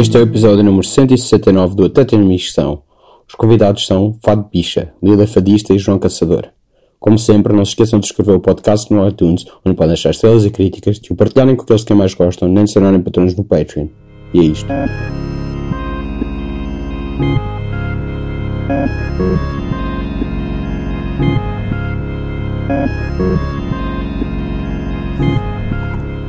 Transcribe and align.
Este 0.00 0.16
é 0.16 0.20
o 0.20 0.22
episódio 0.22 0.64
número 0.64 0.82
169 0.82 1.74
do 1.74 1.84
Até 1.84 2.16
Missão. 2.16 2.84
Os 3.28 3.34
convidados 3.34 3.84
são 3.84 4.16
Fado 4.24 4.48
Bicha, 4.50 4.94
Lila 5.02 5.26
Fadista 5.26 5.74
e 5.74 5.78
João 5.78 5.98
Caçador. 5.98 6.48
Como 6.98 7.18
sempre, 7.18 7.52
não 7.52 7.66
se 7.66 7.72
esqueçam 7.72 8.00
de 8.00 8.06
escrever 8.06 8.32
o 8.32 8.40
podcast 8.40 8.90
no 8.90 9.06
iTunes, 9.06 9.44
onde 9.62 9.76
podem 9.76 9.88
deixar 9.88 10.08
estrelas 10.08 10.46
e 10.46 10.50
críticas, 10.50 10.98
de 10.98 11.12
o 11.12 11.14
partilharem 11.14 11.54
com 11.54 11.64
aqueles 11.64 11.84
que 11.84 11.92
mais 11.92 12.14
gostam, 12.14 12.48
nem 12.48 12.64
de 12.64 12.70
se 12.70 12.74
tornarem 12.74 13.02
patrões 13.02 13.36
no 13.36 13.44
Patreon. 13.44 13.88
E 14.32 14.40
é 14.40 14.42
isto. 14.44 14.66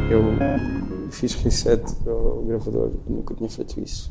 Eu 0.10 0.81
fiz 1.22 1.36
reset 1.36 1.84
ao 2.08 2.42
gravador, 2.42 2.92
nunca 3.08 3.36
tinha 3.36 3.50
feito 3.50 3.80
isso. 3.80 4.10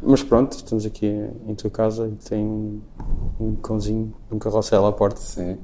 Mas 0.00 0.22
pronto, 0.22 0.52
estamos 0.52 0.86
aqui 0.86 1.06
em 1.48 1.54
tua 1.54 1.70
casa 1.70 2.06
e 2.06 2.14
tem 2.28 2.80
um 3.40 3.56
cãozinho, 3.56 4.14
um 4.30 4.38
carrossel 4.38 4.86
à 4.86 4.92
porta. 4.92 5.20
Sim. 5.20 5.58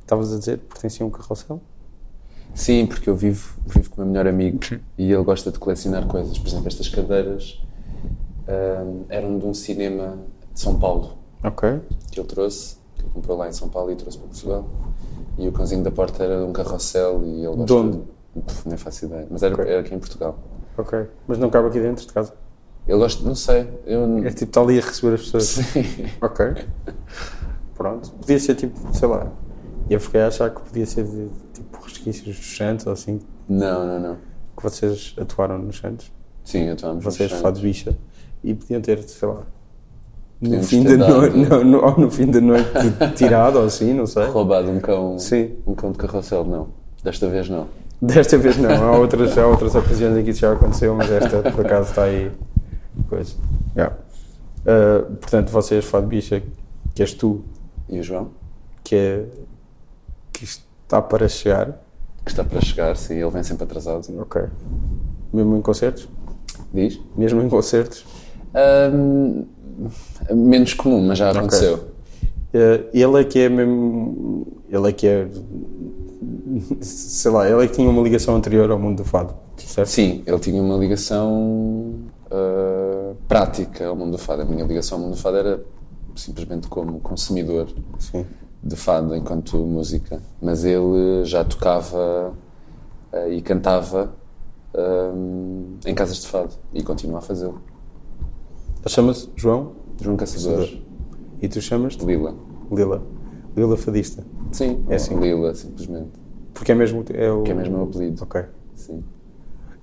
Estavas 0.00 0.32
a 0.32 0.38
dizer 0.38 0.58
que 0.58 0.64
pertencia 0.64 1.04
a 1.04 1.06
um 1.06 1.10
carrossel? 1.10 1.60
Sim, 2.54 2.86
porque 2.86 3.08
eu 3.08 3.14
vivo, 3.14 3.54
vivo 3.66 3.90
com 3.90 4.02
o 4.02 4.04
meu 4.04 4.12
melhor 4.12 4.26
amigo 4.26 4.58
e 4.98 5.12
ele 5.12 5.22
gosta 5.22 5.52
de 5.52 5.58
colecionar 5.58 6.06
coisas. 6.08 6.36
Por 6.38 6.48
exemplo, 6.48 6.66
estas 6.66 6.88
cadeiras 6.88 7.62
ahm, 8.48 9.04
eram 9.08 9.38
de 9.38 9.46
um 9.46 9.54
cinema 9.54 10.18
de 10.52 10.60
São 10.60 10.78
Paulo 10.78 11.18
que 12.10 12.18
ele 12.18 12.26
trouxe, 12.26 12.76
que 12.96 13.02
ele 13.02 13.10
comprou 13.10 13.38
lá 13.38 13.48
em 13.48 13.52
São 13.52 13.68
Paulo 13.68 13.92
e 13.92 13.96
trouxe 13.96 14.18
para 14.18 14.26
Portugal. 14.26 14.68
E 15.38 15.46
o 15.46 15.52
cãozinho 15.52 15.84
da 15.84 15.90
porta 15.90 16.24
era 16.24 16.38
de 16.38 16.42
um 16.42 16.52
carrossel 16.52 17.22
e 17.24 17.44
ele 17.44 17.56
gosta 17.56 17.64
De 17.64 17.72
onde? 17.72 17.98
Puf, 17.98 18.21
nem 18.66 18.76
faço 18.76 19.04
ideia, 19.06 19.26
mas 19.30 19.42
era, 19.42 19.54
Ok. 19.54 19.66
era 19.70 19.80
aqui 19.80 19.94
em 19.94 19.98
Portugal. 19.98 20.38
Ok. 20.76 21.06
Mas 21.28 21.38
não 21.38 21.50
cabe 21.50 21.68
aqui 21.68 21.80
dentro 21.80 22.06
de 22.06 22.12
casa? 22.12 22.32
Ele 22.88 22.98
gosta, 22.98 23.24
não 23.24 23.34
sei, 23.34 23.68
eu. 23.86 24.18
É 24.24 24.30
tipo, 24.30 24.44
está 24.44 24.60
ali 24.60 24.78
a 24.78 24.82
receber 24.82 25.14
as 25.14 25.22
pessoas. 25.22 25.44
Sim. 25.44 25.84
Ok. 26.20 26.46
Pronto. 27.74 28.10
Podia 28.12 28.38
ser 28.38 28.54
tipo, 28.54 28.78
sei 28.94 29.08
lá. 29.08 29.30
Eu 29.90 30.00
fiquei 30.00 30.20
a 30.20 30.28
achar 30.28 30.50
que 30.50 30.60
podia 30.60 30.86
ser 30.86 31.04
de, 31.04 31.28
tipo 31.52 31.78
resquícios 31.84 32.36
dos 32.36 32.56
Santos 32.56 32.86
ou 32.86 32.92
assim, 32.92 33.20
Não, 33.48 33.86
não, 33.86 34.00
não. 34.00 34.16
que 34.56 34.62
vocês 34.62 35.14
atuaram 35.20 35.58
nos 35.58 35.78
Santos. 35.78 36.10
Sim, 36.44 36.64
eu 36.68 36.74
estou 36.74 36.98
Vocês, 37.00 37.30
fado 37.32 37.60
bicha. 37.60 37.96
E 38.42 38.54
podiam 38.54 38.80
ter, 38.80 39.00
sei 39.02 39.28
lá. 39.28 39.42
No 40.40 40.60
fim, 40.64 40.82
da 40.82 40.96
noite, 40.96 41.36
no, 41.36 41.64
no- 41.64 41.84
ou 41.84 41.96
no 42.00 42.10
fim 42.10 42.26
da 42.26 42.40
noite 42.40 42.68
tirado 43.14 43.58
ou 43.60 43.64
assim, 43.66 43.92
não 43.94 44.06
sei. 44.06 44.24
roubado 44.26 44.68
um 44.68 44.80
cão, 44.80 45.16
Sim. 45.16 45.54
um 45.64 45.74
cão 45.74 45.92
de 45.92 45.98
carrossel, 45.98 46.44
não. 46.44 46.68
Desta 47.04 47.28
vez 47.28 47.48
não. 47.48 47.68
Desta 48.02 48.36
vez 48.36 48.56
não, 48.58 48.70
há 48.70 48.98
outras, 48.98 49.38
há 49.38 49.46
outras 49.46 49.74
ocasiões 49.76 50.18
em 50.18 50.24
que 50.24 50.30
isso 50.30 50.40
já 50.40 50.52
aconteceu, 50.52 50.92
mas 50.96 51.08
esta 51.10 51.40
por 51.52 51.64
acaso 51.64 51.90
está 51.90 52.02
aí. 52.04 52.32
Coisa. 53.08 53.34
Yeah. 53.76 53.96
Uh, 54.62 55.14
portanto, 55.16 55.50
vocês, 55.50 55.84
Fado 55.84 56.06
Bicha, 56.08 56.42
que 56.94 57.02
és 57.02 57.14
tu, 57.14 57.42
E 57.88 58.00
o 58.00 58.02
João? 58.02 58.30
que, 58.82 58.96
é, 58.96 59.24
que 60.32 60.44
está 60.44 61.00
para 61.00 61.28
chegar, 61.28 61.80
Que 62.24 62.30
está 62.32 62.42
para 62.44 62.60
chegar, 62.60 62.96
sim, 62.96 63.14
ele 63.14 63.30
vem 63.30 63.42
sempre 63.44 63.64
atrasado. 63.64 64.04
ok. 64.20 64.42
Mesmo 65.32 65.56
em 65.56 65.62
concertos? 65.62 66.08
Diz? 66.74 67.00
Mesmo 67.16 67.40
em 67.40 67.48
concertos? 67.48 68.04
Ahm, 68.54 69.44
menos 70.34 70.74
comum, 70.74 71.06
mas 71.06 71.18
já 71.18 71.30
aconteceu. 71.30 71.76
Uh, 72.54 72.84
ele 72.92 73.20
é 73.20 73.24
que 73.24 73.38
é 73.38 73.48
mesmo. 73.48 74.46
Ele 74.68 74.88
é 74.88 74.92
que 74.92 75.06
é. 75.06 75.26
Sei 76.80 77.30
lá, 77.30 77.48
ele 77.48 77.64
é 77.64 77.68
que 77.68 77.74
tinha 77.74 77.88
uma 77.88 78.02
ligação 78.02 78.36
anterior 78.36 78.70
ao 78.70 78.78
mundo 78.78 78.98
do 78.98 79.04
fado, 79.04 79.34
certo? 79.56 79.88
Sim, 79.88 80.22
ele 80.26 80.38
tinha 80.38 80.62
uma 80.62 80.76
ligação 80.76 81.94
ah, 82.30 83.14
prática 83.28 83.86
ao 83.86 83.96
mundo 83.96 84.12
do 84.12 84.18
fado. 84.18 84.42
A 84.42 84.44
minha 84.44 84.64
ligação 84.64 84.98
ao 84.98 85.04
mundo 85.04 85.14
do 85.14 85.20
fado 85.20 85.36
era 85.36 85.64
simplesmente 86.14 86.68
como 86.68 87.00
consumidor 87.00 87.68
Sim. 87.98 88.26
de 88.62 88.76
fado 88.76 89.14
enquanto 89.16 89.56
música. 89.58 90.20
Mas 90.40 90.64
ele 90.64 91.24
já 91.24 91.44
tocava 91.44 92.32
ah, 93.12 93.28
e 93.28 93.40
cantava 93.42 94.12
ahm, 94.74 95.78
em 95.86 95.94
casas 95.94 96.20
de 96.20 96.26
fado 96.28 96.50
e 96.72 96.82
continua 96.82 97.18
a 97.18 97.22
fazê-lo. 97.22 97.60
Chama-se 98.86 99.30
João 99.36 99.72
João 100.00 100.16
Caçador, 100.16 100.68
e 101.40 101.48
tu 101.48 101.60
chamas-te 101.60 102.04
Lila. 102.04 102.34
Lila. 102.70 103.02
Lila 103.56 103.76
Fadista. 103.76 104.24
Sim, 104.50 104.84
É 104.88 104.96
assim. 104.96 105.18
Lila, 105.18 105.54
simplesmente. 105.54 106.21
Porque 106.54 106.72
é 106.72 106.74
mesmo. 106.74 107.04
É 107.12 107.30
o... 107.30 107.42
Que 107.42 107.50
é 107.50 107.54
mesmo 107.54 107.78
o 107.78 107.82
apelido. 107.84 108.22
Ok. 108.22 108.42
Sim. 108.74 109.02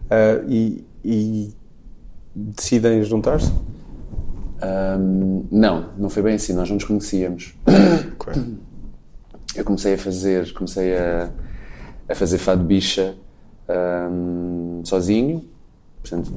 Ah, 0.10 0.42
e, 0.48 0.84
e 1.04 1.54
decidem 2.36 3.04
juntar-se? 3.04 3.52
Ahm, 4.62 5.44
não, 5.52 5.90
não 5.98 6.10
foi 6.10 6.22
bem 6.24 6.36
assim, 6.36 6.54
nós 6.54 6.68
não 6.70 6.76
nos 6.76 6.84
conhecíamos. 6.84 7.56
Eu 9.56 9.64
comecei 9.66 9.96
a 9.96 9.98
fazer, 9.98 10.54
comecei 10.54 10.96
a, 10.96 11.30
a 12.08 12.16
fazer 12.16 12.38
fado 12.38 12.64
bicha 12.64 13.16
ahm, 13.68 14.82
sozinho. 14.84 15.46
Portanto, 16.02 16.32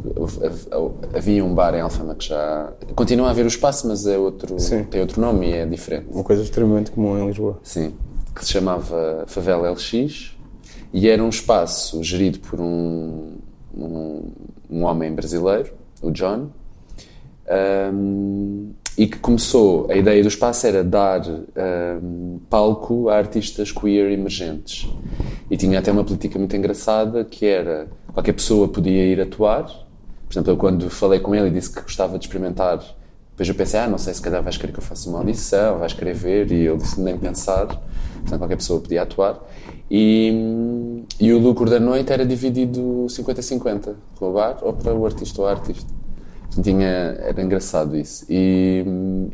havia 1.14 1.44
um 1.44 1.54
bar 1.54 1.72
em 1.74 1.80
Alfama 1.80 2.16
que 2.16 2.28
já 2.28 2.72
continua 2.96 3.28
a 3.28 3.30
haver 3.30 3.44
o 3.44 3.48
espaço, 3.48 3.86
mas 3.86 4.06
é 4.06 4.18
outro, 4.18 4.58
Sim. 4.58 4.82
tem 4.84 5.00
outro 5.00 5.20
nome 5.20 5.50
e 5.50 5.52
é 5.52 5.66
diferente. 5.66 6.08
Uma 6.10 6.24
coisa 6.24 6.42
extremamente 6.42 6.90
comum 6.90 7.16
em 7.16 7.26
Lisboa. 7.28 7.60
Sim, 7.62 7.94
que 8.34 8.44
se 8.44 8.52
chamava 8.52 9.24
Favela 9.26 9.70
LX 9.70 10.36
e 10.92 11.08
era 11.08 11.22
um 11.22 11.28
espaço 11.28 12.02
gerido 12.02 12.38
por 12.40 12.60
um, 12.60 13.36
um, 13.74 14.30
um 14.70 14.84
homem 14.84 15.12
brasileiro, 15.14 15.72
o 16.02 16.10
John, 16.10 16.50
um, 17.92 18.72
e 18.96 19.06
que 19.06 19.18
começou, 19.18 19.90
a 19.90 19.96
ideia 19.96 20.22
do 20.22 20.28
espaço 20.28 20.66
era 20.66 20.84
dar 20.84 21.22
um, 22.02 22.38
palco 22.50 23.08
a 23.08 23.16
artistas 23.16 23.72
queer 23.72 24.12
emergentes. 24.12 24.86
E 25.50 25.56
tinha 25.56 25.78
até 25.78 25.90
uma 25.90 26.04
política 26.04 26.38
muito 26.38 26.54
engraçada 26.54 27.24
que 27.24 27.46
era 27.46 27.88
qualquer 28.12 28.32
pessoa 28.32 28.68
podia 28.68 29.04
ir 29.06 29.20
atuar. 29.20 29.64
Por 29.64 30.32
exemplo, 30.32 30.52
eu 30.52 30.56
quando 30.56 30.90
falei 30.90 31.20
com 31.20 31.34
ele 31.34 31.48
e 31.48 31.50
disse 31.50 31.72
que 31.72 31.80
gostava 31.80 32.18
de 32.18 32.26
experimentar, 32.26 32.82
depois 33.42 33.48
eu 33.48 33.54
pensei, 33.54 33.80
ah, 33.80 33.88
não 33.88 33.98
sei 33.98 34.14
se 34.14 34.22
calhar 34.22 34.42
vais 34.42 34.56
querer 34.56 34.72
que 34.72 34.78
eu 34.78 34.82
faça 34.82 35.08
uma 35.08 35.18
audição, 35.18 35.78
vais 35.78 35.92
querer 35.92 36.14
ver, 36.14 36.52
e 36.52 36.66
ele 36.66 36.76
disse 36.76 37.00
nem 37.00 37.18
pensar. 37.18 37.66
Portanto, 37.66 38.38
qualquer 38.38 38.56
pessoa 38.56 38.80
podia 38.80 39.02
atuar. 39.02 39.40
E, 39.90 41.04
e 41.18 41.32
o 41.32 41.38
lucro 41.38 41.68
da 41.68 41.80
noite 41.80 42.12
era 42.12 42.24
dividido 42.24 43.06
50-50, 43.08 43.94
para 44.16 44.28
o 44.28 44.32
bar 44.32 44.58
ou 44.62 44.72
para 44.72 44.94
o 44.94 45.04
artista 45.04 45.42
ou 45.42 45.48
a 45.48 45.50
artista. 45.50 45.92
Tinha, 46.62 46.86
era 46.86 47.42
engraçado 47.42 47.96
isso. 47.96 48.24
E, 48.28 48.84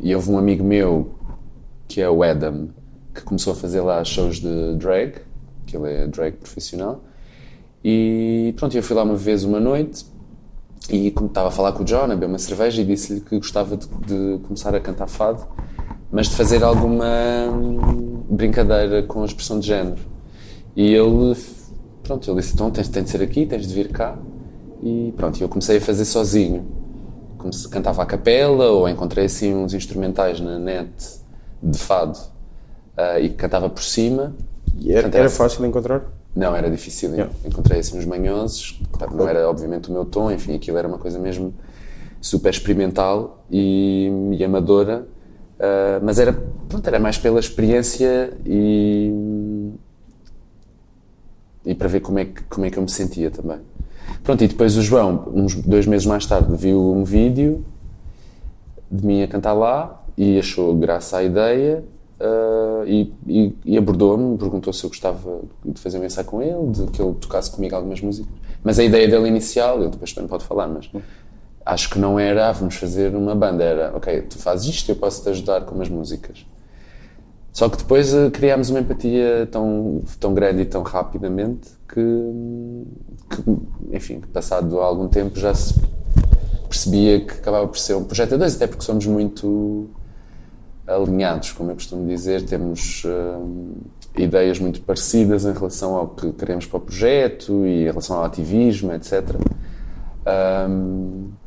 e 0.01 0.15
houve 0.15 0.31
um 0.31 0.39
amigo 0.39 0.63
meu, 0.63 1.11
que 1.87 2.01
é 2.01 2.09
o 2.09 2.23
Adam, 2.23 2.69
que 3.13 3.21
começou 3.21 3.53
a 3.53 3.55
fazer 3.55 3.81
lá 3.81 4.03
shows 4.03 4.37
de 4.37 4.75
drag, 4.75 5.15
que 5.67 5.77
ele 5.77 5.91
é 5.91 6.07
drag 6.07 6.35
profissional. 6.37 7.03
E 7.83 8.53
pronto, 8.57 8.75
eu 8.75 8.81
fui 8.81 8.95
lá 8.95 9.03
uma 9.03 9.15
vez, 9.15 9.43
uma 9.43 9.59
noite, 9.59 10.05
e 10.89 11.11
como 11.11 11.27
estava 11.27 11.49
a 11.49 11.51
falar 11.51 11.71
com 11.73 11.83
o 11.83 11.85
John, 11.85 12.05
a 12.05 12.07
beber 12.07 12.25
uma 12.25 12.39
cerveja, 12.39 12.81
e 12.81 12.85
disse-lhe 12.85 13.21
que 13.21 13.37
gostava 13.37 13.77
de, 13.77 13.87
de 13.87 14.39
começar 14.43 14.73
a 14.73 14.79
cantar 14.79 15.07
fado, 15.07 15.45
mas 16.11 16.27
de 16.27 16.35
fazer 16.35 16.63
alguma 16.63 17.05
hum, 17.53 18.23
brincadeira 18.29 19.03
com 19.03 19.21
a 19.21 19.25
expressão 19.25 19.59
de 19.59 19.67
género. 19.67 20.01
E 20.75 20.93
ele, 20.93 21.35
pronto, 22.03 22.29
ele 22.29 22.41
disse, 22.41 22.53
então 22.53 22.71
tens, 22.71 22.87
tens 22.87 23.03
de 23.03 23.09
ser 23.11 23.21
aqui, 23.21 23.45
tens 23.45 23.67
de 23.67 23.73
vir 23.73 23.89
cá. 23.89 24.17
E 24.81 25.13
pronto, 25.15 25.39
eu 25.41 25.47
comecei 25.47 25.77
a 25.77 25.81
fazer 25.81 26.05
sozinho. 26.05 26.65
Comecei, 27.37 27.69
cantava 27.69 28.01
a 28.01 28.05
capela, 28.05 28.71
ou 28.71 28.89
encontrei 28.89 29.25
assim 29.25 29.53
uns 29.53 29.73
instrumentais 29.73 30.39
na 30.39 30.57
net 30.57 30.91
de 31.61 31.77
fado, 31.77 32.17
ah, 32.97 33.19
e 33.19 33.29
cantava 33.29 33.69
por 33.69 33.83
cima. 33.83 34.35
E 34.77 34.91
era, 34.91 35.09
era 35.15 35.29
fácil 35.29 35.65
encontrar? 35.65 36.18
Não, 36.35 36.55
era 36.55 36.69
difícil. 36.69 37.11
Yeah. 37.11 37.33
Encontrei 37.45 37.79
assim 37.79 37.97
uns 37.97 38.05
manhosos, 38.05 38.81
claro, 38.91 39.15
não 39.15 39.27
era 39.27 39.49
obviamente 39.49 39.89
o 39.89 39.93
meu 39.93 40.05
tom, 40.05 40.31
enfim, 40.31 40.55
aquilo 40.55 40.77
era 40.77 40.87
uma 40.87 40.97
coisa 40.97 41.19
mesmo 41.19 41.53
super 42.21 42.49
experimental 42.49 43.43
e, 43.49 44.11
e 44.37 44.43
amadora, 44.43 45.07
ah, 45.59 45.99
mas 46.01 46.17
era, 46.19 46.33
pronto, 46.67 46.87
era 46.87 46.99
mais 46.99 47.17
pela 47.17 47.39
experiência 47.39 48.33
e, 48.45 49.73
e 51.65 51.75
para 51.75 51.87
ver 51.87 51.99
como 51.99 52.19
é, 52.19 52.25
que, 52.25 52.43
como 52.43 52.65
é 52.65 52.69
que 52.69 52.77
eu 52.77 52.83
me 52.83 52.89
sentia 52.89 53.29
também. 53.29 53.59
Pronto, 54.23 54.43
e 54.43 54.47
depois 54.47 54.77
o 54.77 54.81
João, 54.81 55.31
uns 55.33 55.55
dois 55.55 55.85
meses 55.85 56.05
mais 56.05 56.25
tarde, 56.25 56.55
viu 56.55 56.93
um 56.93 57.03
vídeo 57.03 57.63
de 58.89 59.05
mim 59.05 59.21
a 59.21 59.27
cantar 59.27 59.53
lá 59.53 60.03
e 60.17 60.39
achou 60.39 60.75
graça 60.75 61.17
à 61.17 61.23
ideia 61.23 61.83
ah, 62.19 62.83
e, 62.85 63.11
e- 63.27 63.53
e 63.65 63.77
abordou-me, 63.77 64.37
perguntou 64.37 64.71
se 64.73 64.83
eu 64.83 64.89
gostava 64.89 65.39
de 65.65 65.79
fazer 65.79 65.99
um 65.99 66.05
ensaio 66.05 66.27
com 66.27 66.41
ele, 66.41 66.71
de 66.71 66.87
que 66.87 67.01
ele 67.01 67.13
tocasse 67.15 67.51
comigo 67.51 67.75
algumas 67.75 68.01
músicas. 68.01 68.31
Mas 68.63 68.77
a 68.79 68.83
ideia 68.83 69.07
dele 69.07 69.27
inicial, 69.27 69.79
ele 69.81 69.89
depois 69.89 70.11
também 70.13 70.27
pode 70.29 70.43
falar, 70.43 70.67
mas 70.67 70.89
acho 71.65 71.89
que 71.89 71.99
não 71.99 72.19
era, 72.19 72.49
ah, 72.49 72.51
vamos 72.51 72.75
fazer 72.75 73.15
uma 73.15 73.35
banda, 73.35 73.63
era, 73.63 73.95
ok, 73.95 74.21
tu 74.23 74.37
fazes 74.37 74.67
isto, 74.67 74.89
eu 74.89 74.95
posso 74.95 75.23
te 75.23 75.29
ajudar 75.29 75.61
com 75.61 75.75
umas 75.75 75.89
músicas. 75.89 76.45
Só 77.51 77.67
que 77.67 77.77
depois 77.77 78.13
eh, 78.13 78.29
criámos 78.29 78.69
uma 78.69 78.79
empatia 78.79 79.47
tão, 79.51 80.01
tão 80.19 80.33
grande 80.33 80.61
e 80.61 80.65
tão 80.65 80.83
rapidamente 80.83 81.67
que, 81.87 82.01
que, 83.29 83.95
enfim, 83.95 84.21
passado 84.31 84.79
algum 84.79 85.07
tempo 85.07 85.37
já 85.39 85.53
se 85.53 85.73
percebia 86.67 87.19
que 87.25 87.33
acabava 87.33 87.67
por 87.67 87.77
ser 87.77 87.95
um 87.95 88.03
projeto 88.03 88.35
a 88.35 88.37
dois, 88.37 88.55
até 88.55 88.67
porque 88.67 88.83
somos 88.83 89.05
muito 89.07 89.89
alinhados, 90.89 91.51
como 91.51 91.71
eu 91.71 91.75
costumo 91.75 92.07
dizer, 92.07 92.43
temos 92.43 93.03
hum, 93.05 93.73
ideias 94.17 94.59
muito 94.59 94.81
parecidas 94.81 95.45
em 95.45 95.53
relação 95.53 95.95
ao 95.95 96.07
que 96.09 96.31
queremos 96.33 96.65
para 96.65 96.77
o 96.77 96.81
projeto 96.81 97.65
e 97.65 97.83
em 97.83 97.85
relação 97.85 98.17
ao 98.17 98.23
ativismo, 98.25 98.91
etc. 98.93 99.23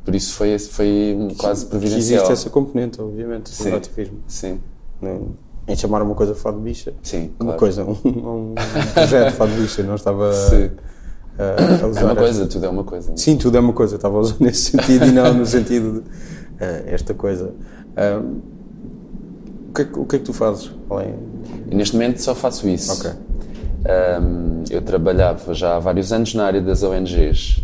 Por 0.03 0.15
isso 0.15 0.33
foi, 0.35 0.57
foi 0.59 1.15
um 1.17 1.29
quase 1.35 1.65
providencial. 1.65 1.99
Existe 2.19 2.31
essa 2.31 2.49
componente, 2.49 2.99
obviamente, 3.01 3.49
Sim. 3.49 3.69
do 3.69 3.75
ativismo. 3.77 4.17
Sim, 4.27 4.59
Não- 5.01 5.29
Em 5.67 5.75
chamar 5.75 6.01
uma 6.01 6.13
coisa 6.15 6.35
fado 6.35 6.59
bicha. 6.59 6.93
sim, 7.01 7.31
Uma 7.39 7.53
claro. 7.55 7.59
coisa, 7.59 7.83
um, 7.85 7.91
um 8.05 8.55
projeto 8.93 9.33
fado 9.35 9.51
bicha, 9.53 9.83
não 9.83 9.95
estava 9.95 10.33
Sim. 10.33 10.71
a, 11.39 11.83
a 11.83 11.87
usar. 11.87 12.01
É 12.01 12.03
uma 12.03 12.11
esta- 12.11 12.15
coisa, 12.15 12.47
tudo 12.47 12.65
é 12.65 12.69
uma 12.69 12.83
coisa. 12.83 13.13
Sim, 13.15 13.37
tudo 13.37 13.57
é 13.57 13.59
uma 13.61 13.73
coisa, 13.73 13.95
estava 13.95 14.17
a 14.17 14.19
usar 14.19 14.35
nesse 14.41 14.71
sentido 14.71 15.05
e 15.05 15.11
não 15.11 15.33
no 15.33 15.45
sentido 15.45 16.01
de 16.01 16.09
eh, 16.59 16.83
esta 16.87 17.13
coisa. 17.13 17.53
Ah, 17.95 18.21
o, 19.73 19.75
que 19.75 19.81
é, 19.81 19.85
que- 19.85 19.99
o 19.99 20.05
que 20.05 20.15
é 20.17 20.19
que 20.19 20.25
tu 20.25 20.33
fazes? 20.33 20.71
Além... 20.87 21.15
Neste 21.65 21.95
momento 21.95 22.21
só 22.21 22.35
faço 22.35 22.69
isso. 22.69 22.93
Ok. 22.93 23.09
Um, 23.11 24.63
eu 24.69 24.81
trabalhava 24.81 25.53
já 25.53 25.75
há 25.75 25.79
vários 25.79 26.13
anos 26.13 26.33
na 26.35 26.45
área 26.45 26.61
das 26.61 26.83
ONGs. 26.83 27.63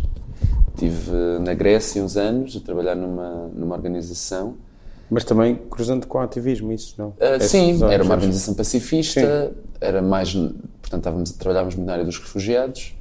Estive 0.74 1.12
na 1.40 1.54
Grécia 1.54 2.02
uns 2.02 2.16
anos 2.16 2.56
a 2.56 2.60
trabalhar 2.60 2.96
numa, 2.96 3.48
numa 3.54 3.76
organização. 3.76 4.54
Mas 5.08 5.22
também 5.24 5.54
cruzando 5.70 6.06
com 6.06 6.18
o 6.18 6.20
ativismo, 6.20 6.72
isso 6.72 6.94
não? 6.98 7.12
Essas 7.20 7.50
sim, 7.50 7.80
era 7.84 8.02
uma 8.02 8.14
organização 8.14 8.54
pacifista, 8.54 9.52
era 9.80 10.00
mais, 10.02 10.32
portanto, 10.34 10.98
estávamos, 10.98 11.30
trabalhávamos 11.32 11.74
muito 11.74 11.86
na 11.86 11.92
área 11.94 12.04
dos 12.04 12.18
refugiados. 12.18 12.94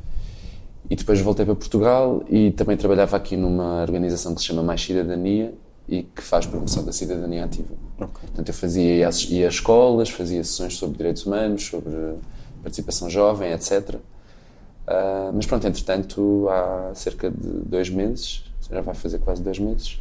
E 0.90 0.96
depois 0.96 1.20
voltei 1.20 1.46
para 1.46 1.56
Portugal 1.56 2.24
e 2.30 2.52
também 2.52 2.76
trabalhava 2.76 3.16
aqui 3.16 3.38
numa 3.38 3.82
organização 3.82 4.34
que 4.34 4.42
se 4.42 4.48
chama 4.48 4.62
Mais 4.64 4.82
Cidadania 4.84 5.54
e 5.90 6.04
que 6.04 6.22
faz 6.22 6.46
promoção 6.46 6.84
da 6.86 6.92
cidadania 6.92 7.46
ativa. 7.46 7.74
Portanto, 7.98 8.48
eu 8.48 8.54
fazia 8.54 8.96
ia 8.96 9.10
ia 9.30 9.46
a 9.46 9.50
escolas, 9.50 10.10
fazia 10.10 10.44
sessões 10.44 10.78
sobre 10.78 10.98
direitos 10.98 11.26
humanos, 11.26 11.66
sobre 11.66 11.92
participação 12.62 13.10
jovem, 13.10 13.52
etc. 13.52 13.96
Ah, 14.88 15.32
mas 15.34 15.46
pronto, 15.46 15.68
entretanto, 15.68 16.48
há 16.50 16.92
cerca 16.94 17.30
de 17.30 17.48
dois 17.66 17.90
meses, 17.90 18.44
já 18.70 18.82
vai 18.82 18.96
fazer 18.96 19.20
quase 19.20 19.42
dois 19.42 19.60
meses, 19.60 20.00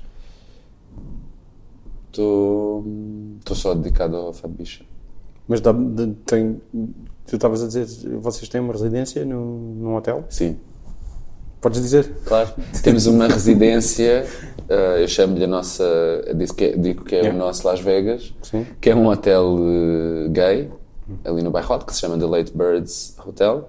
estou 2.08 2.84
só 3.54 3.74
dedicado 3.74 4.16
ao 4.16 4.32
Fado 4.32 4.54
Bicha. 4.54 4.84
Mas 5.46 5.60
dá, 5.60 5.72
tem, 6.26 6.60
tu 7.26 7.36
estavas 7.36 7.62
a 7.62 7.66
dizer, 7.66 7.86
vocês 8.18 8.48
têm 8.48 8.60
uma 8.60 8.72
residência 8.72 9.24
num, 9.24 9.74
num 9.76 9.94
hotel? 9.94 10.24
Sim, 10.28 10.58
Podes 11.60 11.80
dizer? 11.82 12.12
claro. 12.24 12.50
Temos 12.82 13.06
uma 13.06 13.26
residência, 13.26 14.24
ah, 14.70 14.98
eu 15.00 15.08
chamo-lhe 15.08 15.44
a 15.44 15.46
nossa, 15.48 15.84
que 16.56 16.64
é- 16.64 16.76
digo 16.76 17.04
que 17.04 17.14
é 17.16 17.18
Yeah. 17.18 17.34
o 17.36 17.38
nosso 17.38 17.66
Las 17.66 17.80
Vegas, 17.80 18.32
Sim. 18.42 18.64
que 18.80 18.90
é 18.90 18.94
um 18.94 19.06
hotel 19.08 19.56
eh, 19.60 20.28
gay, 20.28 20.70
ali 21.24 21.42
no 21.42 21.50
bairro 21.50 21.72
Alto, 21.72 21.86
que 21.86 21.94
se 21.94 22.00
chama 22.00 22.16
The 22.18 22.26
Late 22.26 22.52
Birds 22.56 23.16
Hotel. 23.26 23.68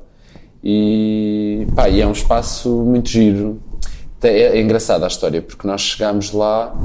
E, 0.64 1.66
pá, 1.76 1.88
e 1.90 2.02
é 2.02 2.06
um 2.06 2.12
espaço 2.12 2.70
muito 2.70 3.10
giro. 3.10 3.60
É, 4.22 4.58
é 4.58 4.62
engraçada 4.62 5.06
a 5.06 5.08
história, 5.08 5.42
porque 5.42 5.66
nós 5.66 5.80
chegámos 5.82 6.32
lá 6.34 6.76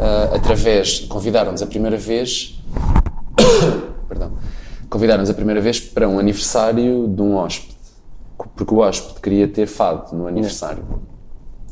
ah, 0.00 0.30
através, 0.34 1.00
convidaram-nos 1.00 1.62
a 1.62 1.66
primeira 1.66 1.98
vez, 1.98 2.58
perdão, 4.08 4.32
convidaram-nos 4.88 5.28
a 5.30 5.34
primeira 5.34 5.60
vez 5.60 5.78
para 5.78 6.08
um 6.08 6.18
aniversário 6.18 7.06
de 7.06 7.20
um 7.22 7.36
hóspede, 7.36 7.76
porque 8.54 8.74
o 8.74 8.78
hóspede 8.78 9.20
queria 9.20 9.48
ter 9.48 9.66
fado 9.66 10.14
no 10.14 10.26
aniversário. 10.26 10.84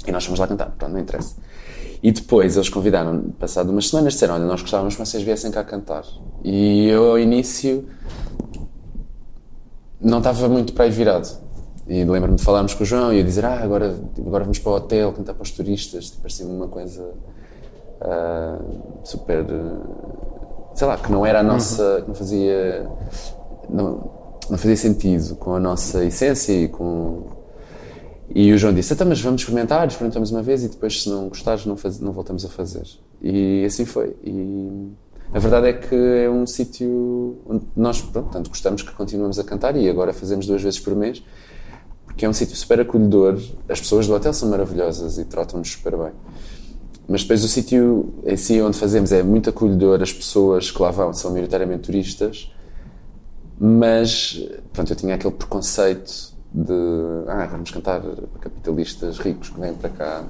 E 0.06 0.12
nós 0.12 0.24
fomos 0.24 0.40
lá 0.40 0.46
cantar, 0.46 0.70
pronto, 0.70 0.92
não 0.92 1.00
interessa. 1.00 1.36
E 2.02 2.12
depois 2.12 2.56
eles 2.56 2.68
convidaram, 2.68 3.30
passado 3.38 3.70
umas 3.70 3.88
semanas, 3.88 4.14
disseram: 4.14 4.34
Olha, 4.34 4.44
nós 4.44 4.60
gostávamos 4.60 4.94
que 4.94 5.04
vocês 5.04 5.22
viessem 5.22 5.50
cá 5.50 5.64
cantar. 5.64 6.04
E 6.44 6.88
eu, 6.88 7.10
ao 7.10 7.18
início, 7.18 7.88
não 10.00 10.18
estava 10.18 10.48
muito 10.48 10.72
para 10.72 10.84
aí 10.84 10.90
virado. 10.90 11.28
E 11.88 12.04
lembro-me 12.04 12.36
de 12.36 12.42
falarmos 12.42 12.74
com 12.74 12.82
o 12.82 12.86
João 12.86 13.12
e 13.12 13.18
eu 13.18 13.24
dizer: 13.24 13.44
Ah, 13.44 13.60
agora, 13.62 13.96
agora 14.18 14.44
vamos 14.44 14.58
para 14.58 14.72
o 14.72 14.74
hotel 14.74 15.12
cantar 15.12 15.34
para 15.34 15.42
os 15.42 15.50
turistas. 15.50 16.06
Tipo, 16.06 16.22
parecia-me 16.22 16.52
uma 16.52 16.68
coisa 16.68 17.12
ah, 18.00 18.58
super. 19.04 19.44
ah, 19.48 20.74
sei 20.74 20.86
lá, 20.86 20.96
que 20.98 21.10
não 21.10 21.24
era 21.24 21.40
a 21.40 21.42
nossa. 21.42 22.02
que 22.02 22.08
não 22.08 22.14
fazia. 22.14 22.88
Não, 23.68 24.10
não 24.50 24.58
fazia 24.58 24.76
sentido 24.76 25.36
com 25.36 25.54
a 25.54 25.60
nossa 25.60 26.04
essência 26.04 26.52
e 26.52 26.68
com. 26.68 27.26
E 28.34 28.52
o 28.52 28.58
João 28.58 28.74
disse: 28.74 28.92
Então, 28.92 29.06
mas 29.06 29.20
vamos 29.20 29.40
experimentar, 29.40 29.86
experimentamos 29.86 30.30
uma 30.30 30.42
vez 30.42 30.64
e 30.64 30.68
depois, 30.68 31.02
se 31.02 31.08
não 31.08 31.28
gostares, 31.28 31.64
não, 31.66 31.76
faz, 31.76 32.00
não 32.00 32.12
voltamos 32.12 32.44
a 32.44 32.48
fazer. 32.48 32.86
E 33.22 33.64
assim 33.64 33.84
foi. 33.84 34.16
E 34.24 34.90
a 35.32 35.38
verdade 35.38 35.68
é 35.68 35.72
que 35.72 35.94
é 35.94 36.30
um 36.30 36.46
sítio 36.46 37.38
onde 37.46 37.64
nós, 37.76 38.00
pronto, 38.00 38.30
tanto 38.30 38.50
gostamos 38.50 38.82
que 38.82 38.92
continuamos 38.92 39.38
a 39.38 39.44
cantar 39.44 39.76
e 39.76 39.88
agora 39.88 40.12
fazemos 40.12 40.46
duas 40.46 40.62
vezes 40.62 40.78
por 40.78 40.94
mês, 40.94 41.22
porque 42.04 42.24
é 42.24 42.28
um 42.28 42.32
sítio 42.32 42.56
super 42.56 42.80
acolhedor. 42.80 43.40
As 43.68 43.80
pessoas 43.80 44.06
do 44.06 44.14
hotel 44.14 44.32
são 44.32 44.48
maravilhosas 44.48 45.18
e 45.18 45.24
tratam-nos 45.24 45.70
super 45.70 45.96
bem. 45.96 46.12
Mas 47.08 47.22
depois 47.22 47.44
o 47.44 47.48
sítio 47.48 48.14
em 48.24 48.36
si 48.36 48.60
onde 48.60 48.76
fazemos 48.76 49.12
é 49.12 49.22
muito 49.22 49.50
acolhedor, 49.50 50.02
as 50.02 50.12
pessoas 50.12 50.70
que 50.70 50.82
lá 50.82 50.90
vão 50.90 51.12
são 51.12 51.30
maioritariamente 51.30 51.84
turistas, 51.84 52.50
mas 53.58 54.42
pronto, 54.72 54.92
eu 54.92 54.96
tinha 54.96 55.14
aquele 55.14 55.34
preconceito 55.34 56.34
de 56.52 56.72
ah, 57.28 57.46
vamos 57.50 57.70
cantar 57.70 58.02
capitalistas 58.40 59.18
ricos 59.18 59.50
que 59.50 59.60
vêm 59.60 59.74
para 59.74 59.90
cá. 59.90 60.24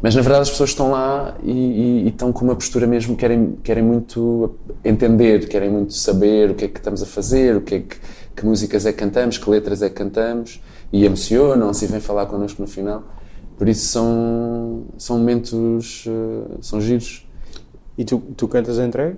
Mas 0.00 0.14
na 0.14 0.22
verdade 0.22 0.42
as 0.42 0.50
pessoas 0.50 0.70
estão 0.70 0.90
lá 0.92 1.36
e, 1.42 1.50
e- 1.50 2.04
e 2.04 2.08
estão 2.08 2.32
com 2.32 2.44
uma 2.44 2.54
postura 2.54 2.86
mesmo, 2.86 3.16
querem, 3.16 3.58
querem 3.62 3.82
muito 3.82 4.54
entender, 4.84 5.48
querem 5.48 5.70
muito 5.70 5.92
saber 5.94 6.50
o 6.50 6.54
que 6.54 6.64
é 6.64 6.68
que 6.68 6.78
estamos 6.78 7.02
a 7.02 7.06
fazer, 7.06 7.56
o 7.56 7.60
que 7.60 7.74
é 7.74 7.80
que, 7.80 7.96
que 8.36 8.46
músicas 8.46 8.86
é 8.86 8.92
que 8.92 8.98
cantamos, 8.98 9.36
que 9.36 9.50
letras 9.50 9.82
é 9.82 9.88
que 9.88 9.96
cantamos 9.96 10.62
e 10.92 11.04
emocionam-se 11.04 11.84
e 11.84 11.88
vêm 11.88 12.00
falar 12.00 12.26
connosco 12.26 12.62
no 12.62 12.68
final. 12.68 13.02
Por 13.58 13.68
isso 13.68 13.86
são, 13.88 14.84
são 14.96 15.18
momentos, 15.18 16.04
eh, 16.06 16.56
são 16.60 16.80
giros. 16.80 17.28
E 17.98 18.04
tu, 18.04 18.22
tu 18.36 18.46
cantas 18.46 18.76
drag? 18.88 19.16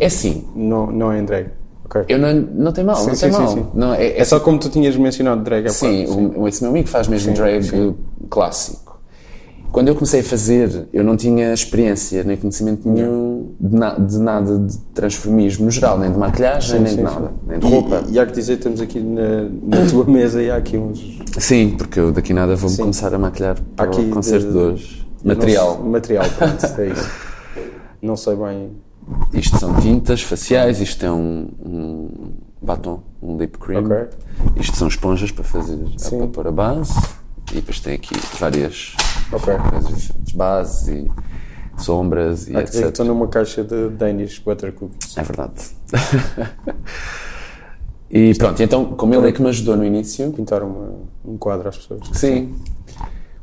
É 0.00 0.06
assim, 0.06 0.48
Não, 0.56 0.90
não 0.90 1.12
é 1.12 1.22
drag. 1.22 1.50
Ok. 1.94 2.04
eu 2.08 2.18
não, 2.18 2.32
não 2.34 2.72
tem 2.72 2.84
mal, 2.84 2.96
Sim, 2.96 3.06
não 3.08 3.14
sim, 3.14 3.20
tem 3.20 3.32
sim, 3.32 3.38
mal. 3.38 3.48
sim. 3.54 3.66
Não, 3.74 3.92
é, 3.94 4.18
É 4.18 4.24
só 4.24 4.40
como 4.40 4.58
tu 4.58 4.68
tinhas 4.70 4.96
mencionado 4.96 5.42
drag 5.42 5.66
há 5.66 5.70
Sim, 5.70 6.04
bocado, 6.06 6.40
o, 6.40 6.48
esse 6.48 6.62
meu 6.62 6.70
amigo 6.70 6.88
faz 6.88 7.06
mesmo 7.08 7.28
Sim, 7.28 7.34
drag 7.42 7.62
sim. 7.62 7.94
clássico. 8.30 8.92
Quando 9.70 9.88
eu 9.88 9.94
comecei 9.94 10.20
a 10.20 10.22
fazer, 10.24 10.86
eu 10.92 11.02
não 11.02 11.16
tinha 11.16 11.50
experiência 11.52 12.22
nem 12.24 12.36
conhecimento 12.36 12.86
nenhum 12.86 13.52
de, 13.58 13.74
na- 13.74 13.94
de 13.94 14.18
nada 14.18 14.58
de 14.58 14.76
transformismo 14.94 15.64
no 15.64 15.70
geral, 15.70 15.98
nem 15.98 16.12
de 16.12 16.18
maquilhagem, 16.18 16.78
nem 16.78 16.88
sim, 16.90 16.96
de 16.96 17.08
sim. 17.08 17.14
nada, 17.14 17.32
nem 17.46 17.58
de 17.58 17.66
E- 17.66 17.70
roupa. 17.70 18.02
E, 18.10 18.18
há 18.18 18.26
que 18.26 18.32
dizer, 18.32 18.58
temos 18.58 18.82
aqui 18.82 19.00
na, 19.00 19.48
na 19.62 19.84
tua 19.88 20.04
mesa 20.04 20.42
e 20.42 20.50
há 20.50 20.56
aqui 20.56 20.76
uns. 20.76 21.18
Sim, 21.38 21.74
porque 21.78 21.98
eu 21.98 22.12
daqui 22.12 22.34
nada 22.34 22.54
vou-me 22.54 22.76
Sim. 22.76 22.82
começar 22.82 23.14
a 23.14 23.18
maquilhar 23.18 23.56
para 23.74 23.86
aqui 23.86 24.00
o 24.02 24.10
concerto 24.10 24.46
de- 24.46 24.52
de 24.52 24.58
hoje. 24.58 25.06
Material. 25.24 25.78
material, 25.82 26.24
pronto, 26.36 26.80
é 26.80 26.86
isso. 26.88 27.10
Não 28.02 28.16
sei 28.16 28.36
bem. 28.36 28.72
Isto 29.32 29.58
são 29.58 29.74
tintas 29.80 30.22
faciais, 30.22 30.80
isto 30.80 31.04
é 31.04 31.10
um, 31.10 31.48
um 31.64 32.32
batom, 32.60 33.02
um 33.22 33.36
lip 33.36 33.58
cream. 33.58 33.84
Ok. 33.84 33.96
Isto 34.56 34.76
são 34.76 34.88
esponjas 34.88 35.30
para 35.30 35.44
fazer, 35.44 35.78
Sim. 35.96 36.18
para 36.18 36.26
pôr 36.28 36.46
a 36.48 36.52
base. 36.52 36.92
E 37.50 37.56
depois 37.56 37.80
tem 37.80 37.94
aqui 37.94 38.14
várias 38.38 38.94
Ok. 39.32 39.54
coisas 39.70 39.94
diferentes, 39.96 40.32
bases 40.34 40.88
e 40.88 41.10
sombras 41.76 42.42
e 42.48 42.52
dizer 42.52 42.64
que 42.64 42.76
etc. 42.78 42.86
estou 42.88 43.06
numa 43.06 43.26
caixa 43.28 43.64
de 43.64 43.88
Danish 43.90 44.38
Butter 44.38 44.72
Cookies. 44.72 45.16
É 45.18 45.22
verdade. 45.22 45.62
e 48.10 48.34
pronto, 48.34 48.62
então, 48.62 48.84
como 48.94 49.14
ele 49.14 49.28
é 49.28 49.32
que 49.32 49.42
me 49.42 49.48
ajudou 49.48 49.76
no 49.76 49.84
início, 49.84 50.30
Pintar 50.32 50.62
uma, 50.62 50.94
um 51.24 51.36
quadro 51.36 51.68
às 51.68 51.76
pessoas. 51.78 52.00
sim, 52.12 52.54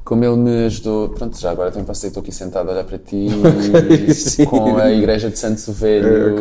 como 0.10 0.26
ele 0.26 0.38
me 0.38 0.66
ajudou, 0.66 1.10
pronto, 1.10 1.40
já 1.40 1.52
agora 1.52 1.70
também 1.70 1.86
dizer 1.86 2.02
que 2.02 2.08
estou 2.08 2.22
aqui 2.22 2.32
sentado 2.32 2.68
a 2.70 2.72
olhar 2.74 2.84
para 2.84 2.98
ti 2.98 3.28
Sim. 4.12 4.46
com 4.46 4.76
a 4.78 4.92
igreja 4.92 5.30
de 5.30 5.38
Santo 5.38 5.72
Velho 5.72 6.08
Eh, 6.08 6.34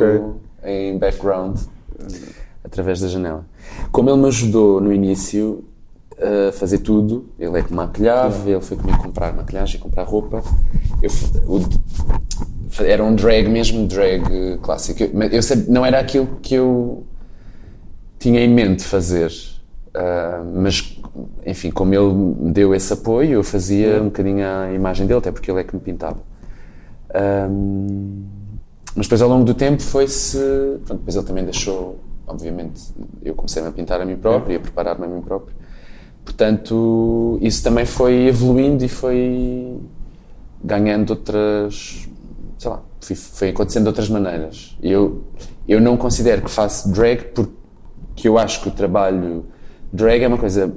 ok. 0.63 0.73
em 0.73 0.97
background, 0.99 1.59
através 2.65 2.99
da 3.01 3.09
janela. 3.09 3.45
Como 3.93 4.09
ele 4.09 4.17
me 4.23 4.29
ajudou 4.29 4.81
no 4.81 4.91
início 4.91 5.63
a 6.19 6.51
fazer 6.53 6.79
tudo, 6.79 7.27
ele 7.39 7.59
é 7.59 7.63
que 7.63 7.69
me 7.71 7.77
maquilhava, 7.77 8.49
ele 8.49 8.61
foi 8.63 8.79
comigo 8.79 9.03
comprar 9.03 9.35
maquilhagem, 9.35 9.79
comprar 9.79 10.05
roupa. 10.05 10.43
Eu, 11.03 11.11
o- 11.47 11.69
era 12.83 13.05
um 13.05 13.15
drag 13.15 13.49
mesmo, 13.51 13.87
drag 13.87 14.59
clássico. 14.63 15.03
Eu, 15.03 15.11
eu 15.31 15.43
sabia- 15.43 15.67
não 15.69 15.85
era 15.85 15.99
aquilo 16.01 16.39
que 16.41 16.55
eu 16.55 17.05
tinha 18.19 18.41
em 18.41 18.49
mente 18.49 18.83
fazer. 18.83 19.31
Ah, 19.95 20.43
mas, 20.55 20.98
enfim, 21.47 21.71
como 21.71 21.95
ele 21.95 22.13
me 22.13 22.53
deu 22.53 22.75
esse 22.75 22.93
apoio, 22.93 23.33
eu 23.33 23.45
fazia 23.45 24.01
um 24.01 24.07
bocadinho 24.07 24.47
a 24.47 24.73
imagem 24.73 25.07
dele, 25.07 25.19
até 25.19 25.33
porque 25.33 25.51
ele 25.51 25.61
é 25.61 25.65
que 25.65 25.75
me 25.75 25.81
pintava. 25.81 26.19
Ahm, 27.15 28.25
mas 28.95 29.07
depois, 29.07 29.23
ao 29.23 29.29
longo 29.29 29.45
do 29.45 29.55
tempo, 29.55 29.83
foi-se. 29.83 30.39
Depois 30.87 31.15
ele 31.15 31.25
também 31.25 31.45
deixou, 31.45 31.99
obviamente, 32.27 32.83
eu 33.23 33.35
comecei-me 33.35 33.69
a 33.69 33.73
pintar 33.73 34.01
a 34.01 34.05
mim 34.05 34.17
próprio 34.17 34.55
e 34.55 34.57
a 34.57 34.61
preparar-me 34.61 35.05
a 35.05 35.09
mim 35.09 35.21
próprio. 35.21 35.55
Portanto, 36.25 37.39
isso 37.41 37.63
também 37.63 37.87
foi 37.87 38.27
evoluindo 38.27 38.85
e 38.85 38.89
foi 38.89 39.79
ganhando 40.63 41.11
outras. 41.11 42.09
sei 42.59 42.71
lá, 42.71 42.83
foi, 43.01 43.17
foi 43.17 43.49
acontecendo 43.51 43.85
de 43.85 43.89
outras 43.89 44.09
maneiras. 44.09 44.77
Eu, 44.83 45.23
eu 45.67 45.81
não 45.81 45.97
considero 45.97 46.43
que 46.43 46.51
faço 46.51 46.91
drag 46.93 47.33
porque 47.35 48.29
eu 48.29 48.37
acho 48.37 48.63
que 48.63 48.69
o 48.69 48.73
trabalho 48.73 49.45
drag 49.93 50.23
é 50.23 50.29
uma 50.29 50.39
coisa 50.39 50.73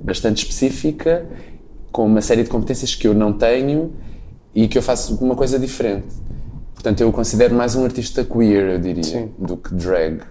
bastante 0.00 0.42
específica, 0.42 1.26
com 1.92 2.06
uma 2.06 2.20
série 2.20 2.42
de 2.42 2.48
competências 2.48 2.94
que 2.94 3.06
eu 3.06 3.14
não 3.14 3.32
tenho 3.32 3.92
e 4.54 4.66
que 4.68 4.78
eu 4.78 4.82
faço 4.82 5.16
uma 5.22 5.36
coisa 5.36 5.58
diferente. 5.58 6.08
Portanto, 6.74 7.00
eu 7.00 7.08
o 7.08 7.12
considero 7.12 7.54
mais 7.54 7.74
um 7.74 7.84
artista 7.84 8.24
queer, 8.24 8.70
eu 8.70 8.78
diria, 8.78 9.04
Sim. 9.04 9.30
do 9.38 9.56
que 9.56 9.74
drag. 9.74 10.22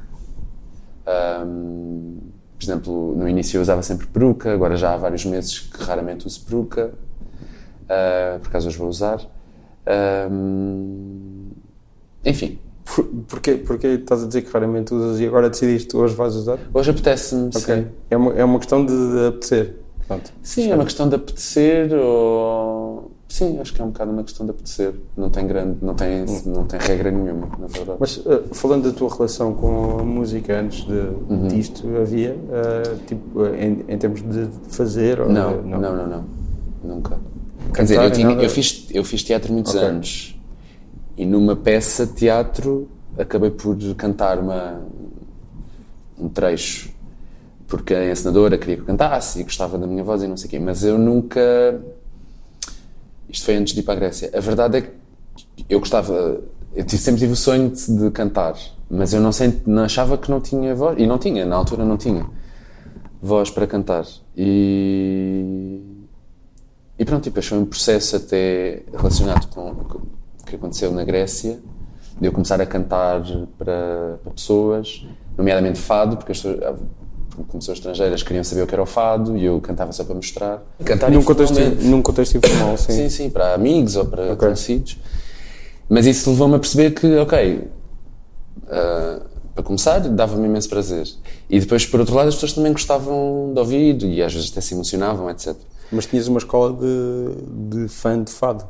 Ahm, 1.05 2.17
por 2.57 2.63
exemplo, 2.63 3.15
no 3.15 3.29
início 3.29 3.57
eu 3.57 3.61
usava 3.61 3.81
sempre 3.83 4.07
peruca, 4.07 4.51
agora 4.51 4.75
já 4.75 4.93
há 4.93 4.97
vários 4.97 5.23
meses 5.25 5.59
que 5.59 5.81
raramente 5.83 6.25
uso 6.25 6.41
peruca, 6.41 6.91
ah, 7.87 8.39
por 8.41 8.49
acaso 8.49 8.67
hoje 8.67 8.77
vou 8.77 8.89
usar. 8.89 9.21
Ahm, 9.85 11.51
enfim, 12.25 12.59
Por, 12.95 13.05
porquê, 13.27 13.55
porquê 13.55 13.87
estás 13.87 14.23
a 14.23 14.27
dizer 14.27 14.41
que 14.41 14.51
raramente 14.51 14.93
usas 14.93 15.19
e 15.19 15.25
agora 15.27 15.49
decidiste 15.49 15.95
hoje 15.95 16.15
vais 16.15 16.35
usar? 16.35 16.57
hoje 16.73 16.89
apetece-me, 16.91 17.47
Ok. 17.55 17.59
sim. 17.75 17.85
É 18.09 18.17
uma, 18.17 18.33
é 18.33 18.43
uma 18.43 18.57
questão 18.57 18.85
de, 18.85 18.91
de 18.93 19.27
apetecer. 19.27 19.75
Pronto. 20.07 20.31
Sim, 20.41 20.71
é 20.71 20.75
uma 20.75 20.85
questão 20.85 21.07
de 21.07 21.15
apetecer 21.15 21.93
ou... 21.93 23.11
Sim, 23.27 23.59
acho 23.59 23.71
que 23.75 23.79
é 23.79 23.85
um 23.85 23.89
bocado 23.89 24.11
uma 24.11 24.23
questão 24.23 24.43
de 24.43 24.51
apetecer. 24.51 24.95
Não 25.15 25.29
tem 25.29 25.45
grande, 25.45 25.77
não 25.83 25.93
tem, 25.93 26.25
não 26.47 26.63
tem 26.65 26.79
regra 26.79 27.11
nenhuma, 27.11 27.47
na 27.59 27.67
verdade. 27.67 27.97
Mas 27.99 28.17
uh, 28.17 28.43
falando 28.53 28.91
da 28.91 28.97
tua 28.97 29.07
relação 29.13 29.53
com 29.53 29.99
a 29.99 30.03
música 30.03 30.59
antes 30.59 30.83
de, 30.87 30.93
Uhum. 30.93 31.47
disto, 31.47 31.87
havia, 32.01 32.31
uh, 32.33 32.97
tipo, 33.05 33.39
uh, 33.41 33.53
em, 33.53 33.85
em 33.87 33.97
termos 33.99 34.23
de 34.23 34.47
fazer? 34.69 35.21
Ou, 35.21 35.29
Não, 35.29 35.59
uh, 35.59 35.61
não, 35.63 35.79
não, 35.79 36.07
não, 36.07 36.23
Nunca. 36.83 37.19
Cantar 37.71 37.73
Quer 37.73 37.81
dizer, 37.83 38.01
eu, 38.03 38.11
tinha- 38.11 38.31
eu 38.43 38.49
fiz, 38.49 38.87
eu 38.89 39.03
fiz 39.03 39.21
teatro 39.21 39.53
muitos 39.53 39.75
Ok. 39.75 39.87
anos 39.87 40.38
e 41.19 41.25
numa 41.25 41.55
peça 41.55 42.05
de 42.05 42.13
teatro 42.13 42.89
acabei 43.17 43.51
por 43.51 43.77
cantar 43.95 44.39
uma, 44.39 44.81
um 46.17 46.29
trecho 46.29 46.97
porque 47.69 47.93
a 47.93 48.11
encenadora 48.11 48.57
queria 48.57 48.77
que 48.77 48.81
eu 48.81 48.85
cantasse 48.85 49.39
e 49.39 49.43
gostava 49.43 49.77
da 49.77 49.85
minha 49.85 50.03
voz 50.03 50.23
e 50.23 50.27
não 50.27 50.35
sei 50.35 50.47
o 50.47 50.49
quê, 50.49 50.59
mas 50.59 50.83
eu 50.83 50.97
nunca. 50.97 51.79
Isto 53.29 53.45
foi 53.45 53.55
antes 53.55 53.75
de 53.75 53.81
ir 53.81 53.83
para 53.83 53.93
a 53.93 53.97
Grécia. 53.97 54.31
A 54.33 54.39
verdade 54.39 54.77
é 54.79 54.81
que 54.81 54.89
eu 55.69 55.79
gostava. 55.79 56.41
Eu 56.75 56.89
sempre 56.89 57.19
tive 57.19 57.33
o 57.33 57.35
sonho 57.35 57.69
de, 57.69 57.95
de 57.95 58.09
cantar, 58.09 58.55
mas 58.89 59.13
eu 59.13 59.21
não, 59.21 59.31
sent, 59.31 59.67
não 59.67 59.83
achava 59.83 60.17
que 60.17 60.31
não 60.31 60.41
tinha 60.41 60.73
voz. 60.73 60.97
E 60.99 61.05
não 61.05 61.19
tinha, 61.19 61.45
na 61.45 61.55
altura 61.55 61.85
não 61.85 61.95
tinha 61.95 62.25
voz 63.21 63.51
para 63.51 63.67
cantar. 63.67 64.05
E. 64.35 65.79
E 66.97 67.05
pronto, 67.05 67.23
depois 67.23 67.45
foi 67.45 67.59
um 67.59 67.65
processo 67.65 68.15
até 68.15 68.81
relacionado 68.91 69.47
com 69.47 69.69
o 69.69 70.07
que 70.49 70.55
aconteceu 70.55 70.91
na 70.91 71.03
Grécia, 71.03 71.59
de 72.19 72.27
eu 72.27 72.31
começar 72.31 72.59
a 72.59 72.65
cantar 72.65 73.21
para, 73.57 74.19
para 74.23 74.33
pessoas, 74.33 75.05
nomeadamente 75.37 75.79
fado, 75.79 76.17
porque 76.17 76.31
as 76.31 76.41
pessoas, 76.41 76.79
como 77.47 77.59
pessoas 77.59 77.77
estrangeiras 77.77 78.21
queriam 78.23 78.43
saber 78.43 78.63
o 78.63 78.67
que 78.67 78.73
era 78.75 78.81
o 78.83 78.85
fado 78.85 79.37
e 79.37 79.45
eu 79.45 79.61
cantava 79.61 79.91
só 79.93 80.03
para 80.03 80.15
mostrar. 80.15 80.61
Cantar 80.83 81.09
Num 81.09 81.23
contexto, 81.23 81.57
num 81.83 82.01
contexto 82.01 82.35
informal, 82.37 82.75
sim. 82.77 82.91
Sim, 82.91 83.09
sim, 83.09 83.29
para 83.29 83.53
amigos 83.53 83.95
ou 83.95 84.05
para 84.05 84.23
Ok. 84.33 84.35
conhecidos. 84.37 84.97
Mas 85.87 86.05
isso 86.05 86.29
levou-me 86.29 86.55
a 86.55 86.59
perceber 86.59 86.91
que, 86.91 87.15
ok, 87.17 87.67
ah, 88.67 89.21
para 89.55 89.63
começar, 89.63 89.99
dava-me 89.99 90.45
imenso 90.45 90.69
prazer. 90.69 91.07
E 91.49 91.59
depois, 91.59 91.85
por 91.85 91.99
outro 91.99 92.15
lado, 92.15 92.27
as 92.29 92.35
pessoas 92.35 92.53
também 92.53 92.71
gostavam 92.71 93.51
de 93.53 93.59
ouvir 93.59 94.01
e 94.03 94.21
às 94.21 94.33
vezes 94.33 94.51
até 94.51 94.61
se 94.61 94.73
emocionavam, 94.73 95.29
etc. 95.29 95.55
Mas 95.91 96.05
tinhas 96.05 96.27
uma 96.27 96.37
escola 96.37 96.73
de, 96.73 97.79
de 97.81 97.87
fã 97.89 98.21
de 98.23 98.31
fado. 98.31 98.63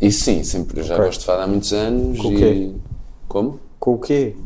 Isso 0.00 0.24
sim, 0.24 0.42
sempre. 0.44 0.82
Já 0.82 0.94
Ok. 0.94 1.06
gosto 1.06 1.20
de 1.20 1.26
fado 1.26 1.42
há 1.42 1.46
muitos 1.46 1.72
anos. 1.72 2.18
Com 2.20 2.28
o 2.28 2.32
e... 2.32 2.36
quê? 2.36 2.72
Como? 3.26 3.60
Com 3.78 3.94
o 3.94 3.98
quê? 3.98 4.36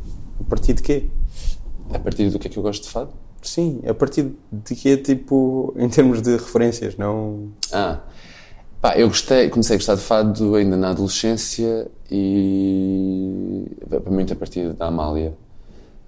A 0.41 0.45
partir 0.45 0.75
de 0.75 0.83
quê? 0.83 1.07
A 1.93 1.99
partir 1.99 2.31
do 2.31 2.39
que 2.39 2.47
é 2.47 2.51
que 2.51 2.59
eu 2.59 2.63
gosto 2.63 2.85
de 2.85 2.91
fado? 2.91 3.11
Sim, 3.43 3.81
a 3.87 3.93
partir 3.93 4.33
de 4.51 4.75
quê, 4.75 4.97
tipo, 4.97 5.75
em 5.77 5.89
termos 5.89 6.23
de 6.23 6.31
referências, 6.33 6.97
não... 6.97 7.49
Ah, 7.73 8.01
pá, 8.81 8.97
eu 8.97 9.09
gostei, 9.09 9.51
comecei 9.51 9.75
a 9.75 9.79
gostar 9.79 9.97
de 9.97 10.01
fado 10.01 10.55
ainda 10.55 10.77
na 10.77 10.91
adolescência 10.91 11.91
e 12.11 13.23
muito 14.13 14.33
a 14.33 14.37
partir 14.37 14.73
da 14.75 14.87
Amália. 14.87 15.35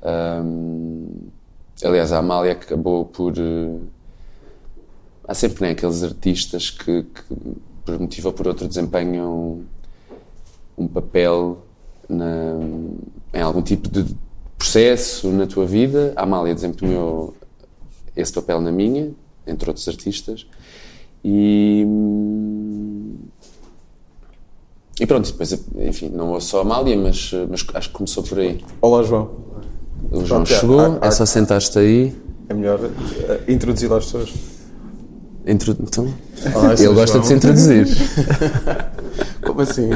Ahm, 0.02 1.28
aliás, 1.82 2.12
a 2.12 2.18
Amália 2.18 2.52
acabou 2.52 3.04
por. 3.04 3.34
eh, 3.38 3.78
há 5.26 5.34
sempre 5.34 5.64
né, 5.64 5.70
aqueles 5.70 6.02
artistas 6.02 6.70
que, 6.70 7.02
que, 7.02 7.34
por 7.84 7.94
um 7.94 8.00
motivo 8.00 8.28
ou 8.28 8.34
por 8.34 8.46
outro, 8.48 8.66
desempenham 8.68 9.60
um 10.76 10.86
papel 10.88 11.58
na- 12.08 12.58
em 13.32 13.40
algum 13.42 13.62
tipo 13.62 13.88
de 13.88 14.04
processo 14.58 15.28
na 15.30 15.46
tua 15.46 15.66
vida. 15.66 16.12
A 16.16 16.22
Amália 16.22 16.54
desempenhou 16.54 17.34
esse 18.16 18.32
papel 18.32 18.60
na 18.60 18.72
minha, 18.72 19.10
entre 19.46 19.68
outros 19.68 19.86
artistas. 19.88 20.46
E, 21.24 21.86
e 25.00 25.06
pronto, 25.06 25.30
depois, 25.30 25.52
enfim, 25.76 26.08
não 26.08 26.30
ouço 26.32 26.48
só 26.48 26.58
a 26.58 26.62
Amália, 26.62 26.96
mas, 26.96 27.32
mas 27.50 27.64
acho 27.74 27.88
que 27.88 27.94
começou 27.94 28.22
por 28.22 28.38
aí. 28.38 28.64
Olá, 28.80 29.02
João. 29.02 29.30
O 30.12 30.24
João 30.24 30.44
Pronto, 30.44 30.52
é, 30.52 30.60
chegou, 30.60 30.80
ar- 30.80 30.98
é 31.02 31.10
só 31.10 31.22
ar- 31.24 31.26
sentar-te 31.26 31.78
aí. 31.78 32.14
É 32.48 32.54
melhor 32.54 32.78
uh, 32.78 32.90
introduzi-lo 33.50 33.94
às 33.96 34.04
pessoas. 34.04 34.32
Intro... 35.46 35.76
Então, 35.78 36.12
Olá, 36.54 36.70
eu 36.72 36.76
sou 36.76 36.86
ele 36.86 36.88
o 36.88 36.94
gosta 36.94 37.12
João. 37.18 37.20
de 37.20 37.26
se 37.26 37.34
introduzir. 37.34 37.86
Como 39.44 39.60
assim? 39.60 39.90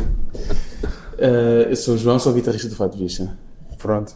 Eh, 1.18 1.66
eu 1.70 1.76
sou 1.76 1.94
o 1.94 1.98
João, 1.98 2.18
sou 2.18 2.32
guitarrista 2.32 2.68
do 2.68 2.74
Fado 2.76 2.96
Bicha. 2.96 3.36
Pronto. 3.78 4.14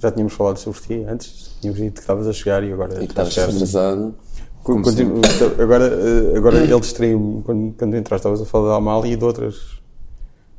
Já 0.00 0.10
tínhamos 0.12 0.34
falado 0.34 0.58
sobre 0.58 0.80
ti 0.80 1.04
antes. 1.08 1.50
Tínhamos 1.60 1.80
dito 1.80 1.94
que 1.94 2.00
estavas 2.00 2.26
a 2.28 2.32
chegar 2.32 2.62
e 2.62 2.72
agora... 2.72 2.94
e 3.02 3.06
que 3.06 3.12
estavas 3.12 3.36
atrasado. 3.36 4.14
Continu- 4.62 5.20
agora, 5.60 5.86
eh, 5.86 6.36
agora 6.36 6.58
ele 6.62 6.80
distraiu-me 6.80 7.42
quando, 7.42 7.74
quando 7.76 7.96
entraste. 7.96 8.20
Estavas 8.20 8.40
a 8.40 8.44
falar 8.46 8.68
da 8.70 8.76
Amália 8.76 9.12
e 9.12 9.16
de, 9.16 9.24
outras, 9.24 9.54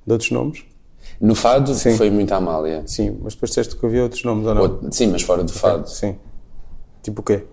de 0.05 0.11
outros 0.11 0.31
nomes. 0.31 0.63
No 1.19 1.33
fado 1.33 1.73
Sim. 1.73 1.95
foi 1.97 2.09
muito 2.09 2.31
a 2.33 2.37
Amália. 2.37 2.83
Sim, 2.85 3.17
mas 3.23 3.33
depois 3.33 3.49
disseste 3.51 3.75
que 3.75 3.85
havia 3.85 4.03
outros 4.03 4.23
nomes 4.23 4.45
ou 4.45 4.53
não? 4.53 4.61
Ou- 4.61 4.91
sim, 4.91 5.07
mas 5.07 5.21
fora 5.21 5.43
do 5.43 5.51
fado. 5.51 5.89
Sim. 5.89 6.15
Tipo 7.01 7.21
o 7.21 7.23
quê? 7.23 7.43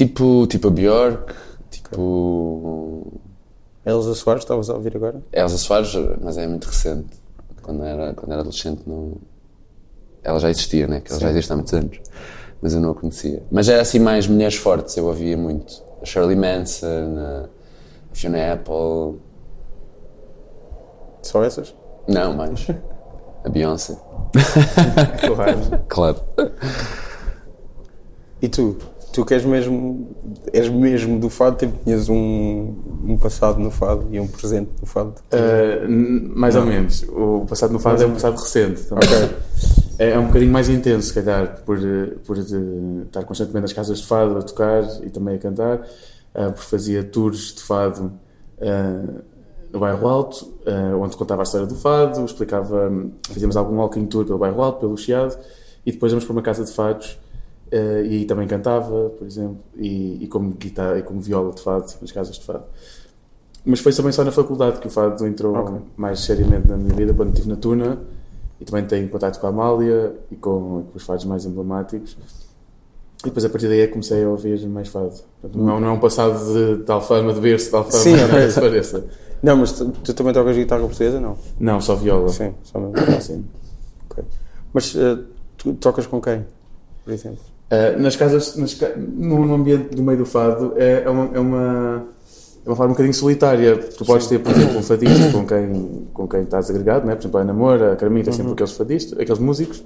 Tipo, 0.00 0.46
tipo 0.46 0.68
a 0.68 0.70
Bjork, 0.70 1.34
tipo 1.70 3.06
Elsa 3.84 4.14
Soares, 4.14 4.44
estavas 4.44 4.70
a 4.70 4.74
ouvir 4.74 4.96
agora? 4.96 5.22
Elsa 5.30 5.58
Soares, 5.58 5.92
mas 6.22 6.38
é 6.38 6.46
muito 6.46 6.68
recente. 6.68 7.20
Quando 7.60 7.84
era, 7.84 8.14
quando 8.14 8.32
era 8.32 8.40
adolescente, 8.40 8.80
não... 8.86 9.18
ela 10.24 10.40
já 10.40 10.48
existia, 10.48 10.86
né? 10.86 11.02
Que 11.02 11.10
ela 11.10 11.20
já 11.20 11.28
existe 11.28 11.52
há 11.52 11.54
muitos 11.54 11.74
anos. 11.74 12.00
Mas 12.62 12.72
eu 12.72 12.80
não 12.80 12.92
a 12.92 12.94
conhecia. 12.94 13.42
Mas 13.50 13.68
era 13.68 13.82
assim 13.82 13.98
mais 13.98 14.26
mulheres 14.26 14.56
fortes, 14.56 14.96
eu 14.96 15.04
ouvia 15.04 15.36
muito. 15.36 15.82
A 16.00 16.06
Shirley 16.06 16.34
Manson, 16.34 17.18
a 17.18 17.48
Fiona 18.14 18.54
Apple. 18.54 19.20
Só 21.20 21.44
essas? 21.44 21.74
Não, 22.08 22.32
mais. 22.32 22.68
A 23.44 23.50
Beyoncé. 23.50 23.98
Claro. 25.20 25.84
Claro. 25.88 26.20
E 28.40 28.48
tu? 28.48 28.78
Tu 29.12 29.24
que 29.24 29.34
és 29.34 29.44
mesmo, 29.44 30.08
és 30.52 30.68
mesmo 30.68 31.18
do 31.18 31.28
fado, 31.28 31.56
tipo, 31.56 31.72
tinhas 31.84 32.08
um, 32.08 32.74
um 33.08 33.16
passado 33.18 33.58
no 33.58 33.70
fado 33.70 34.06
e 34.12 34.20
um 34.20 34.26
presente 34.28 34.70
no 34.80 34.86
fado. 34.86 35.14
N- 35.88 36.30
mais 36.34 36.54
ou 36.54 36.64
menos. 36.64 37.02
O 37.08 37.44
passado 37.48 37.72
no 37.72 37.78
Fado 37.80 38.00
é 38.02 38.06
um 38.06 38.12
passado 38.14 38.38
recente 38.40 38.82
também. 38.84 39.30
É, 39.98 40.10
é 40.12 40.18
um 40.18 40.26
bocadinho 40.28 40.52
mais 40.52 40.68
intenso, 40.68 41.08
se 41.08 41.14
calhar, 41.14 41.60
por, 41.66 41.76
por 42.24 42.38
eh, 42.38 42.40
estar 43.04 43.22
constantemente 43.24 43.62
nas 43.62 43.72
casas 43.72 43.98
de 43.98 44.06
fado 44.06 44.38
a 44.38 44.42
tocar 44.42 44.82
e 45.04 45.10
também 45.10 45.34
a 45.34 45.38
cantar, 45.38 45.82
eh, 46.34 46.46
porque 46.46 46.62
fazia 46.70 47.02
tours 47.04 47.52
de 47.54 47.62
fado 47.62 48.12
eh, 48.58 49.04
no 49.72 49.78
Bairro 49.78 50.08
Alto, 50.08 50.52
onde 51.00 51.16
contava 51.16 51.42
a 51.42 51.44
história 51.44 51.66
do 51.66 51.74
fado, 51.76 52.24
explicava, 52.24 52.90
fazíamos 53.28 53.56
algum 53.56 53.76
walking 53.76 54.06
tour 54.06 54.24
pelo 54.24 54.38
Bairro 54.38 54.62
Alto, 54.62 54.80
pelo 54.80 54.96
Chiado, 54.96 55.36
e 55.86 55.92
depois 55.92 56.10
íamos 56.10 56.24
para 56.24 56.32
uma 56.32 56.42
casa 56.42 56.64
de 56.64 56.72
fados 56.72 57.19
eh, 57.70 58.02
e 58.04 58.24
também 58.24 58.46
cantava, 58.48 59.10
por 59.10 59.26
exemplo, 59.26 59.58
e, 59.76 60.24
e 60.24 60.26
como 60.28 60.50
guitarra 60.54 60.98
e 60.98 61.02
como 61.02 61.20
viola 61.20 61.52
de 61.52 61.62
fado 61.62 61.86
nas 62.00 62.12
casas 62.12 62.36
de 62.38 62.44
fado. 62.44 62.64
Mas 63.64 63.80
foi 63.80 63.92
também 63.92 64.12
só 64.12 64.24
na 64.24 64.32
faculdade 64.32 64.80
que 64.80 64.86
o 64.86 64.90
fado 64.90 65.26
entrou 65.26 65.54
Ok. 65.54 65.76
mais 65.96 66.20
seriamente 66.20 66.66
na 66.66 66.76
minha 66.76 66.94
vida, 66.94 67.12
quando 67.12 67.30
estive 67.30 67.48
na 67.48 67.56
Tuna. 67.56 67.98
E 68.58 68.64
também 68.64 68.84
tenho 68.84 69.08
contato 69.08 69.40
com 69.40 69.46
a 69.46 69.50
Amália 69.50 70.14
e 70.30 70.36
com, 70.36 70.84
com 70.84 70.96
os 70.96 71.02
fados 71.02 71.24
mais 71.24 71.46
emblemáticos. 71.46 72.16
E 73.22 73.24
depois 73.24 73.44
a 73.44 73.48
partir 73.50 73.68
daí 73.68 73.80
é 73.80 73.86
comecei 73.86 74.22
a 74.24 74.28
ouvir 74.28 74.66
mais 74.68 74.88
fado. 74.88 75.12
Portanto, 75.40 75.62
não, 75.62 75.80
não 75.80 75.88
é 75.88 75.92
um 75.92 75.98
passado 76.00 76.38
de, 76.52 76.84
de 76.84 76.90
alfama, 76.90 77.32
de 77.32 77.40
berço 77.40 77.70
de 77.70 77.76
alfama, 77.76 78.02
Sim, 78.02 78.16
não 78.16 78.38
é 78.38 78.46
que 78.46 78.52
se 78.52 78.60
pareça. 78.60 79.04
Não, 79.42 79.56
mas 79.56 79.72
tu, 79.72 79.90
tu 79.90 80.12
também 80.14 80.32
tocas 80.34 80.56
guitarra 80.56 80.82
portuguesa, 80.82 81.18
não? 81.20 81.36
Não, 81.58 81.80
só 81.80 81.94
viola. 81.96 82.28
Sim, 82.28 82.54
só 82.62 82.78
mesmo. 82.78 83.20
Sim. 83.22 83.44
Ok. 84.10 84.24
Mas 84.74 84.94
eh, 84.96 85.18
tu 85.56 85.72
tocas 85.74 86.06
com 86.06 86.20
quem, 86.20 86.44
por 87.04 87.12
exemplo? 87.12 87.40
Uh, 87.70 88.00
nas 88.00 88.16
casas, 88.16 88.56
nas 88.56 88.76
no, 88.96 89.54
ambiente 89.54 89.94
do 89.94 90.02
meio 90.02 90.18
do 90.18 90.26
fado, 90.26 90.74
é, 90.76 91.02
é 91.04 91.08
uma, 91.10 91.30
é 91.36 91.38
uma- 91.38 92.04
é 92.66 92.68
uma 92.68 92.76
forma 92.76 92.86
um 92.90 92.94
bocadinho 92.94 93.14
solitária. 93.14 93.76
Tu 93.76 94.04
podes 94.04 94.26
ter, 94.26 94.40
por 94.40 94.50
exemplo, 94.52 94.78
um 94.78 94.82
fadista 94.82 95.30
com 95.32 95.46
quem, 95.46 96.08
com 96.12 96.26
quem 96.28 96.42
estás 96.42 96.68
agregado, 96.68 97.06
né? 97.06 97.14
por 97.14 97.22
exemplo, 97.22 97.40
a 97.40 97.44
Namora, 97.44 97.92
a 97.92 97.96
Carminha, 97.96 98.24
tem 98.24 98.32
sempre 98.32 98.52
aqueles 98.52 98.72
fadistas, 98.72 99.18
aqueles 99.18 99.38
músicos 99.38 99.82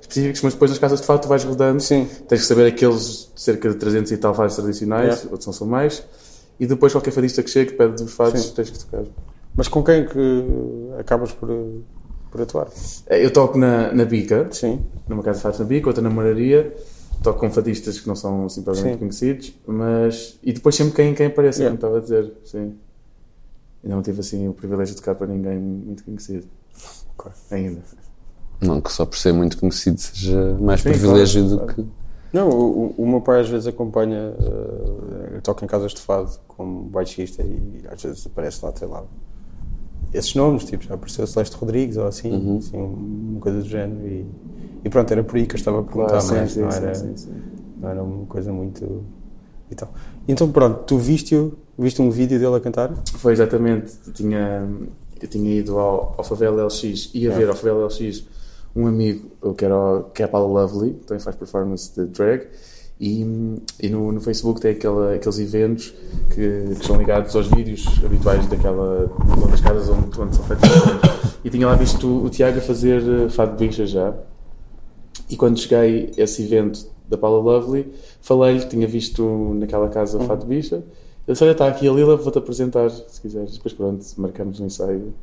específicos, 0.00 0.42
mas 0.42 0.52
depois 0.54 0.70
nas 0.70 0.78
casas 0.78 1.00
de 1.00 1.06
fato 1.06 1.22
tu 1.22 1.28
vais 1.28 1.42
rodando. 1.44 1.80
Sim. 1.82 2.08
Tens 2.28 2.40
que 2.42 2.46
saber 2.46 2.66
aqueles 2.68 3.30
cerca 3.34 3.68
de 3.68 3.74
300 3.76 4.12
e 4.12 4.16
tal 4.16 4.32
fados 4.34 4.54
tradicionais, 4.54 5.04
Yeah. 5.06 5.22
outros 5.30 5.46
não 5.46 5.52
são 5.52 5.66
mais, 5.66 6.04
e 6.60 6.66
depois 6.66 6.92
qualquer 6.92 7.10
fadista 7.10 7.42
que 7.42 7.50
chegue 7.50 7.72
pede 7.72 8.02
os 8.02 8.12
fados, 8.12 8.40
Sim. 8.40 8.52
tens 8.54 8.70
que 8.70 8.78
tocar. 8.78 9.02
Mas 9.56 9.66
com 9.68 9.82
quem 9.82 9.96
é 9.96 10.02
que 10.04 10.44
acabas 10.98 11.32
por, 11.32 11.48
por 12.30 12.40
atuar? 12.40 12.68
Eh, 13.08 13.24
Eu 13.24 13.32
toco 13.32 13.58
na, 13.58 13.92
na 13.92 14.04
Bica, 14.04 14.46
Sim. 14.50 14.80
numa 15.08 15.22
casa 15.22 15.38
de 15.38 15.42
fados 15.42 15.58
na 15.58 15.64
Bica, 15.64 15.88
outra 15.88 16.02
na 16.02 16.10
Moraria, 16.10 16.72
toco 17.22 17.40
com 17.40 17.50
fadistas 17.50 18.00
que 18.00 18.06
não 18.08 18.16
são 18.16 18.46
assim 18.46 18.62
propriamente 18.62 18.94
Sim. 18.94 18.98
conhecidos, 18.98 19.54
mas. 19.66 20.38
E 20.42 20.52
depois 20.52 20.74
sempre 20.74 20.94
quem, 20.94 21.14
quem 21.14 21.26
aparece, 21.26 21.60
Yeah. 21.62 21.76
como 21.78 21.94
estava 21.94 21.98
a 21.98 22.00
dizer, 22.00 22.32
sim. 22.44 22.74
Ainda 23.82 23.96
não 23.96 24.02
tive 24.02 24.20
assim 24.20 24.48
o 24.48 24.54
privilégio 24.54 24.94
de 24.94 25.00
tocar 25.00 25.14
para 25.14 25.26
ninguém 25.26 25.58
muito 25.58 26.04
conhecido. 26.04 26.46
Ok. 27.18 27.30
Ainda. 27.50 27.80
Não 28.60 28.80
que 28.80 28.90
só 28.92 29.04
por 29.04 29.16
ser 29.18 29.32
muito 29.32 29.58
conhecido 29.58 29.98
seja 30.00 30.56
mais 30.60 30.80
Sim, 30.80 30.90
privilégio 30.90 31.46
claro, 31.48 31.66
do 31.66 31.74
que. 31.74 31.86
Não, 32.32 32.48
o, 32.48 32.94
o- 32.98 33.06
meu 33.06 33.20
pai 33.20 33.40
às 33.42 33.48
vezes 33.48 33.66
acompanha, 33.66 34.34
eh, 35.36 35.40
toca 35.42 35.64
em 35.64 35.68
casas 35.68 35.92
de 35.94 36.00
fado 36.00 36.32
como 36.48 36.82
baixista 36.84 37.42
e 37.42 37.84
às 37.88 38.02
vezes 38.02 38.26
aparece 38.26 38.64
lá, 38.64 38.72
sei 38.74 38.88
lá, 38.88 39.04
esses 40.14 40.34
nomes, 40.34 40.64
tipo, 40.64 40.84
já 40.84 40.94
apareceu 40.94 41.26
Celeste 41.26 41.56
Rodrigues 41.56 41.96
ou 41.96 42.06
assim, 42.06 42.30
Uhum. 42.32 42.58
assim, 42.58 42.76
uma 42.78 43.40
coisa 43.40 43.58
do 43.60 43.68
género 43.68 44.06
e, 44.06 44.26
e 44.84 44.88
pronto, 44.88 45.10
era 45.10 45.22
por 45.24 45.36
aí 45.36 45.46
que 45.46 45.54
eu 45.54 45.58
estava 45.58 45.80
a 45.80 45.82
perguntar, 45.82 46.08
Claro, 46.08 46.22
sim, 46.24 46.34
mas 46.36 46.52
sim, 46.52 46.60
não, 46.62 46.70
sim, 46.70 46.76
era, 46.78 46.94
sim, 46.94 47.16
sim. 47.16 47.32
não 47.80 47.88
era 47.88 48.02
uma 48.02 48.26
coisa 48.26 48.52
muito... 48.52 49.02
E 49.70 49.74
tal. 49.74 49.92
Então 50.28 50.50
pronto, 50.52 50.84
tu 50.84 50.98
viste, 50.98 51.34
viste 51.78 52.00
um 52.00 52.10
vídeo 52.10 52.38
dele 52.38 52.54
a 52.54 52.60
cantar? 52.60 52.92
Foi 53.16 53.32
exatamente. 53.32 53.92
Eu 54.06 54.12
tinha, 54.12 54.68
eu 55.20 55.26
tinha 55.28 55.54
ido 55.54 55.78
ao, 55.78 56.14
ao 56.18 56.22
Favela 56.24 56.64
LX, 56.66 57.10
ia 57.14 57.30
ver 57.30 57.48
ao 57.48 57.54
Favela 57.54 57.86
LX 57.86 58.24
um 58.76 58.86
amigo 58.86 59.30
que, 59.56 59.64
era 59.64 59.76
o, 59.76 60.04
que 60.10 60.22
é 60.22 60.26
a 60.26 60.28
Paula 60.28 60.62
Lovely, 60.62 60.94
que 60.94 61.06
também 61.06 61.20
faz 61.22 61.34
performance 61.34 61.94
de 61.94 62.06
drag, 62.06 62.46
e, 63.00 63.56
e 63.82 63.88
no, 63.88 64.12
no 64.12 64.20
Facebook 64.20 64.60
tem 64.60 64.72
aquela, 64.72 65.14
aqueles 65.14 65.38
eventos 65.38 65.94
que, 66.30 66.74
que 66.78 66.86
são 66.86 66.96
ligados 66.96 67.34
aos 67.34 67.48
vídeos 67.48 67.84
habituais 68.04 68.46
daquela, 68.46 69.10
das 69.50 69.60
casas 69.60 69.88
onde, 69.88 70.20
onde 70.20 70.36
são 70.36 70.44
feitas. 70.44 70.70
E 71.44 71.50
tinha 71.50 71.66
lá 71.66 71.74
visto 71.74 72.06
o, 72.06 72.24
o 72.24 72.30
Tiago 72.30 72.58
a 72.58 72.62
fazer 72.62 73.02
eh, 73.02 73.28
fado 73.28 73.56
de 73.56 73.66
bicha 73.66 73.86
já. 73.86 74.14
E 75.28 75.36
quando 75.36 75.58
cheguei 75.58 76.12
a 76.16 76.22
esse 76.22 76.42
evento 76.42 76.86
da 77.08 77.18
Paula 77.18 77.42
Lovely, 77.42 77.92
falei-lhe, 78.20 78.64
tinha 78.66 78.86
visto 78.86 79.54
naquela 79.54 79.88
casa 79.88 80.18
Fado 80.20 80.46
Bicha. 80.46 80.76
Ele 80.76 80.84
disse: 81.28 81.44
Olha, 81.44 81.52
está 81.52 81.66
aqui 81.66 81.88
a 81.88 81.92
Lila, 81.92 82.16
vou-te 82.16 82.38
apresentar, 82.38 82.90
se 82.90 83.20
quiseres. 83.20 83.56
Depois, 83.56 83.74
pronto, 83.74 84.04
marcamos 84.16 84.60
um 84.60 84.66
ensaio 84.66 85.14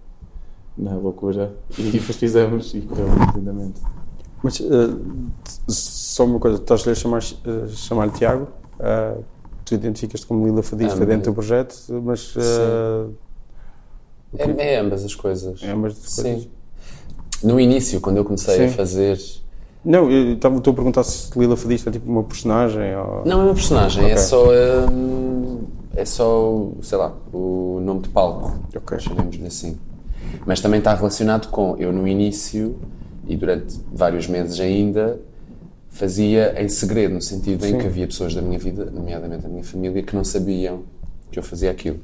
na 0.77 0.95
loucura 0.95 1.53
e 1.77 1.83
depois 1.83 2.17
fizemos 2.17 2.73
e 2.73 2.81
correu 2.81 3.07
lindamente. 3.35 3.81
Mas 4.43 4.59
eh, 4.59 4.65
só 5.67 6.25
uma 6.25 6.39
coisa, 6.39 6.57
estás-lhe 6.57 6.91
a 6.91 6.95
chamar, 6.95 7.21
eh, 7.23 7.67
chamar 7.69 8.09
Tiago, 8.11 8.47
eh, 8.79 9.15
tu 9.63 9.75
identificas-te 9.75 10.25
como 10.25 10.45
Lila 10.45 10.63
Fadista 10.63 11.03
Ah, 11.03 11.05
dentro 11.05 11.31
do 11.31 11.35
projeto, 11.35 11.75
mas 12.03 12.33
eh, 12.37 13.05
É, 14.37 14.75
é 14.75 14.79
ambas 14.79 15.03
as 15.03 15.13
coisas. 15.13 15.61
é 15.61 15.71
ambas 15.71 15.93
as 15.93 16.15
coisas. 16.15 16.43
Sim. 16.43 16.49
No 17.43 17.59
início, 17.59 17.99
quando 18.01 18.17
eu 18.17 18.25
comecei 18.25 18.65
a 18.65 18.69
Sim. 18.69 18.75
fazer. 18.75 19.19
Não, 19.83 20.09
eu 20.11 20.33
estava 20.35 20.57
estou 20.57 20.71
a 20.71 20.75
perguntar 20.75 21.03
se 21.03 21.37
Lila 21.37 21.57
Fadista 21.57 21.89
é 21.89 21.93
tipo 21.93 22.09
uma 22.09 22.23
personagem 22.23 22.95
ou... 22.95 23.23
Não 23.25 23.41
é 23.41 23.43
uma 23.45 23.53
personagem, 23.53 24.03
é 24.03 24.13
Ok. 24.13 24.17
só. 24.19 24.45
hum, 24.91 25.61
é 25.95 26.05
só, 26.05 26.69
sei 26.81 26.97
lá, 26.97 27.13
o 27.33 27.79
nome 27.83 28.01
de 28.01 28.09
palco. 28.09 28.53
Ok. 28.75 28.99
Chamemos-lhe 28.99 29.45
assim. 29.47 29.77
Mas 30.45 30.61
também 30.61 30.77
está 30.77 30.93
relacionado 30.93 31.49
com. 31.49 31.75
Eu, 31.77 31.91
no 31.91 32.07
início, 32.07 32.75
e 33.27 33.35
durante 33.35 33.79
vários 33.91 34.27
meses 34.27 34.59
ainda, 34.59 35.19
fazia 35.89 36.61
em 36.61 36.67
segredo, 36.69 37.13
no 37.13 37.21
sentido 37.21 37.65
em 37.65 37.71
Sim. 37.71 37.77
que 37.77 37.85
havia 37.85 38.07
pessoas 38.07 38.33
da 38.33 38.41
minha 38.41 38.57
vida, 38.57 38.85
nomeadamente 38.85 39.43
da 39.43 39.49
minha 39.49 39.63
família, 39.63 40.01
que 40.01 40.15
não 40.15 40.23
sabiam 40.23 40.83
que 41.31 41.37
eu 41.37 41.43
fazia 41.43 41.69
aquilo. 41.69 41.99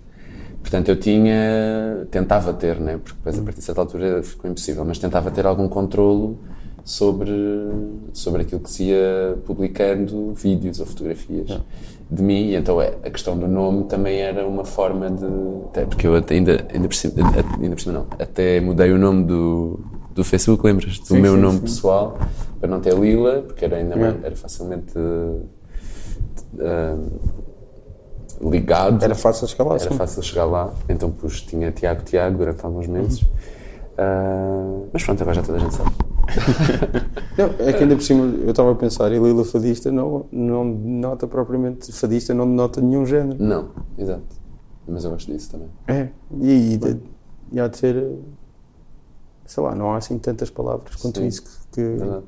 Portanto, 0.62 0.90
eu 0.90 1.00
tinha. 1.00 2.06
tentava 2.12 2.54
ter, 2.54 2.80
né? 2.80 3.00
porque 3.02 3.18
depois 3.18 3.40
a 3.40 3.42
partir 3.42 3.60
de 3.60 3.66
certa 3.66 3.82
altura 3.82 4.22
ficou 4.24 4.50
impossível, 4.50 4.84
mas 4.84 5.00
tentava 5.00 5.32
ter 5.32 5.46
algum 5.46 5.68
controlo 5.68 6.38
sobre, 6.84 7.32
sobre 8.14 8.42
aquilo 8.42 8.62
que 8.62 8.70
se 8.70 8.86
ia 8.86 9.38
publicando, 9.46 10.34
vídeos 10.34 10.80
ou 10.80 10.86
fotografias 10.86 11.60
de 12.10 12.24
mim, 12.24 12.48
e 12.48 12.56
então 12.56 12.82
é, 12.82 12.94
a 13.04 13.10
questão 13.10 13.38
do 13.38 13.48
nome 13.48 13.84
também 13.86 14.20
era 14.20 14.48
uma 14.48 14.64
forma 14.64 15.10
de. 15.10 15.26
Até 15.66 15.86
porque 15.86 16.08
eu 16.08 16.16
ainda, 16.16 16.66
ainda, 16.74 16.88
por 16.88 16.96
cima, 16.96 17.14
ainda 17.62 17.76
por 17.76 17.82
cima 17.82 17.94
não, 17.94 18.08
até 18.18 18.62
mudei 18.62 18.92
o 18.92 18.98
nome 18.98 19.26
do, 19.26 19.80
do 20.18 20.24
Facebook, 20.24 20.66
lembras? 20.66 20.98
Do 21.00 21.06
Sim, 21.06 21.22
meu 21.22 21.36
sim, 21.36 21.40
nome 21.42 21.58
sim. 21.60 21.64
pessoal, 21.64 22.18
para 22.60 22.68
não 22.70 22.82
ter 22.82 22.94
Lila, 22.98 23.44
porque 23.44 23.64
era, 23.66 23.78
ainda 23.78 23.96
mais- 23.96 24.24
era 24.24 24.36
facilmente. 24.36 24.94
ah, 26.60 26.98
ligado 28.42 29.04
Era 29.04 29.16
fácil 29.16 29.48
chegar 29.48 29.64
lá, 29.64 29.76
era 29.76 29.90
sim. 29.90 29.98
fácil 29.98 30.22
chegar 30.22 30.46
lá, 30.46 30.72
então 30.88 31.10
pus, 31.12 31.42
tinha 31.42 31.72
Tiago 31.72 32.04
Tiago 32.04 32.38
durante 32.38 32.64
alguns 32.66 32.88
meses. 32.88 33.26
Ah, 33.98 34.80
mas 34.94 35.04
pronto, 35.04 35.22
agora 35.22 35.36
já 35.36 35.42
toda 35.44 35.58
a 35.58 35.62
gente 35.62 35.74
sabe. 35.76 35.90
Não, 37.38 37.46
é 37.66 37.72
que 37.74 37.84
ainda 37.84 37.96
por 37.96 38.02
cima 38.04 38.26
eu 38.44 38.50
estava 38.52 38.72
a 38.72 38.76
pensar, 38.76 39.12
e 39.12 39.18
Lila 39.20 39.46
Fadista 39.46 39.92
não, 39.92 40.26
não 40.32 40.70
denota 40.72 41.26
propriamente, 41.26 41.92
Fadista 41.94 42.34
não 42.34 42.46
denota 42.46 42.82
nenhum 42.82 43.06
género. 43.06 43.42
Não, 43.42 43.70
exato. 43.98 44.24
Mas 44.88 45.04
eu 45.06 45.12
gosto 45.12 45.32
disso 45.32 45.52
também. 45.52 45.68
É, 45.88 46.10
e, 46.42 46.76
e, 46.76 46.98
e 47.54 47.60
há 47.60 47.68
de 47.68 47.78
ser, 47.78 47.96
sei 49.48 49.64
lá, 49.64 49.74
não 49.74 49.94
há 49.94 49.98
assim 49.98 50.18
tantas 50.20 50.50
palavras 50.52 50.96
quanto 50.96 51.20
Sim. 51.20 51.28
isso 51.28 51.42
que, 51.44 51.50
que, 51.72 51.82
Verdade. 51.82 52.24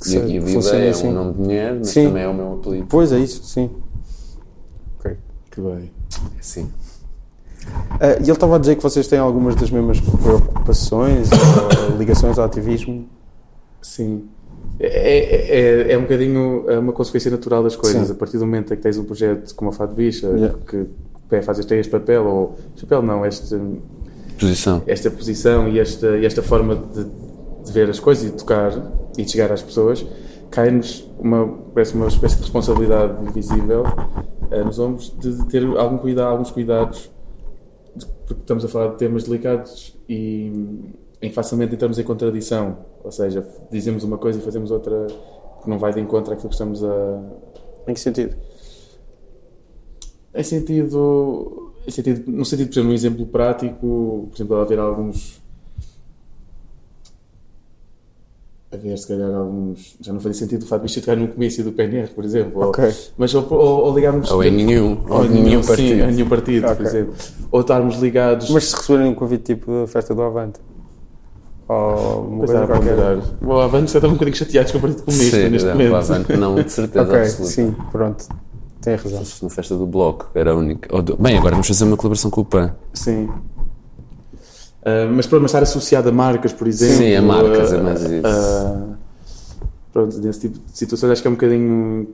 que 0.00 0.06
E, 0.08 0.10
se- 0.10 0.18
e 0.18 0.40
que 0.40 0.52
funciona 0.52 0.78
é 0.84 0.88
assim. 0.90 1.08
um 1.08 1.12
nome 1.12 1.32
de 1.34 1.40
mulher, 1.40 1.74
mas 1.78 1.88
Sim. 1.88 2.06
também 2.06 2.22
é 2.22 2.28
o 2.28 2.34
meu 2.34 2.54
apelido. 2.54 2.86
Pois 2.88 3.12
é 3.12 3.18
isso, 3.18 3.44
sim. 3.44 3.70
Ok. 4.98 5.16
Que 5.50 5.60
bem. 5.60 5.90
Sim. 6.40 6.70
Ah, 8.00 8.16
e 8.20 8.22
ele 8.24 8.32
estava 8.32 8.56
a 8.56 8.58
dizer 8.58 8.76
que 8.76 8.82
vocês 8.82 9.06
têm 9.08 9.18
algumas 9.18 9.54
das 9.56 9.70
mesmas 9.70 9.98
preocupações 10.00 11.28
ou 11.90 11.96
ligações 11.98 12.38
ao 12.38 12.44
ativismo. 12.44 13.06
Sim. 13.82 14.28
É, 14.78 14.86
é, 14.86 15.60
é, 15.90 15.92
é 15.92 15.98
um 15.98 16.02
bocadinho 16.02 16.64
é 16.68 16.78
uma 16.78 16.92
consequência 16.92 17.30
natural 17.30 17.62
das 17.62 17.76
coisas. 17.76 18.06
Sim. 18.08 18.12
A 18.12 18.16
partir 18.16 18.38
do 18.38 18.44
momento 18.46 18.72
em 18.74 18.76
que 18.76 18.82
tens 18.82 18.98
um 18.98 19.04
projeto 19.04 19.54
como 19.54 19.70
a 19.70 19.72
Fado 19.72 19.94
Bicha, 19.94 20.26
Yeah. 20.28 20.58
que 20.66 20.86
fazes 21.42 21.64
tem 21.66 21.78
este 21.80 21.90
papel, 21.90 22.24
ou 22.26 22.58
este 22.74 22.86
papel 22.86 23.02
não, 23.02 23.24
este, 23.26 23.54
Posição. 24.38 24.82
esta 24.86 25.10
posição 25.10 25.68
e 25.68 25.78
esta, 25.78 26.16
e 26.18 26.26
esta 26.26 26.42
forma 26.42 26.74
de, 26.76 27.04
de 27.64 27.72
ver 27.72 27.88
as 27.88 28.00
coisas 28.00 28.24
e 28.24 28.30
de 28.30 28.36
tocar 28.36 28.72
e 29.16 29.24
de 29.24 29.30
chegar 29.30 29.50
às 29.52 29.62
pessoas, 29.62 30.04
cai-nos 30.50 31.08
uma, 31.18 31.46
parece 31.74 31.94
uma 31.94 32.08
espécie 32.08 32.36
de 32.36 32.42
responsabilidade 32.42 33.22
invisível 33.24 33.84
eh, 34.50 34.64
nos 34.64 34.78
ombros 34.78 35.14
de, 35.18 35.34
de 35.36 35.46
ter 35.48 35.64
algum 35.76 35.98
cuidado, 35.98 36.28
alguns 36.32 36.50
cuidados, 36.50 37.10
de- 37.94 38.06
porque 38.26 38.40
estamos 38.42 38.64
a 38.64 38.68
falar 38.68 38.88
de 38.92 38.96
temas 38.98 39.24
delicados 39.24 39.96
e 40.08 40.52
em 41.22 41.30
facilmente 41.32 41.74
entramos 41.74 41.98
em 41.98 42.02
contradição, 42.04 42.78
ou 43.02 43.10
seja, 43.12 43.46
dizemos 43.70 44.04
uma 44.04 44.18
coisa 44.18 44.38
e 44.38 44.42
fazemos 44.42 44.70
outra 44.70 45.06
que 45.62 45.70
não 45.70 45.78
vai 45.78 45.92
de 45.94 46.00
encontro 46.00 46.32
àquilo 46.34 46.48
que 46.48 46.54
estamos 46.54 46.84
a, 46.84 47.20
Em 47.88 47.94
que 47.94 48.00
sentido? 48.00 48.36
em 50.34 50.42
sentido, 50.42 51.72
sentido, 51.92 52.30
no 52.30 52.44
sentido, 52.44 52.68
por 52.68 52.74
exemplo, 52.74 52.90
um 52.90 52.94
exemplo 52.94 53.26
prático, 53.26 54.28
por 54.30 54.34
exemplo, 54.36 54.56
haver 54.56 54.78
alguns. 54.78 55.42
Haver, 58.72 58.98
se 58.98 59.06
calhar, 59.06 59.30
alguns. 59.32 59.96
Já 60.00 60.12
não 60.12 60.20
fazia 60.20 60.40
sentido 60.40 60.62
o 60.62 60.66
fato 60.66 60.80
de 60.82 60.86
isto 60.88 61.00
tocar 61.00 61.16
no 61.16 61.28
comício 61.28 61.62
do 61.62 61.70
PNR, 61.72 62.08
por 62.08 62.24
exemplo. 62.24 62.60
ou- 62.60 62.68
Ok. 62.70 62.92
mas, 63.16 63.32
ou, 63.34 63.46
ou, 63.52 63.84
ou 63.86 63.94
ligarmos. 63.94 64.30
Ou 64.30 64.42
em 64.42 64.50
nenhum. 64.50 65.00
Ou 65.08 65.18
Ou 65.18 65.24
em 65.26 65.28
nenhum 65.30 65.62
sim, 65.62 65.68
partido. 65.68 66.02
a 66.02 66.06
nenhum 66.08 66.28
partido, 66.28 66.62
por 66.64 66.72
Ok. 66.72 66.86
exemplo. 66.86 67.14
Ou 67.52 67.60
estarmos 67.60 67.96
ligados. 68.00 68.50
Mas 68.50 68.64
se 68.64 68.76
receberem 68.76 69.12
um 69.12 69.14
convite 69.14 69.44
tipo 69.54 69.70
da 69.82 69.86
festa 69.86 70.12
do 70.14 70.22
Avante? 70.22 70.58
Ou 71.68 71.76
uma 72.26 72.38
Pois 72.38 72.50
coisa 72.50 72.66
qualquer? 72.66 72.94
ponderar. 72.96 73.16
Bom, 73.40 73.60
a 73.60 73.66
Vânia 73.68 73.86
já 73.86 73.98
estava 73.98 74.08
um 74.08 74.16
bocadinho 74.16 74.36
chateados 74.36 74.72
com 74.72 74.78
o 74.78 74.80
Partido 74.80 75.02
Comunista 75.04 75.36
Sim, 75.36 75.48
neste 75.50 75.66
não, 75.68 75.74
momento. 75.74 75.94
avante, 75.94 76.36
não, 76.36 76.54
de 76.56 76.72
certeza 76.72 77.04
Ok, 77.08 77.20
absoluta. 77.20 77.52
sim, 77.54 77.74
pronto. 77.92 78.24
Tem 78.84 78.96
razão. 78.96 79.22
Na 79.42 79.48
festa 79.50 79.76
do 79.76 79.86
Bloco, 79.86 80.28
era 80.34 80.52
a 80.52 80.54
única. 80.54 80.88
Bem, 81.18 81.38
agora 81.38 81.52
vamos 81.52 81.66
fazer 81.68 81.84
uma 81.84 81.96
colaboração 81.96 82.30
com 82.30 82.42
o 82.42 82.44
PAN. 82.44 82.74
Sim. 82.92 83.30
Ah, 84.84 85.08
mas 85.10 85.26
pronto, 85.26 85.42
mas 85.42 85.50
estar 85.50 85.62
associado 85.62 86.08
a 86.08 86.12
marcas, 86.12 86.52
por 86.52 86.68
exemplo. 86.68 86.96
Sim, 86.96 87.14
a 87.14 87.22
marcas, 87.22 87.72
ah, 87.72 87.76
é 87.76 87.80
mais 87.80 88.02
isso. 88.02 88.26
ah, 88.26 88.86
pronto, 89.92 90.18
nesse 90.18 90.40
tipo 90.40 90.58
de 90.58 90.76
situações 90.78 91.12
acho 91.12 91.22
que 91.22 91.28
é 91.28 91.30
um 91.30 91.34
bocadinho. 91.34 92.08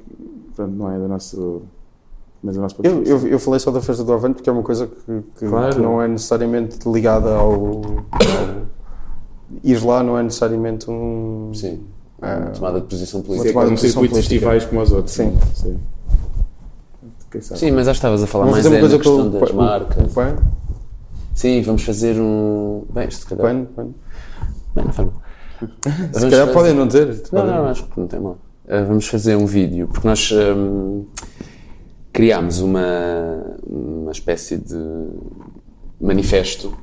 Pronto, 0.55 0.73
não 0.77 0.91
é 0.93 0.99
do 0.99 1.09
nosso. 1.09 1.63
Mas 2.43 2.55
do 2.55 2.61
nosso 2.63 2.77
Eu, 2.83 3.03
eu, 3.03 3.27
eu 3.27 3.39
falei 3.39 3.59
só 3.61 3.71
da 3.71 3.81
festa 3.83 4.03
do 4.05 4.13
Avante 4.13 4.37
porque 4.37 4.49
é 4.49 4.53
uma 4.53 4.63
coisa 4.63 4.87
que, 4.87 5.23
que- 5.39 5.47
Claro. 5.47 5.75
que 5.75 5.81
não 5.83 6.01
é 6.01 6.07
necessariamente 6.09 6.89
ligada 6.89 7.35
ao, 7.35 7.83
Ir 9.65 9.85
lá 9.85 10.03
não 10.03 10.17
é 10.17 10.23
necessariamente 10.23 10.89
um. 10.91 11.51
Sim. 11.53 11.81
Ah, 12.23 12.51
tomada 12.55 12.81
de 12.81 12.87
posição 12.87 13.21
política. 13.23 13.49
é 13.49 13.63
um 13.65 13.71
posição 13.71 13.77
circuito 13.77 14.15
de 14.15 14.21
política. 14.21 14.31
festivais 14.31 14.65
como 14.65 14.81
os 14.81 14.93
outros. 14.93 15.15
Sim. 15.15 15.37
Sim. 15.55 15.79
Quem 17.31 17.41
sabe? 17.41 17.61
Sim, 17.61 17.71
mas 17.71 17.87
já 17.87 17.93
estavas 17.93 18.23
a 18.23 18.27
falar 18.27 18.47
Vamos 18.47 18.57
mais 18.57 18.65
fazer 18.65 18.77
uma 18.77 18.79
é 18.79 18.81
coisa 18.81 18.97
na 18.97 19.03
questão 19.03 19.41
das 19.41 19.53
marcas. 19.53 20.11
o 20.11 20.15
pano. 20.15 20.53
Sim, 21.35 21.63
vamos 21.63 21.83
fazer 21.83 22.21
um. 22.21 22.85
Bem, 22.93 23.09
isto 23.09 23.21
se 23.21 23.27
calhar. 23.27 23.47
Pano, 23.47 23.67
pano. 23.67 23.95
Bem, 24.75 24.85
não 24.85 24.93
faz 24.93 25.09
mal. 25.09 25.23
Se 26.13 26.31
calhar 26.31 26.53
podem 26.53 26.75
não 26.75 26.87
dizer. 26.87 27.23
Não, 27.33 27.47
não, 27.47 27.67
acho 27.67 27.87
que 27.87 28.01
não 28.01 28.07
tem 28.07 28.21
mal. 28.21 28.39
Uh, 28.65 28.87
vamos 28.87 29.07
fazer 29.07 29.37
um 29.37 29.47
vídeo, 29.47 29.89
porque 29.89 30.07
nós 30.07 30.31
hum, 30.33 31.05
criámos 32.13 32.61
uma, 32.61 33.57
uma 33.67 34.13
espécie 34.13 34.57
de 34.57 34.77
manifesto 36.01 36.77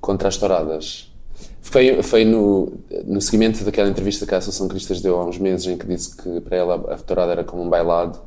contra 0.00 0.28
as 0.28 0.36
touradas. 0.36 1.12
Foi, 1.60 2.02
foi 2.02 2.24
no, 2.24 2.72
no 3.04 3.20
seguimento 3.20 3.64
daquela 3.64 3.88
entrevista 3.88 4.24
que 4.24 4.34
a 4.34 4.38
Associação 4.38 4.68
Cristas 4.68 5.00
deu 5.00 5.18
há 5.18 5.26
uns 5.26 5.38
meses, 5.38 5.66
em 5.66 5.76
que 5.76 5.86
disse 5.86 6.16
que 6.16 6.40
para 6.40 6.56
ela 6.56 6.74
a 6.92 6.96
tourada 6.96 7.32
era 7.32 7.44
como 7.44 7.62
um 7.62 7.68
bailado, 7.68 8.18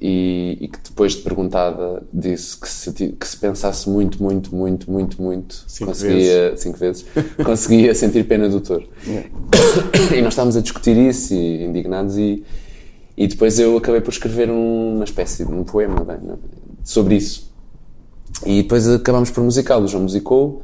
e, 0.00 0.58
e 0.60 0.68
que 0.68 0.78
depois 0.84 1.12
de 1.12 1.22
perguntada 1.22 2.02
disse 2.12 2.56
que 2.58 2.68
se, 2.68 2.92
que 2.92 3.26
se 3.26 3.36
pensasse 3.36 3.88
muito, 3.88 4.22
muito, 4.22 4.54
muito, 4.54 4.90
muito, 4.90 5.20
muito, 5.22 5.64
Cinco 5.66 5.90
conseguia, 5.90 6.56
cinco 6.56 6.78
vezes, 6.78 7.04
conseguia 7.44 7.94
sentir 7.94 8.24
pena 8.24 8.48
do 8.48 8.60
touro. 8.60 8.88
E 10.16 10.20
nós 10.22 10.32
estávamos 10.32 10.56
a 10.56 10.60
discutir 10.60 10.96
isso 10.96 11.34
e 11.34 11.64
indignados 11.64 12.16
e, 12.16 12.44
e 13.16 13.26
depois 13.26 13.58
eu 13.58 13.76
acabei 13.76 14.00
por 14.00 14.10
escrever 14.10 14.50
um- 14.50 14.94
uma 14.96 15.04
espécie 15.04 15.44
de 15.44 15.52
um 15.52 15.64
poema 15.64 16.04
bem, 16.04 16.18
não- 16.22 16.38
sobre 16.84 17.16
isso. 17.16 17.52
E 18.44 18.62
depois 18.62 18.86
acabámos 18.88 19.30
por 19.30 19.42
musicá-lo. 19.42 19.84
O 19.84 19.88
João 19.88 20.02
musicou 20.04 20.62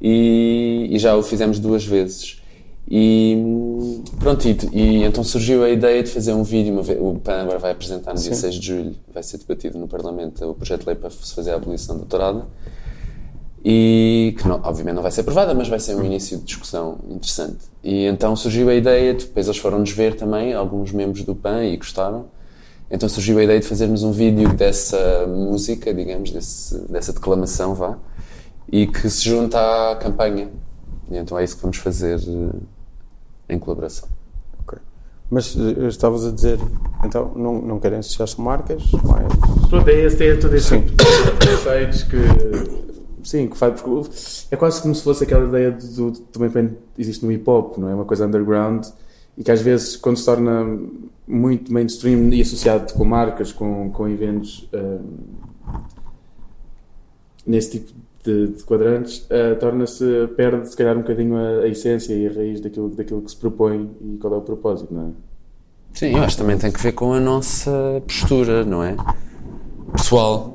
e, 0.00 0.88
e 0.90 0.98
já 0.98 1.14
o 1.16 1.22
fizemos 1.22 1.58
duas 1.58 1.84
vezes. 1.84 2.42
E 2.86 4.02
pronto, 4.18 4.46
e, 4.46 4.56
e 4.72 5.04
então 5.04 5.24
surgiu 5.24 5.64
a 5.64 5.70
ideia 5.70 6.02
de 6.02 6.10
fazer 6.10 6.32
um 6.34 6.42
vídeo. 6.42 6.72
uma 6.72 6.82
ve- 6.82 6.98
o 7.00 7.14
PAN 7.18 7.42
agora 7.42 7.58
vai 7.58 7.72
apresentar 7.72 8.12
no 8.12 8.20
dia 8.20 8.34
6 8.34 8.54
de 8.56 8.66
julho, 8.66 8.96
vai 9.12 9.22
ser 9.22 9.38
debatido 9.38 9.78
no 9.78 9.88
Parlamento 9.88 10.44
o 10.48 10.54
projeto 10.54 10.80
de 10.82 10.86
lei 10.88 10.94
para 10.96 11.08
se 11.10 11.34
fazer 11.34 11.52
a 11.52 11.56
abolição 11.56 11.96
da 11.98 12.04
tourada. 12.04 12.44
E 13.64 14.34
que 14.38 14.46
não- 14.46 14.60
obviamente 14.62 14.94
não 14.94 15.02
vai 15.02 15.10
ser 15.10 15.22
aprovada, 15.22 15.54
mas 15.54 15.68
vai 15.68 15.80
ser 15.80 15.94
um 15.94 16.04
início 16.04 16.36
de 16.36 16.44
discussão 16.44 16.98
interessante. 17.08 17.56
E 17.82 18.04
então 18.04 18.36
surgiu 18.36 18.68
a 18.68 18.74
ideia, 18.74 19.14
de- 19.14 19.24
depois 19.24 19.46
eles 19.46 19.58
foram-nos 19.58 19.90
ver 19.90 20.14
também, 20.16 20.52
alguns 20.52 20.92
membros 20.92 21.24
do 21.24 21.34
PAN, 21.34 21.64
e 21.64 21.76
gostaram. 21.78 22.26
Então 22.90 23.08
surgiu 23.08 23.38
a 23.38 23.42
ideia 23.42 23.58
de 23.58 23.66
fazermos 23.66 24.02
um 24.02 24.12
vídeo 24.12 24.52
dessa 24.52 25.26
música, 25.26 25.92
digamos, 25.94 26.30
desse, 26.30 26.76
dessa 26.92 27.14
declamação, 27.14 27.74
vá, 27.74 27.96
e 28.70 28.86
que 28.86 29.08
se 29.08 29.24
junta 29.24 29.58
à 29.92 29.96
campanha. 29.96 30.48
E 31.10 31.16
então 31.16 31.38
é 31.38 31.44
isso 31.44 31.56
que 31.56 31.62
vamos 31.62 31.76
fazer 31.78 32.18
eh, 32.18 33.52
em 33.54 33.58
colaboração. 33.58 34.08
Ok. 34.60 34.78
Mas 35.30 35.56
eh, 35.56 35.86
estavas 35.88 36.24
a 36.26 36.30
dizer, 36.30 36.58
então 37.04 37.32
não, 37.36 37.60
não 37.60 37.78
querem 37.80 37.98
associar-se 37.98 38.40
a 38.40 38.42
marcas, 38.42 38.82
mas 38.92 39.68
Pronto, 39.68 39.88
é 39.88 40.00
esse, 40.04 40.24
é 40.26 40.36
todo 40.36 40.54
esse 40.54 40.78
tipo 40.80 40.90
de 40.90 41.56
conceitos 41.56 42.02
que. 42.04 42.84
Sim, 43.22 43.48
que 43.48 43.56
faz. 43.56 43.80
Porque 43.80 44.10
é 44.50 44.56
quase 44.56 44.82
como 44.82 44.94
se 44.94 45.02
fosse 45.02 45.24
aquela 45.24 45.46
ideia 45.48 45.70
do. 45.72 46.10
do- 46.10 46.20
também 46.20 46.76
existe 46.98 47.24
no 47.24 47.32
hip 47.32 47.48
hop, 47.48 47.78
não 47.78 47.88
é? 47.88 47.94
Uma 47.94 48.04
coisa 48.04 48.26
underground 48.26 48.86
e 49.36 49.42
que 49.42 49.50
às 49.50 49.60
vezes, 49.60 49.96
quando 49.96 50.16
se 50.16 50.24
torna 50.24 50.78
muito 51.26 51.72
mainstream 51.72 52.28
e 52.32 52.40
associado 52.42 52.92
com 52.94 53.04
marcas, 53.04 53.50
com, 53.50 53.90
com 53.90 54.06
eventos 54.08 54.68
hum, 54.72 55.00
nesse 57.46 57.70
tipo 57.72 57.92
de, 58.24 58.48
de 58.48 58.64
quadrantes, 58.64 59.26
eh, 59.28 59.54
torna-se. 59.54 60.28
perde 60.34 60.68
se 60.68 60.76
calhar 60.76 60.96
um 60.96 61.00
bocadinho 61.02 61.36
a, 61.36 61.60
a 61.60 61.68
essência 61.68 62.14
e 62.14 62.26
a 62.26 62.32
raiz 62.32 62.60
daquilo, 62.60 62.88
daquilo 62.88 63.20
que 63.20 63.30
se 63.30 63.36
propõe 63.36 63.90
e 64.00 64.16
qual 64.16 64.32
é 64.34 64.36
o 64.38 64.40
propósito, 64.40 64.92
não 64.92 65.08
é? 65.08 65.10
Sim, 65.92 66.16
eu 66.16 66.22
acho 66.24 66.36
que 66.36 66.42
também 66.42 66.58
tem 66.58 66.72
que 66.72 66.80
ver 66.82 66.92
com 66.92 67.12
a 67.12 67.20
nossa 67.20 68.02
postura, 68.06 68.64
não 68.64 68.82
é? 68.82 68.96
Pessoal. 69.92 70.52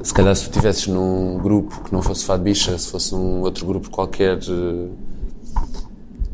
Se 0.00 0.14
calhar 0.14 0.36
se 0.36 0.44
tu 0.44 0.50
estivesses 0.50 0.86
num 0.86 1.38
grupo 1.38 1.82
que 1.82 1.92
não 1.92 2.00
fosse 2.00 2.24
Fado 2.24 2.44
Bicha, 2.44 2.78
se 2.78 2.88
fosse 2.88 3.12
um 3.14 3.40
outro 3.40 3.66
grupo 3.66 3.90
qualquer, 3.90 4.38
eh, 4.38 4.88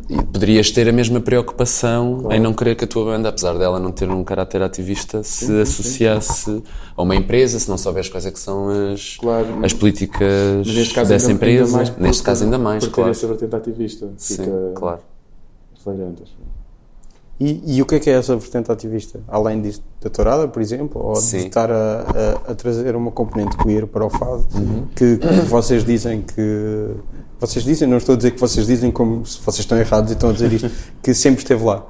e 0.09 0.17
poderias 0.17 0.71
ter 0.71 0.89
a 0.89 0.93
mesma 0.93 1.21
preocupação 1.21 2.29
em 2.31 2.39
não 2.39 2.53
querer 2.53 2.75
que 2.75 2.85
a 2.85 2.87
tua 2.87 3.05
banda, 3.05 3.29
apesar 3.29 3.57
dela 3.59 3.79
não 3.81 3.91
ter 3.91 4.09
um 4.11 4.23
caráter 4.23 4.63
ativista, 4.63 5.23
se 5.23 5.61
associasse 5.61 6.63
a 6.97 7.03
uma 7.03 7.17
empresa, 7.17 7.59
se 7.59 7.69
não 7.69 7.79
souberes 7.79 8.09
quais 8.09 8.27
é 8.27 8.31
que 8.31 8.39
são 8.39 8.69
as, 8.93 9.17
Claro. 9.17 9.65
as 9.65 9.73
políticas 9.73 10.67
dessa 11.09 11.15
ainda, 11.15 11.33
empresa. 11.33 11.79
ainda 11.81 11.95
neste 11.99 12.23
caso 12.23 12.45
ainda 12.45 12.59
mais, 12.59 12.85
por 12.85 12.91
ter 12.91 12.95
claro. 12.97 13.11
essa 13.11 13.27
vertente 13.27 13.57
ativista. 13.57 14.11
Sim, 14.17 14.37
Fica 14.37 14.73
claro. 14.75 15.01
flagrante. 15.83 16.23
E, 17.41 17.77
e 17.79 17.83
o 17.83 17.87
que 17.87 17.97
é 17.97 18.01
que 18.01 18.09
é 18.09 18.13
essa 18.15 18.37
vertente 18.37 18.71
ativista? 18.71 19.21
Além 19.27 19.61
disto 19.61 19.83
da 20.01 20.09
tourada, 20.09 20.47
por 20.47 20.63
exemplo, 20.63 21.03
ou 21.05 21.17
Sim. 21.17 21.39
de 21.39 21.47
estar 21.47 21.71
a, 21.71 21.75
a- 22.47 22.53
a 22.53 22.55
trazer 22.55 22.95
uma 22.95 23.11
componente 23.11 23.57
queer 23.57 23.87
para 23.89 24.05
o 24.07 24.11
fado, 24.11 24.47
que, 24.95 25.17
que 25.19 25.27
vocês 25.49 25.85
dizem 25.85 26.23
que. 26.23 26.91
Vocês 27.41 27.65
dizem, 27.65 27.89
não 27.89 27.97
estou 27.97 28.13
a 28.15 28.17
dizer 28.17 28.31
que 28.31 28.41
vocês 28.41 28.67
dizem 28.67 28.91
como 28.93 29.27
se 29.27 29.39
vocês 29.41 29.61
estão 29.61 29.77
errados 29.77 30.11
e 30.11 30.15
estão 30.15 30.31
a 30.31 30.33
dizer 30.33 30.53
isto, 30.53 30.71
que 31.03 31.13
sempre 31.13 31.43
esteve 31.43 31.65
lá. 31.65 31.85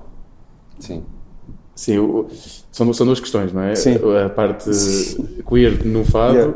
Sim. 0.81 1.03
Sim, 1.77 1.99
o- 1.99 2.27
são, 2.73 2.91
são 2.93 3.05
duas 3.07 3.21
questões, 3.21 3.53
não 3.53 3.61
é? 3.63 3.75
Sim. 3.75 3.97
A 4.25 4.29
parte 4.31 4.71
queer 5.49 5.85
no 5.85 6.05
fado 6.05 6.35
Yeah. 6.35 6.55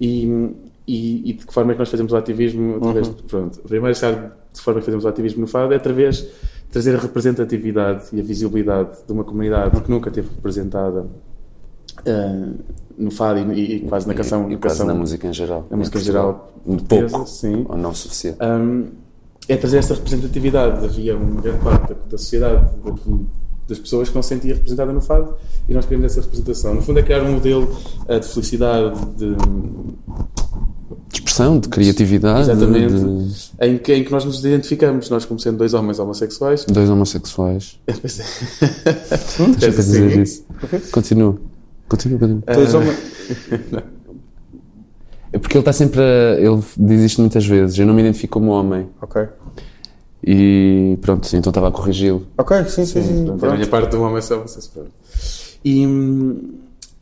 e, 0.00 0.50
e, 0.86 1.30
e 1.30 1.32
de 1.32 1.46
que 1.46 1.52
forma 1.54 1.72
é 1.72 1.74
que 1.74 1.78
nós 1.80 1.88
fazemos 1.88 2.12
o 2.12 2.16
ativismo 2.16 2.76
através 2.76 3.08
Uhum. 3.08 3.14
de, 3.14 3.22
pronto, 3.24 3.60
a 3.64 3.68
primeira 3.68 3.94
de 3.94 4.60
forma 4.60 4.80
que 4.80 4.84
fazemos 4.86 5.04
o 5.04 5.08
ativismo 5.08 5.40
no 5.40 5.46
fado 5.46 5.72
é 5.72 5.76
através 5.76 6.26
trazer 6.70 6.94
a 6.94 6.98
representatividade 6.98 8.04
e 8.12 8.20
a 8.20 8.22
visibilidade 8.22 8.98
de 9.06 9.12
uma 9.12 9.24
comunidade 9.24 9.80
que 9.80 9.90
nunca 9.90 10.10
teve 10.10 10.28
representada 10.28 11.06
ah, 12.06 12.52
no 12.98 13.10
fado 13.10 13.52
e, 13.52 13.76
e 13.76 13.80
quase 13.80 14.06
na 14.06 14.14
canção, 14.14 14.50
e, 14.50 14.54
e 14.54 14.56
quase 14.56 14.76
canção 14.78 14.86
na 14.86 14.94
música 14.94 15.26
em 15.26 15.32
geral. 15.32 15.66
na 15.70 15.76
música 15.76 15.98
em 15.98 16.02
geral 16.02 16.52
Pouco. 16.88 17.26
sim. 17.26 17.64
Ou 17.68 17.76
não 17.76 17.94
suficiente. 17.94 18.38
Um, 18.42 18.88
é 19.48 19.56
trazer 19.56 19.78
essa 19.78 19.94
representatividade. 19.94 20.84
Havia 20.84 21.16
uma 21.16 21.40
grande 21.40 21.58
parte 21.62 21.88
da, 21.88 21.94
da 22.10 22.18
sociedade, 22.18 22.64
da- 22.84 23.18
das 23.68 23.78
pessoas 23.80 24.08
que 24.08 24.14
não 24.14 24.22
se 24.22 24.28
sentia 24.28 24.54
representada 24.54 24.92
no 24.92 25.00
fado 25.00 25.34
e 25.68 25.74
nós 25.74 25.84
queremos 25.84 26.12
essa 26.12 26.20
representação. 26.20 26.74
No 26.74 26.82
fundo, 26.82 27.00
é 27.00 27.02
criar 27.02 27.22
um 27.22 27.32
modelo 27.32 27.64
uh, 28.08 28.20
de 28.20 28.26
felicidade, 28.28 29.00
de, 29.16 29.34
De 31.08 31.16
expressão, 31.16 31.58
de 31.58 31.68
criatividade, 31.68 32.50
exatamente, 32.50 32.94
de 32.94 33.66
em, 33.66 33.78
que, 33.78 33.92
em 33.94 34.04
que 34.04 34.12
nós 34.12 34.24
nos 34.24 34.38
identificamos, 34.44 35.10
nós, 35.10 35.24
como 35.24 35.40
sendo 35.40 35.58
dois 35.58 35.74
homens 35.74 35.98
homossexuais. 35.98 36.64
dois 36.64 36.88
homossexuais. 36.88 37.78
Pois 38.00 38.20
é. 38.20 38.24
Deixa 38.92 39.66
eu 39.66 39.70
dizer 39.70 40.10
Sim. 40.12 40.22
isso. 40.22 40.46
Continua. 40.92 41.36
Continua, 41.88 42.18
continua. 42.18 42.42
Dois 42.54 42.74
Ah, 42.74 42.78
homens- 42.78 42.98
É 45.32 45.38
porque 45.38 45.56
ele 45.56 45.60
está 45.62 45.72
sempre 45.72 46.00
a. 46.00 46.38
Ele 46.40 46.62
diz 46.78 47.00
isto 47.02 47.20
muitas 47.20 47.44
vezes. 47.44 47.78
Eu 47.78 47.86
não 47.86 47.92
me 47.94 48.00
identifico 48.00 48.38
como 48.38 48.52
homem. 48.52 48.88
Ok. 49.02 49.22
E 50.24 50.96
pronto, 51.02 51.26
então 51.36 51.50
estava 51.50 51.68
a 51.68 51.70
corrigi-lo. 51.70 52.26
Ok, 52.38 52.56
sim, 52.68 52.86
sim, 52.86 53.02
sim. 53.02 53.24
Pronto, 53.26 53.46
a 53.46 53.54
minha 53.54 53.66
parte 53.66 53.90
do 53.90 54.00
homem 54.02 54.22
só 54.22 54.38
vocês. 54.40 54.70
E, 55.64 55.84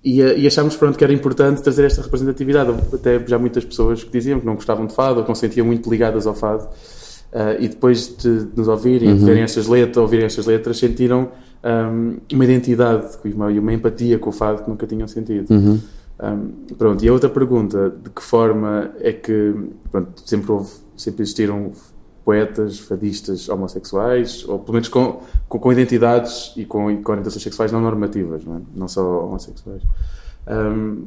e, 0.05 0.21
e 0.21 0.47
achámos 0.47 0.77
pronto, 0.77 0.99
que 0.99 1.05
era 1.05 1.13
importante 1.13 1.63
trazer 1.63 1.85
esta 1.85 2.03
representatividade. 2.03 2.73
Até 2.93 3.25
já 3.27 3.39
muitas 3.39 3.65
pessoas 3.65 4.05
que 4.05 4.11
diziam 4.11 4.39
que 4.39 4.47
não 4.47 4.55
gostavam 4.55 4.87
de 4.87 4.95
fado 4.95 5.19
ou 5.19 5.23
que 5.23 5.31
não 5.31 5.35
se 5.35 5.41
sentiam 5.41 5.67
muito 5.67 5.89
ligadas 5.91 6.27
ao 6.27 6.35
fado. 6.35 6.69
Ah, 7.35 7.57
e 7.59 7.67
depois 7.67 8.17
de, 8.17 8.45
de 8.45 8.57
nos 8.57 8.69
ouvirem 8.69 9.11
e 9.11 9.19
de 9.19 9.25
verem 9.25 9.43
estas 9.43 9.67
letras, 9.67 9.97
ouvirem 9.97 10.25
estas 10.25 10.47
letras, 10.47 10.79
sentiram 10.79 11.31
ahm, 11.65 12.19
uma 12.33 12.45
identidade 12.45 13.09
e 13.25 13.33
uma, 13.33 13.49
uma 13.49 13.73
empatia 13.73 14.21
com 14.21 14.31
o 14.31 14.33
fado 14.33 14.63
que 14.63 14.71
nunca 14.71 14.87
tinham 14.87 15.09
sentido. 15.09 15.53
Uhum. 15.53 15.81
Um, 16.23 16.75
pronto, 16.79 17.05
e 17.05 17.09
a 17.09 17.13
outra 17.13 17.29
pergunta, 17.29 17.93
de 18.03 18.09
que 18.11 18.23
forma 18.23 18.93
é 19.01 19.13
que 19.13 19.53
pronto, 19.91 20.23
sempre 20.25 20.53
houve, 20.53 20.71
sempre 20.97 21.23
existiram 21.23 21.73
poetas, 22.25 22.79
fadistas 22.79 23.49
homossexuais, 23.49 24.49
ou 24.49 24.59
pelo 24.59 24.75
menos 24.75 24.89
com, 24.89 25.21
com, 25.49 25.59
com 25.59 25.73
identidades 25.73 26.53
e 26.57 26.65
com, 26.65 26.91
e 26.91 26.97
com 26.97 27.13
orientações 27.13 27.43
sexuais 27.43 27.71
não 27.71 27.81
normativas, 27.81 28.45
não, 28.45 28.57
é? 28.57 28.61
não 28.75 28.89
só 28.89 29.27
homossexuais. 29.27 29.83
Um, 30.49 31.07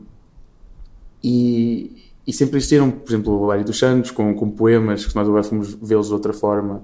e, 1.23 2.11
e 2.25 2.31
sempre 2.31 2.57
existiram, 2.57 2.91
por 2.91 3.09
exemplo, 3.09 3.33
o 3.33 3.45
Lário 3.45 3.65
dos 3.65 3.79
Santos, 3.79 4.11
com, 4.11 4.33
com 4.35 4.49
poemas 4.49 5.05
que 5.05 5.15
nós 5.15 5.27
agora 5.27 5.43
fomos 5.43 5.73
vê-los 5.73 6.07
de 6.07 6.13
outra 6.13 6.33
forma, 6.33 6.83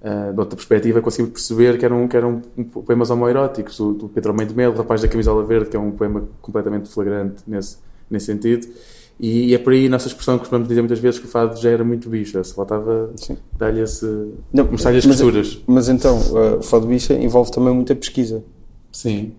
uh, 0.00 0.32
de 0.32 0.40
outra 0.40 0.56
perspectiva, 0.56 1.02
conseguimos 1.02 1.32
perceber 1.32 1.78
que 1.78 1.84
eram, 1.84 2.08
que 2.08 2.16
eram 2.16 2.40
poemas 2.86 3.10
homoeróticos. 3.10 3.78
O, 3.78 4.10
Pedro 4.14 4.30
Almeida 4.30 4.54
Melo, 4.54 4.74
Rapaz 4.74 5.02
da 5.02 5.08
Camisola 5.08 5.44
Verde, 5.44 5.68
que 5.68 5.76
é 5.76 5.80
um 5.80 5.90
poema 5.90 6.26
completamente 6.40 6.88
flagrante 6.88 7.42
nesse, 7.46 7.76
nesse 8.10 8.26
sentido. 8.26 8.66
E, 9.18 9.46
e 9.48 9.54
é 9.54 9.58
por 9.58 9.72
aí 9.72 9.86
a 9.86 9.88
nossa 9.90 10.08
expressão 10.08 10.34
que 10.34 10.40
costumamos 10.40 10.68
dizer 10.68 10.82
muitas 10.82 10.98
vezes 10.98 11.18
que 11.18 11.24
o 11.26 11.28
fado 11.28 11.58
já 11.58 11.70
era 11.70 11.82
muito 11.82 12.08
bicha, 12.10 12.42
se 12.44 12.52
faltava 12.52 13.10
dar-lhe 13.58 13.80
esse. 13.80 14.04
Não, 14.52 14.64
mostrar-lhe 14.70 14.98
as 14.98 15.06
mas- 15.06 15.16
costuras. 15.16 15.58
Mas 15.66 15.88
então, 15.88 16.18
uh, 16.18 16.58
o 16.58 16.62
fado 16.62 16.86
bicha 16.86 17.14
envolve 17.14 17.50
também 17.50 17.74
muita 17.74 17.94
pesquisa. 17.96 18.44
Sim. 18.92 19.32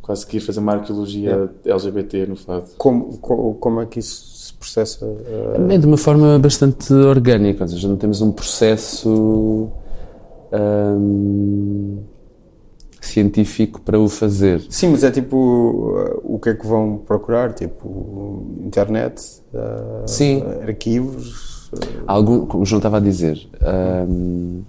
Quase 0.00 0.26
que 0.26 0.36
ir 0.36 0.40
fazer 0.40 0.60
uma 0.60 0.72
arqueologia 0.74 1.50
LGBT 1.64 2.26
no 2.26 2.36
fado. 2.36 2.66
Como, 2.76 3.18
co- 3.18 3.54
como 3.54 3.80
é 3.80 3.86
que 3.86 3.98
isso 3.98 4.46
se 4.46 4.52
processa? 4.54 5.06
uh, 5.06 5.54
Também 5.56 5.80
de 5.80 5.86
uma 5.86 5.96
forma 5.96 6.38
bastante 6.38 6.92
orgânica, 6.92 7.64
ou 7.64 7.68
seja, 7.68 7.88
não 7.88 7.96
temos 7.96 8.20
um 8.20 8.30
processo 8.30 9.70
hum, 10.52 11.98
científico 13.06 13.80
para 13.80 13.98
o 13.98 14.08
fazer. 14.08 14.62
Sim, 14.70 14.88
mas 14.88 15.04
é 15.04 15.10
tipo 15.10 15.36
uh, 15.36 16.20
o 16.34 16.38
que 16.38 16.50
é 16.50 16.54
que 16.54 16.66
vão 16.66 16.98
procurar? 17.06 17.52
Tipo 17.52 18.44
internet, 18.64 19.20
uh, 19.52 20.06
Sim. 20.08 20.42
arquivos. 20.66 21.70
uh, 21.72 21.78
Algum, 22.06 22.46
como 22.46 22.62
o 22.62 22.66
João 22.66 22.78
estava 22.78 22.96
a 22.96 23.00
dizer. 23.00 23.38
hum, 24.08 24.62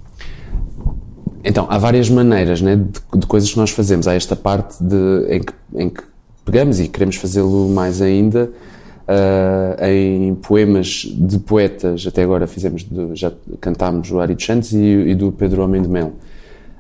então, 1.44 1.68
há 1.70 1.78
várias 1.78 2.10
maneiras 2.10 2.60
né, 2.62 2.76
de, 2.76 3.20
de 3.20 3.28
coisas 3.28 3.52
que 3.52 3.58
nós 3.58 3.70
fazemos. 3.70 4.08
Há 4.08 4.14
esta 4.16 4.36
parte 4.36 4.84
de, 4.84 5.28
em, 5.30 5.40
que, 5.42 5.54
em 5.76 5.90
que 5.90 6.02
pegamos 6.44 6.80
e 6.80 6.88
queremos 6.88 7.18
fazê-lo 7.18 7.70
mais 7.70 8.02
ainda 8.02 8.50
ah, 9.08 9.76
em 9.88 10.34
poemas 10.34 11.06
de 11.16 11.38
poetas. 11.38 12.04
Até 12.08 12.24
agora 12.24 12.48
fizemos, 12.48 12.84
de- 12.84 13.12
já 13.14 13.32
cantámos 13.62 14.10
o 14.12 14.20
Ari 14.20 14.34
dos 14.34 14.44
Santos 14.44 14.74
e, 14.74 14.78
e 14.80 15.14
do 15.14 15.32
Pedro 15.32 15.62
Homem 15.64 15.84
de 15.84 15.88
Mel, 15.88 16.14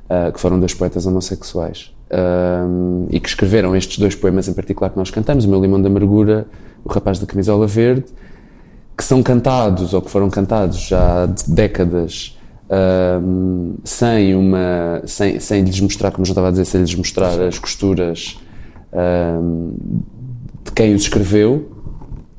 ah, 0.10 0.32
que 0.32 0.40
foram 0.40 0.60
dois 0.60 0.74
poetas 0.74 1.06
homossexuais. 1.06 1.92
Ahm, 2.12 3.08
e 3.10 3.20
que 3.20 3.28
escreveram 3.28 3.76
estes 3.76 3.98
dois 3.98 4.14
poemas 4.14 4.48
em 4.48 4.54
particular 4.54 4.92
que 4.92 4.98
nós 4.98 5.10
cantamos, 5.10 5.46
o 5.46 5.50
meu 5.50 5.60
Limão 5.60 5.82
da 5.82 5.90
Amargura, 5.90 6.46
o 6.84 6.94
Rapaz 6.94 7.18
da 7.18 7.26
Camisola 7.26 7.66
Verde, 7.66 8.06
que 8.96 9.04
são 9.04 9.24
cantados 9.24 9.94
ou 9.94 10.02
que 10.02 10.10
foram 10.10 10.30
cantados 10.30 10.88
já 10.88 11.24
há 11.24 11.26
décadas 11.48 12.38
ahm, 12.70 13.74
sem 13.84 14.36
uma 14.36 15.02
sem, 15.06 15.40
sem 15.40 15.64
lhes 15.64 15.80
mostrar, 15.82 16.12
como 16.12 16.26
já 16.26 16.32
estava 16.32 16.48
a 16.50 16.52
dizer, 16.52 16.66
sem 16.66 16.82
lhes 16.82 16.96
mostrar 16.96 17.42
as 17.42 17.58
costuras 17.58 18.40
ahm, 18.94 19.72
de 20.64 20.72
quem 20.72 20.94
os 20.94 21.02
escreveu 21.02 21.72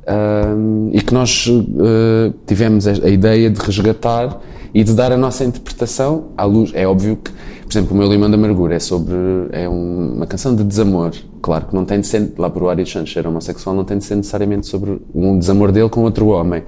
ahm, 0.07 0.91
e 0.93 1.03
que 1.03 1.13
nós 1.13 1.49
eh, 1.49 2.33
tivemos 2.47 2.87
a 2.87 3.09
ideia 3.09 3.51
de 3.51 3.61
resgatar 3.61 4.41
e 4.79 4.85
de 4.85 4.93
dar 4.93 5.11
a 5.11 5.17
nossa 5.17 5.43
interpretação 5.43 6.27
à 6.37 6.45
luz. 6.45 6.71
É 6.75 6.87
óbvio 6.87 7.17
que, 7.17 7.31
por 7.31 7.73
exemplo, 7.73 7.95
o 7.95 7.99
meu 7.99 8.07
Limão 8.13 8.29
da 8.31 8.37
Amargura 8.37 8.75
é 8.75 8.79
sobre 8.79 9.15
é 9.51 9.67
um- 9.67 10.17
uma 10.17 10.27
canção 10.27 10.55
de 10.55 10.63
desamor. 10.63 11.13
Claro 11.41 11.65
que 11.67 11.75
não 11.75 11.85
tem 11.87 11.99
de 12.01 12.07
ser, 12.07 12.33
lá 12.37 12.51
por 12.51 12.63
o 12.63 12.69
Ari 12.69 12.85
Sanches 12.85 13.15
ser 13.15 13.27
homossexual, 13.27 13.75
não 13.75 13.85
tem 13.85 13.97
de 13.97 14.05
ser 14.05 14.17
necessariamente 14.17 14.67
sobre 14.67 15.01
um 15.15 15.39
desamor 15.39 15.73
dele 15.73 15.89
com 15.89 16.03
outro 16.03 16.27
homem. 16.29 16.63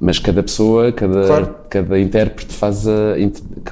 Mas 0.00 0.18
cada 0.18 0.42
pessoa, 0.42 0.90
cada, 0.92 1.26
Claro. 1.26 1.54
cada 1.68 2.00
intérprete 2.00 2.52
faz 2.54 2.88
a, 2.88 3.14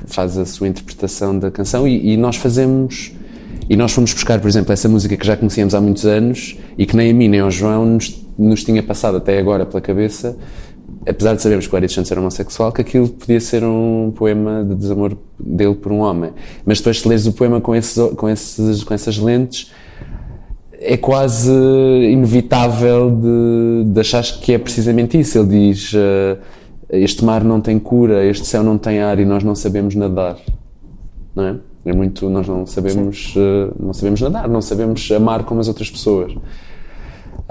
faz 0.07 0.37
a 0.39 0.45
sua 0.45 0.69
interpretação 0.69 1.39
da 1.39 1.51
canção 1.51 1.89
e, 1.89 2.13
e 2.13 2.17
nós 2.17 2.37
fazemos. 2.37 3.13
E 3.69 3.77
nós 3.77 3.93
fomos 3.93 4.13
buscar, 4.13 4.39
por 4.41 4.49
exemplo, 4.49 4.73
essa 4.73 4.89
música 4.89 5.17
que 5.17 5.27
já 5.27 5.37
conhecíamos 5.37 5.75
há 5.75 5.81
muitos 5.81 6.05
anos 6.05 6.59
e 6.77 6.85
que 6.85 6.97
nem 6.97 7.11
a 7.11 7.15
mim 7.15 7.29
nem 7.29 7.41
ao 7.41 7.51
João 7.51 7.85
nos, 7.87 8.25
nos 8.39 8.63
tinha 8.65 8.83
passado 8.83 9.17
até 9.17 9.39
agora 9.39 9.65
pela 9.65 9.81
cabeça, 9.81 10.37
apesar 11.07 11.35
de 11.35 11.43
sabermos 11.43 11.67
que 11.67 11.75
o 11.75 11.77
Ari 11.77 11.89
Santos 11.89 12.11
era 12.11 12.21
homossexual, 12.21 12.73
que 12.73 12.83
aquilo 12.83 13.09
podia 13.09 13.41
ser 13.41 13.65
um 13.65 14.13
poema 14.15 14.65
de 14.65 14.75
desamor 14.75 15.17
dele 15.39 15.75
por 15.75 15.93
um 15.93 16.01
homem. 16.01 16.33
Mas 16.65 16.79
depois, 16.79 17.01
se 17.01 17.09
leres 17.09 17.27
o 17.27 17.33
poema 17.33 17.61
com, 17.61 17.75
esses, 17.75 18.15
com, 18.15 18.29
esses, 18.29 18.85
com 18.85 18.93
essas 18.93 19.19
lentes, 19.19 19.73
é 20.81 20.97
quase 20.97 21.51
inevitável 21.51 23.11
de, 23.11 23.93
de 23.93 24.01
achar 24.01 24.23
que 24.23 24.53
é 24.53 24.59
precisamente 24.59 25.19
isso. 25.19 25.39
Ele 25.39 25.49
diz: 25.49 25.93
eh, 25.95 26.39
Este 26.91 27.25
mar 27.25 27.45
não 27.45 27.61
tem 27.61 27.79
cura, 27.79 28.25
este 28.25 28.47
céu 28.47 28.63
não 28.63 28.79
tem 28.79 29.01
ar 29.01 29.19
e 29.19 29.25
nós 29.25 29.43
não 29.45 29.55
sabemos 29.55 29.95
nadar. 29.95 30.39
Não 31.35 31.45
é? 31.45 31.57
É 31.85 31.93
muito. 31.93 32.29
Nós 32.29 32.47
não 32.49 32.67
sabemos, 32.67 33.35
eh, 33.37 33.73
não 33.79 33.93
sabemos 33.93 34.21
nadar, 34.21 34.49
não 34.49 34.63
sabemos 34.63 35.11
amar 35.13 35.45
como 35.45 35.61
as 35.61 35.69
outras 35.69 35.91
pessoas. 35.91 36.35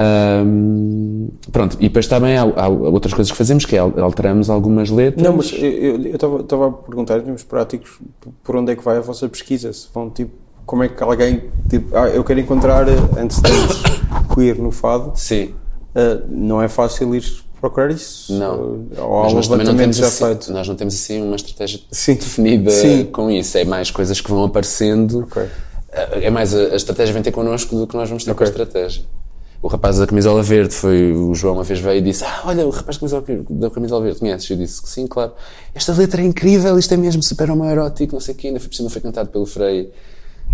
Ahm, 0.02 1.28
pronto, 1.52 1.76
e 1.80 1.84
depois 1.90 2.08
também 2.08 2.38
há, 2.38 2.44
há 2.44 2.68
outras 2.70 3.14
coisas 3.14 3.30
que 3.32 3.38
fazemos, 3.38 3.66
que 3.66 3.76
é 3.76 3.80
al- 3.80 3.94
alteramos 4.00 4.50
algumas 4.50 4.90
letras. 4.90 5.22
Não, 5.22 5.36
mas 5.36 5.52
eu 5.54 5.98
estava 6.16 6.68
a 6.68 6.72
perguntar 6.72 7.18
em 7.18 7.22
termos 7.24 7.44
práticos 7.44 8.00
por 8.44 8.56
onde 8.56 8.72
é 8.72 8.76
que 8.76 8.84
vai 8.84 8.98
a 8.98 9.02
vossa 9.02 9.28
pesquisa? 9.28 9.74
Se 9.74 9.88
vão 9.94 10.10
tipo, 10.10 10.32
como 10.66 10.84
é 10.84 10.88
que 10.88 11.04
alguém 11.04 11.44
tipo, 11.70 11.96
ah, 11.98 12.08
eu 12.08 12.24
quero 12.24 12.40
encontrar 12.40 12.88
antecedentes 12.88 13.82
queer 14.34 14.58
no 14.62 14.72
fado, 14.72 15.12
Sim. 15.16 15.54
ah, 15.94 16.22
não 16.30 16.62
é 16.62 16.70
fácil 16.70 17.14
ir 17.14 17.24
procurar 17.60 17.92
isso? 17.92 18.32
Não. 18.34 18.86
Ou 18.98 19.28
um 19.28 19.34
nós 19.34 19.48
também 19.50 19.66
não 19.68 19.76
temos, 19.76 19.98
já 19.98 20.08
assim, 20.08 20.26
feito? 20.26 20.54
nós 20.54 20.66
não 20.66 20.76
temos 20.76 20.94
assim 20.94 21.22
uma 21.22 21.36
estratégia 21.36 21.82
Sim. 21.92 22.14
definida 22.16 22.72
Sim. 22.72 23.04
com 23.06 23.30
isso. 23.30 23.58
É 23.58 23.66
mais 23.66 23.92
coisas 23.92 24.22
que 24.22 24.30
vão 24.30 24.46
aparecendo. 24.46 25.20
Ok. 25.30 25.44
É 26.22 26.30
mais 26.30 26.54
a, 26.56 26.60
a 26.60 26.76
estratégia 26.76 27.14
vem 27.14 27.22
ter 27.24 27.32
connosco 27.32 27.76
do 27.76 27.86
que 27.88 27.98
nós 27.98 28.08
vamos 28.08 28.24
ter 28.24 28.34
com 28.34 28.44
a 28.44 28.48
estratégia. 28.48 29.04
O 29.62 29.68
rapaz 29.68 29.98
da 29.98 30.08
camisola 30.08 30.42
verde 30.42 30.74
foi 30.74 31.12
o 31.12 31.36
João 31.36 31.56
uma 31.56 31.64
vez 31.64 31.80
veio 31.80 31.98
e 31.98 32.02
disse: 32.02 32.24
Ah, 32.24 32.44
olha, 32.46 32.66
o 32.66 32.70
rapaz 32.70 32.96
da 32.96 33.00
camisola, 33.02 33.22
verde- 33.22 33.46
da 33.54 33.70
camisola 33.70 34.04
verde, 34.04 34.20
conheces? 34.20 34.50
Eu 34.50 34.56
disse 34.58 34.82
que 34.82 34.88
sim, 34.90 35.06
claro. 35.06 35.34
Esta 35.76 35.94
letra 35.94 36.22
é 36.22 36.26
incrível, 36.26 36.80
isto 36.80 36.94
é 36.94 36.98
mesmo 36.98 37.22
super 37.22 37.52
homoerótico, 37.52 38.14
não 38.14 38.22
sei 38.22 38.34
o 38.34 38.38
quê. 38.38 38.48
Ainda 38.48 38.60
foi 38.60 38.70
por 38.70 38.76
cima, 38.76 38.90
foi 38.90 39.02
cantado 39.02 39.30
pelo 39.30 39.46
Frei. 39.46 39.92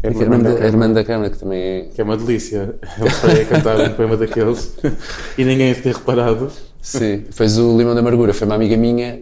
É 0.01 0.07
A 0.07 0.11
Irmã 0.11 0.23
irmã 0.23 0.39
da 0.39 0.49
da, 0.53 0.57
Câmara. 0.71 0.93
da 0.93 1.03
Câmara, 1.03 1.29
que 1.29 1.37
também 1.37 1.59
é. 1.61 1.81
Que 1.93 2.01
é 2.01 2.03
uma 2.03 2.17
delícia. 2.17 2.75
Ele 2.99 3.09
foi 3.11 3.41
a 3.41 3.45
cantar 3.45 3.79
um 3.79 3.93
poema 3.93 4.17
daqueles 4.17 4.73
e 5.37 5.45
ninguém 5.45 5.73
ter 5.75 5.93
reparado. 5.93 6.49
Sim, 6.81 7.17
depois 7.29 7.57
o 7.59 7.77
Limão 7.77 7.93
da 7.93 7.99
Amargura 8.01 8.33
foi 8.33 8.45
uma 8.47 8.55
amiga 8.55 8.75
minha 8.75 9.21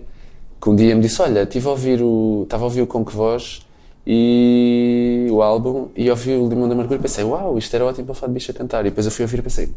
que 0.61 0.69
um 0.69 0.75
dia 0.75 0.95
me 0.95 1.01
disse: 1.01 1.21
Olha, 1.21 1.43
estive 1.43 1.67
a 1.67 1.71
ouvir 1.71 2.01
o. 2.01 2.43
Estava 2.43 2.63
a 2.63 2.65
ouvir 2.67 2.81
o 2.81 2.87
Com 2.87 3.03
Que 3.03 3.13
Voz 3.13 3.61
e 4.05 5.27
o 5.31 5.41
álbum 5.41 5.87
e 5.95 6.09
ouvi 6.09 6.31
o 6.33 6.47
Limão 6.47 6.67
da 6.67 6.73
Amargura 6.73 6.99
e 6.99 7.01
pensei: 7.01 7.23
Uau, 7.23 7.57
isto 7.57 7.73
era 7.75 7.85
ótimo 7.85 8.05
para 8.05 8.15
falar 8.15 8.27
de 8.27 8.33
bicho 8.35 8.51
a 8.51 8.53
cantar. 8.53 8.81
E 8.81 8.89
depois 8.89 9.05
eu 9.05 9.11
fui 9.11 9.23
ouvir 9.23 9.39
e 9.39 9.41
pensei: 9.41 9.69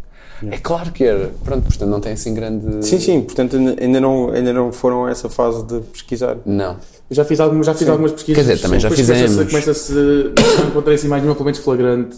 É 0.51 0.59
claro 0.59 0.91
que 0.93 1.05
era. 1.05 1.31
Pronto, 1.45 1.65
portanto 1.65 1.89
não 1.89 2.01
tem 2.01 2.13
assim 2.13 2.35
grande. 2.35 2.85
Sim, 2.85 2.99
sim, 2.99 3.21
portanto 3.23 3.57
ainda- 3.57 4.01
não, 4.01 4.31
ainda 4.31 4.53
não 4.53 4.73
foram 4.73 5.07
a 5.07 5.11
essa 5.11 5.29
fase 5.29 5.65
de 5.65 5.81
pesquisar. 5.93 6.37
Não. 6.45 6.77
Eu 7.09 7.15
já 7.15 7.25
fiz, 7.25 7.39
algumas, 7.39 7.67
já 7.67 7.75
fiz 7.75 7.89
algumas 7.89 8.11
pesquisas. 8.13 8.45
Quer 8.45 8.51
dizer, 8.53 8.63
também 8.63 8.81
já 8.81 8.91
fizemos. 8.91 9.37
Começa-se. 9.51 9.93
começa-se- 9.93 10.61
não 10.63 10.69
encontrei 10.69 10.97
assim 10.97 11.07
mais 11.09 11.23
nenhuma, 11.23 11.37
pelo 11.37 11.45
menos 11.45 11.61
flagrante, 11.61 12.17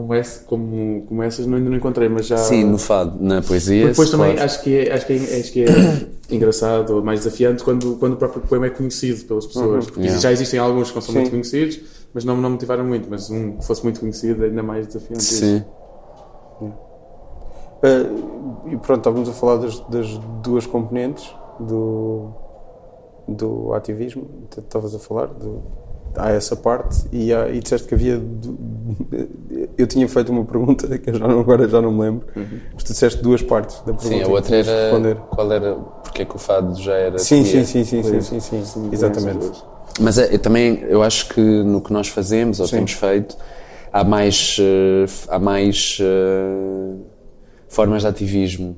como, 0.00 0.14
esse, 0.14 0.44
como, 0.44 1.02
como 1.06 1.22
essas, 1.22 1.46
não, 1.46 1.58
ainda 1.58 1.68
não 1.68 1.76
encontrei, 1.76 2.08
mas 2.08 2.26
já. 2.26 2.36
Sim, 2.36 2.64
no 2.64 2.78
fado, 2.78 3.22
na 3.22 3.42
poesia. 3.42 3.88
Depois 3.88 4.10
também 4.10 4.32
claro. 4.32 4.44
acho 4.44 4.62
que, 4.62 4.76
é, 4.76 4.92
acho, 4.92 5.06
que 5.06 5.12
é, 5.12 5.40
acho 5.40 5.52
que 5.52 5.64
é 5.64 6.06
engraçado 6.34 6.96
ou 6.96 7.02
mais 7.02 7.20
desafiante 7.20 7.62
quando, 7.62 7.96
quando 7.96 8.14
o 8.14 8.16
próprio 8.16 8.42
poema 8.42 8.66
é 8.66 8.70
conhecido 8.70 9.24
pelas 9.24 9.46
pessoas. 9.46 9.86
Porque 9.86 10.00
Yeah. 10.00 10.20
já 10.20 10.32
existem 10.32 10.58
alguns 10.58 10.88
que 10.88 10.94
não 10.94 11.02
são 11.02 11.12
Sim. 11.12 11.20
muito 11.20 11.30
conhecidos, 11.30 11.80
mas 12.14 12.24
não, 12.24 12.36
não 12.36 12.48
me 12.48 12.54
motivaram 12.54 12.84
muito. 12.84 13.08
Mas 13.10 13.30
um 13.30 13.58
que 13.58 13.66
fosse 13.66 13.82
muito 13.82 14.00
conhecido 14.00 14.44
é 14.44 14.48
ainda 14.48 14.62
mais 14.62 14.86
desafiante. 14.86 15.22
Sim. 15.22 15.62
Ah, 17.82 18.66
e 18.66 18.76
pronto, 18.76 18.98
estávamos 18.98 19.28
a 19.28 19.32
falar 19.32 19.56
das, 19.56 19.80
das 19.80 20.18
duas 20.42 20.66
componentes 20.66 21.34
do, 21.58 22.30
do 23.28 23.74
ativismo. 23.74 24.28
Estavas 24.56 24.94
a 24.94 24.98
falar, 24.98 25.26
do, 25.26 25.62
há 26.16 26.30
essa 26.30 26.56
parte 26.56 27.04
e, 27.12 27.32
há, 27.32 27.48
e 27.48 27.60
disseste 27.60 27.86
que 27.88 27.94
havia. 27.94 28.20
eu 29.76 29.86
tinha 29.86 30.08
feito 30.08 30.30
uma 30.32 30.44
pergunta 30.44 30.86
que 30.98 31.10
eu 31.10 31.14
já 31.14 31.26
não, 31.26 31.40
agora 31.40 31.68
já 31.68 31.80
não 31.80 31.92
me 31.92 32.00
lembro, 32.00 32.26
mas 32.74 32.82
tu 32.82 32.92
disseste 32.92 33.22
duas 33.22 33.42
partes 33.42 33.76
da 33.78 33.92
pergunta. 33.92 34.08
Sim, 34.08 34.22
a 34.22 34.28
outra 34.28 34.56
era. 34.56 34.82
responder. 34.82 35.16
Qual 35.30 35.52
era. 35.52 35.74
Porque 35.74 36.22
é 36.22 36.24
que 36.24 36.36
o 36.36 36.38
fado 36.38 36.80
já 36.80 36.94
era. 36.94 37.18
Sim, 37.18 37.44
sim, 37.44 37.64
sim, 37.64 37.84
sim, 37.84 38.02
sim, 38.02 38.20
sim, 38.20 38.40
sim, 38.40 38.64
Sim, 38.64 38.88
exatamente. 38.92 39.62
Mas 39.98 40.18
é, 40.18 40.34
eu 40.34 40.38
também, 40.38 40.80
eu 40.88 41.02
acho 41.02 41.28
que 41.28 41.40
no 41.40 41.80
que 41.80 41.92
nós 41.92 42.08
fazemos 42.08 42.60
ou 42.60 42.66
Sim. 42.66 42.76
temos 42.76 42.92
feito, 42.92 43.36
há 43.92 44.04
mais, 44.04 44.56
eh, 44.60 45.04
há 45.28 45.38
mais 45.38 45.98
eh, 46.00 46.94
formas 47.68 48.02
de 48.02 48.08
ativismo 48.08 48.76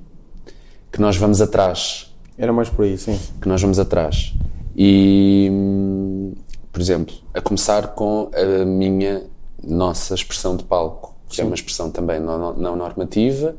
que 0.90 1.00
nós 1.00 1.16
vamos 1.16 1.40
atrás, 1.40 2.12
Era 2.36 2.52
mais 2.52 2.68
por 2.68 2.84
aí, 2.84 2.96
sim. 2.98 3.18
que 3.40 3.48
nós 3.48 3.60
vamos 3.60 3.78
atrás. 3.78 4.34
E, 4.76 5.48
hum, 5.52 6.32
por 6.72 6.80
exemplo, 6.80 7.14
a 7.34 7.40
começar 7.40 7.88
com 7.88 8.30
a 8.34 8.64
minha, 8.64 9.24
nossa 9.62 10.14
expressão 10.14 10.56
de 10.56 10.64
palco, 10.64 11.14
que 11.28 11.40
é 11.40 11.44
uma 11.44 11.54
expressão 11.54 11.90
também 11.90 12.18
não, 12.18 12.54
não 12.54 12.76
normativa. 12.76 13.54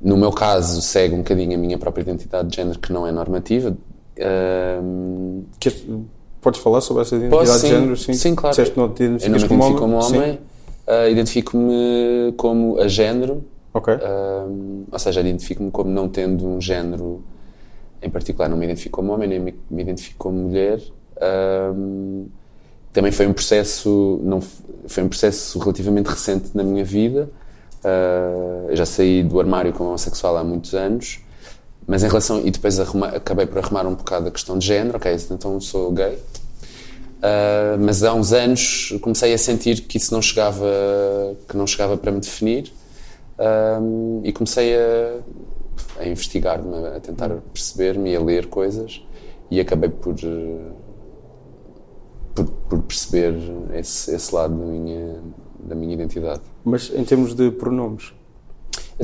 No 0.00 0.16
meu 0.16 0.30
caso, 0.30 0.80
segue 0.80 1.14
um 1.14 1.18
bocadinho 1.18 1.54
a 1.54 1.58
minha 1.58 1.76
própria 1.76 2.02
identidade 2.02 2.48
de 2.48 2.56
género, 2.56 2.78
que 2.78 2.92
não 2.92 3.06
é 3.06 3.10
normativa. 3.12 3.76
Hum, 4.82 5.42
Queres- 5.58 5.84
podes 6.40 6.60
falar 6.60 6.80
sobre 6.80 7.02
essa 7.02 7.16
identidade 7.16 7.46
Posso, 7.46 7.54
de 7.54 7.60
sim. 7.60 7.68
género? 7.68 7.96
Sim, 7.96 8.12
Sim, 8.14 8.34
claro. 8.34 8.52
Disseste 8.52 8.74
que 8.74 8.80
não 8.80 8.88
te 8.92 9.02
Eu 9.02 9.08
não 9.10 9.12
me 9.12 9.18
identificas 9.18 9.48
como 9.48 9.62
identifico 9.62 9.80
como 9.80 9.96
homem? 9.96 10.20
homem, 10.20 10.38
ah, 10.86 11.08
identifico-me 11.08 12.32
como 12.36 12.78
a 12.80 12.88
género, 12.88 13.44
Ok. 13.74 13.94
ou 14.90 14.98
seja, 14.98 15.20
identifico-me 15.20 15.70
como 15.70 15.90
não 15.90 16.08
tendo 16.08 16.46
um 16.46 16.60
género 16.60 17.22
em 18.00 18.08
particular. 18.08 18.48
Não 18.48 18.56
me 18.56 18.64
identifico 18.64 18.96
como 18.96 19.12
homem, 19.12 19.28
nem 19.28 19.40
me, 19.40 19.54
me 19.70 19.82
identifico 19.82 20.16
como 20.18 20.38
mulher. 20.38 20.80
Ah, 21.20 21.72
também 22.92 23.12
foi 23.12 23.26
um 23.26 23.32
processo, 23.32 24.20
não, 24.22 24.40
foi 24.86 25.02
um 25.04 25.08
processo 25.08 25.58
relativamente 25.58 26.06
recente 26.06 26.50
na 26.54 26.62
minha 26.62 26.84
vida. 26.84 27.28
Eu 28.68 28.74
já 28.76 28.84
saí 28.86 29.22
do 29.22 29.38
armário 29.38 29.72
como 29.72 29.90
homossexual 29.90 30.36
há 30.36 30.42
muitos 30.42 30.74
anos, 30.74 31.20
mas 31.86 32.02
em 32.02 32.08
relação 32.08 32.40
e 32.44 32.50
depois 32.50 32.80
arruma- 32.80 33.08
acabei 33.08 33.46
por 33.46 33.58
arrumar 33.58 33.86
um 33.86 33.94
bocado 33.94 34.28
a 34.28 34.30
questão 34.30 34.58
de 34.58 34.66
género. 34.66 34.96
Ok, 34.96 35.14
então 35.30 35.60
sou 35.60 35.92
gay. 35.92 36.18
Uh, 37.18 37.76
mas 37.80 38.02
há 38.04 38.14
uns 38.14 38.32
anos 38.32 38.94
comecei 39.00 39.34
a 39.34 39.38
sentir 39.38 39.80
que 39.82 39.96
isso 39.96 40.14
não 40.14 40.22
chegava 40.22 40.64
que 41.48 41.56
não 41.56 41.66
chegava 41.66 41.96
para 41.96 42.12
me 42.12 42.20
definir 42.20 42.72
um, 43.80 44.20
e 44.22 44.32
comecei 44.32 44.76
a, 44.76 45.16
a 45.98 46.06
investigar-me 46.06 46.76
a 46.96 47.00
tentar 47.00 47.30
perceber-me 47.52 48.12
e 48.12 48.16
a 48.16 48.20
ler 48.20 48.46
coisas 48.46 49.02
e 49.50 49.58
acabei 49.58 49.90
por, 49.90 50.14
uh, 50.14 50.72
por 52.44 52.58
por 52.68 52.82
perceber 52.82 53.34
esse, 53.74 54.14
esse 54.14 54.34
lado 54.34 54.54
da 54.54 54.64
minha, 54.64 55.16
da 55.60 55.74
minha 55.74 55.94
identidade. 55.94 56.40
Mas 56.64 56.92
em 56.94 57.04
termos 57.04 57.34
de 57.34 57.50
pronomes? 57.50 58.12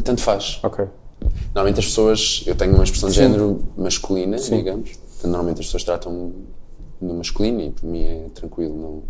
Tanto 0.03 0.21
faz. 0.21 0.61
Ok. 0.63 0.85
Normalmente 1.55 1.81
as 1.81 1.87
pessoas, 1.87 2.43
eu 2.47 2.55
tenho 2.55 2.75
uma 2.75 2.85
expressão 2.85 3.09
de 3.09 3.15
Sim. 3.15 3.23
género 3.23 3.63
masculina, 3.77 4.37
Sim. 4.39 4.57
digamos. 4.59 4.91
Portanto, 4.91 5.27
normalmente 5.31 5.61
as 5.61 5.67
pessoas 5.67 5.85
tratam 5.85 6.33
no 7.01 7.15
masculino 7.15 7.61
e 7.61 7.71
para 7.71 7.89
mim 7.89 8.05
é 8.05 8.27
tranquilo. 8.35 9.03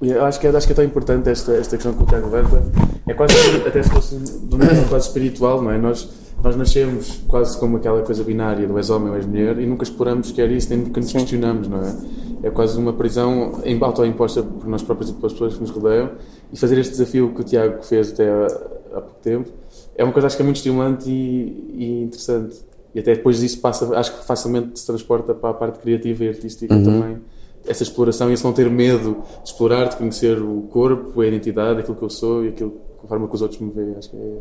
Não... 0.00 0.08
Eu 0.08 0.24
acho 0.24 0.38
que, 0.40 0.46
é- 0.46 0.50
acho 0.50 0.66
que 0.66 0.72
é 0.72 0.76
tão 0.76 0.84
importante 0.84 1.28
esta, 1.30 1.52
esta 1.52 1.76
questão 1.76 1.94
que 1.94 2.02
o 2.02 2.06
Tiago 2.06 2.28
levanta. 2.28 2.62
É 3.06 3.14
quase, 3.14 3.34
até 3.66 3.82
se 3.82 3.88
fosse 3.90 4.16
de 4.16 4.54
um 4.54 4.58
nível 4.58 4.88
quase 4.88 5.06
espiritual, 5.06 5.62
não 5.62 5.70
é? 5.70 5.78
Nós, 5.78 6.08
nós 6.42 6.56
nascemos 6.56 7.20
quase 7.28 7.56
como 7.56 7.76
aquela 7.76 8.02
coisa 8.02 8.22
binária 8.24 8.66
do 8.66 8.76
és 8.76 8.90
homem 8.90 9.08
ou 9.10 9.16
és 9.16 9.24
mulher 9.24 9.58
e 9.58 9.66
nunca 9.66 9.84
exploramos 9.84 10.28
sequer 10.28 10.50
isso, 10.50 10.68
nem 10.70 10.80
nunca 10.80 11.00
nos 11.00 11.12
questionamos, 11.12 11.68
não 11.68 11.78
é? 11.82 11.94
É 12.44 12.50
quase 12.50 12.78
uma 12.78 12.92
prisão 12.92 13.60
em- 13.64 13.82
autoimposta 13.82 14.42
por 14.42 14.66
nós 14.68 14.82
próprios 14.82 15.10
e 15.10 15.14
pelas 15.14 15.32
pessoas 15.32 15.54
que 15.54 15.60
nos 15.60 15.70
rodeiam. 15.70 16.10
E 16.52 16.58
fazer 16.58 16.78
este 16.78 16.92
desafio 16.92 17.32
que 17.34 17.40
o 17.40 17.44
Tiago 17.44 17.82
fez 17.82 18.12
até 18.12 18.28
há, 18.30 19.00
pouco 19.00 19.20
tempo 19.22 19.50
é 19.96 20.04
uma 20.04 20.12
coisa 20.12 20.26
acho 20.26 20.36
que 20.36 20.42
é 20.42 20.44
muito 20.44 20.56
estimulante 20.56 21.08
e, 21.10 21.74
e 21.78 22.02
interessante. 22.02 22.56
E 22.94 23.00
até 23.00 23.14
depois 23.14 23.40
disso 23.40 23.60
passa, 23.60 23.96
acho 23.98 24.18
que 24.18 24.24
facilmente 24.24 24.78
se 24.78 24.86
transporta 24.86 25.34
para 25.34 25.50
a 25.50 25.54
parte 25.54 25.78
criativa 25.80 26.24
e 26.24 26.28
artística 26.28 26.74
também. 26.84 27.18
Essa 27.66 27.82
exploração 27.82 28.30
e 28.30 28.34
esse 28.34 28.44
não 28.44 28.52
ter 28.52 28.68
medo 28.70 29.22
de 29.42 29.48
explorar, 29.48 29.88
de 29.88 29.96
conhecer 29.96 30.40
o 30.40 30.62
corpo, 30.70 31.20
a 31.20 31.26
identidade, 31.26 31.80
aquilo 31.80 31.96
que 31.96 32.02
eu 32.04 32.10
sou 32.10 32.44
e 32.44 32.48
aquilo, 32.48 32.74
a 33.02 33.06
forma 33.06 33.26
que 33.26 33.34
os 33.34 33.42
outros 33.42 33.58
me 33.60 33.70
veem. 33.70 33.96
Acho 33.96 34.10
que 34.10 34.16
é 34.16 34.38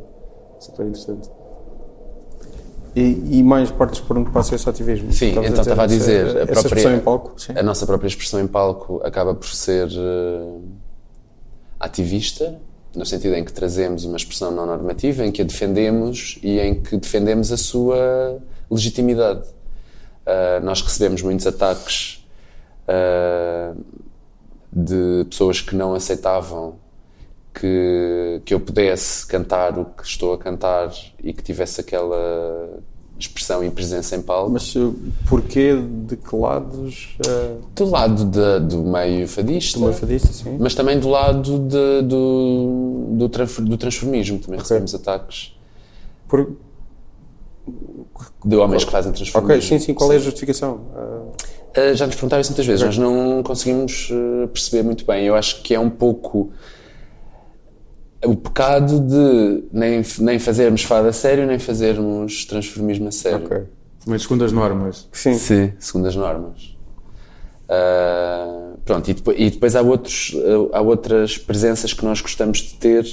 super 0.60 0.86
interessante. 0.86 1.30
E, 2.96 3.40
e 3.40 3.44
mais 3.44 3.72
partes 3.72 4.00
por 4.00 4.18
onde 4.18 4.30
passa 4.30 4.54
esse 4.56 4.70
ativismo? 4.70 5.12
Sim, 5.12 5.30
Estavas 5.30 5.50
então 5.50 5.62
estava 5.62 5.82
a 5.82 5.86
essa- 5.86 5.96
dizer, 5.96 6.26
a 6.26 6.28
Essa 6.28 6.46
própria- 6.46 6.60
expressão 6.62 6.96
em 6.96 7.00
palco? 7.00 7.34
Sim. 7.42 7.54
A 7.58 7.64
nossa 7.64 7.86
própria 7.88 8.08
expressão 8.08 8.40
em 8.40 8.48
palco 8.48 9.02
acaba 9.04 9.34
por 9.34 9.48
ser 9.48 9.90
eh, 9.90 10.58
ativista, 11.80 12.60
no 12.96 13.06
sentido 13.06 13.34
em 13.36 13.44
que 13.44 13.52
trazemos 13.52 14.06
uma 14.06 14.18
expressão 14.18 14.52
não 14.52 14.66
normativa, 14.66 15.26
em 15.26 15.32
que 15.32 15.42
a 15.42 15.46
defendemos 15.46 16.38
e 16.44 16.60
em 16.60 16.76
que 16.82 16.96
defendemos 16.98 17.52
a 17.52 17.58
sua 17.58 18.40
legitimidade. 18.70 19.44
Ah, 20.26 20.60
nós 20.64 20.82
recebemos 20.82 21.22
muitos 21.24 21.48
ataques 21.48 22.24
ah, 22.88 23.74
de 24.72 25.26
pessoas 25.30 25.60
que 25.62 25.76
não 25.76 25.94
aceitavam 25.96 26.76
que, 27.54 28.42
que 28.46 28.54
eu 28.54 28.60
pudesse 28.60 29.26
cantar 29.28 29.78
o 29.78 29.86
que 29.86 30.04
estou 30.04 30.34
a 30.34 30.38
cantar 30.38 30.92
e 31.24 31.32
que 31.34 31.44
tivesse 31.44 31.80
aquela 31.82 32.80
expressão 33.20 33.64
e 33.64 33.70
presença 33.70 34.16
em 34.16 34.22
palco. 34.22 34.52
Mas 34.52 34.76
uh, 34.76 34.94
porquê, 35.30 35.76
de 36.08 36.18
que 36.18 36.36
lados? 36.36 37.16
Uh, 37.26 37.62
Do 37.76 37.86
lado 37.90 38.26
da- 38.26 38.60
do 38.60 38.80
meio 38.84 39.28
fadista, 39.28 39.78
uma 39.80 39.94
fadista, 39.94 40.34
sim. 40.34 40.58
mas 40.60 40.74
também 40.76 41.00
do 41.00 41.08
lado 41.10 41.60
de- 41.60 42.02
do, 42.02 43.18
do, 43.18 43.30
do 43.68 43.78
transformismo. 43.78 44.40
Também 44.40 44.60
recebemos 44.60 44.94
ataques 44.96 45.56
Por- 46.28 46.52
de 48.44 48.56
homens 48.58 48.84
que 48.84 48.92
fazem 48.92 49.12
transformismo. 49.14 49.54
ok, 49.56 49.62
sim, 49.68 49.80
sim. 49.80 49.94
Qual 49.94 50.12
é 50.12 50.16
a 50.16 50.20
justificação? 50.20 50.82
Uh, 50.96 51.34
Uh, 51.76 51.96
já 51.96 52.06
nos 52.06 52.14
perguntaram 52.14 52.40
isso 52.40 52.52
muitas 52.52 52.68
vezes, 52.68 52.86
nós 52.86 53.00
não 53.00 53.42
conseguimos 53.42 54.12
perceber 54.54 54.84
muito 54.84 55.04
bem. 55.08 55.26
Eu 55.26 55.34
acho 55.34 55.64
que 55.64 55.74
é 55.74 55.80
um 55.80 55.90
pouco 55.90 56.52
o 58.26 58.36
pecado 58.36 59.00
de 59.00 59.64
nem, 59.72 60.02
nem 60.20 60.40
fazermos 60.40 60.84
fado 60.84 61.08
a 61.08 61.14
sério, 61.14 61.46
nem 61.46 61.60
fazermos 61.60 62.46
transformismo 62.46 63.08
a 63.08 63.12
sério. 63.12 63.46
ok. 63.46 63.64
Mas 64.06 64.24
segundo 64.24 64.44
as 64.44 64.52
normas. 64.52 65.08
Sim. 65.12 65.34
Sim, 65.36 65.74
segundo 65.80 66.08
as 66.08 66.16
normas. 66.16 66.76
Ah, 67.70 68.74
pronto, 68.84 69.10
e 69.10 69.14
depois, 69.14 69.40
e 69.40 69.50
depois 69.50 69.76
há, 69.76 69.82
outros, 69.82 70.36
ah, 70.74 70.78
há 70.78 70.82
outras 70.82 71.38
presenças 71.38 71.94
que 71.94 72.04
nós 72.04 72.22
gostamos 72.22 72.60
de 72.60 72.74
ter 72.76 73.06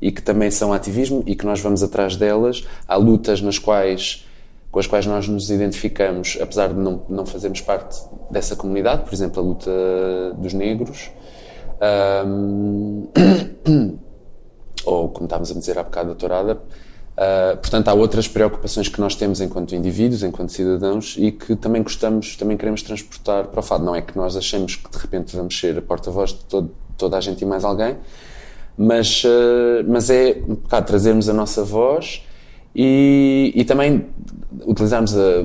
e 0.00 0.12
que 0.12 0.22
também 0.22 0.50
são 0.50 0.72
ativismo 0.72 1.22
e 1.26 1.34
que 1.34 1.44
nós 1.44 1.60
vamos 1.60 1.82
atrás 1.82 2.16
delas. 2.16 2.64
Há 2.86 2.96
lutas 2.96 3.40
nas 3.40 3.58
quais, 3.58 4.24
com 4.70 4.78
as 4.78 4.86
quais 4.86 5.06
nós 5.06 5.28
nos 5.28 5.50
identificamos, 5.50 6.38
apesar 6.40 6.68
de 6.68 6.78
não, 6.78 7.02
não 7.08 7.26
fazermos 7.26 7.60
parte 7.60 8.00
dessa 8.30 8.54
comunidade, 8.54 9.02
por 9.04 9.12
exemplo, 9.12 9.42
a 9.42 9.46
luta 9.46 9.70
dos 10.38 10.52
negros. 10.52 11.10
Ahm, 11.80 13.08
ou 14.84 15.08
como 15.08 15.26
estávamos 15.26 15.50
a 15.50 15.54
dizer 15.54 15.78
há 15.78 15.82
bocado, 15.82 16.12
a 16.12 16.14
tourada. 16.14 16.54
Uh, 16.54 17.56
portanto, 17.56 17.88
há 17.88 17.94
outras 17.94 18.28
preocupações 18.28 18.88
que 18.88 19.00
nós 19.00 19.16
temos 19.16 19.40
enquanto 19.40 19.74
indivíduos, 19.74 20.22
enquanto 20.22 20.52
cidadãos, 20.52 21.16
e 21.18 21.32
que 21.32 21.56
também 21.56 21.82
gostamos, 21.82 22.36
também 22.36 22.56
queremos 22.56 22.80
transportar 22.82 23.48
para 23.48 23.58
o 23.58 23.62
fado. 23.62 23.84
Não 23.84 23.94
é 23.94 24.00
que 24.00 24.16
nós 24.16 24.36
achemos 24.36 24.76
que 24.76 24.88
de 24.88 24.98
repente 24.98 25.34
vamos 25.34 25.58
ser 25.58 25.76
a 25.78 25.82
porta-voz 25.82 26.30
de 26.30 26.44
todo- 26.44 26.70
toda 26.96 27.16
a 27.16 27.20
gente 27.20 27.42
e 27.42 27.44
mais 27.44 27.64
alguém, 27.64 27.96
mas, 28.76 29.24
uh, 29.24 29.84
mas 29.88 30.10
é 30.10 30.40
um 30.48 30.54
bocado 30.54 30.86
trazermos 30.86 31.28
a 31.28 31.32
nossa 31.32 31.64
voz 31.64 32.24
e, 32.72 33.52
e 33.52 33.64
também 33.64 34.06
utilizarmos 34.64 35.16
a 35.16 35.44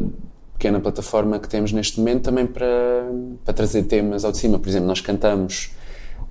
pequena 0.54 0.80
plataforma 0.80 1.40
que 1.40 1.50
temos 1.50 1.72
neste 1.72 2.00
momento 2.00 2.22
também 2.22 2.46
para, 2.46 3.10
para 3.44 3.54
trazer 3.54 3.84
temas 3.84 4.24
ao 4.24 4.32
de 4.32 4.38
cima. 4.38 4.60
Por 4.60 4.70
exemplo, 4.70 4.88
nós 4.88 5.02
cantamos 5.02 5.72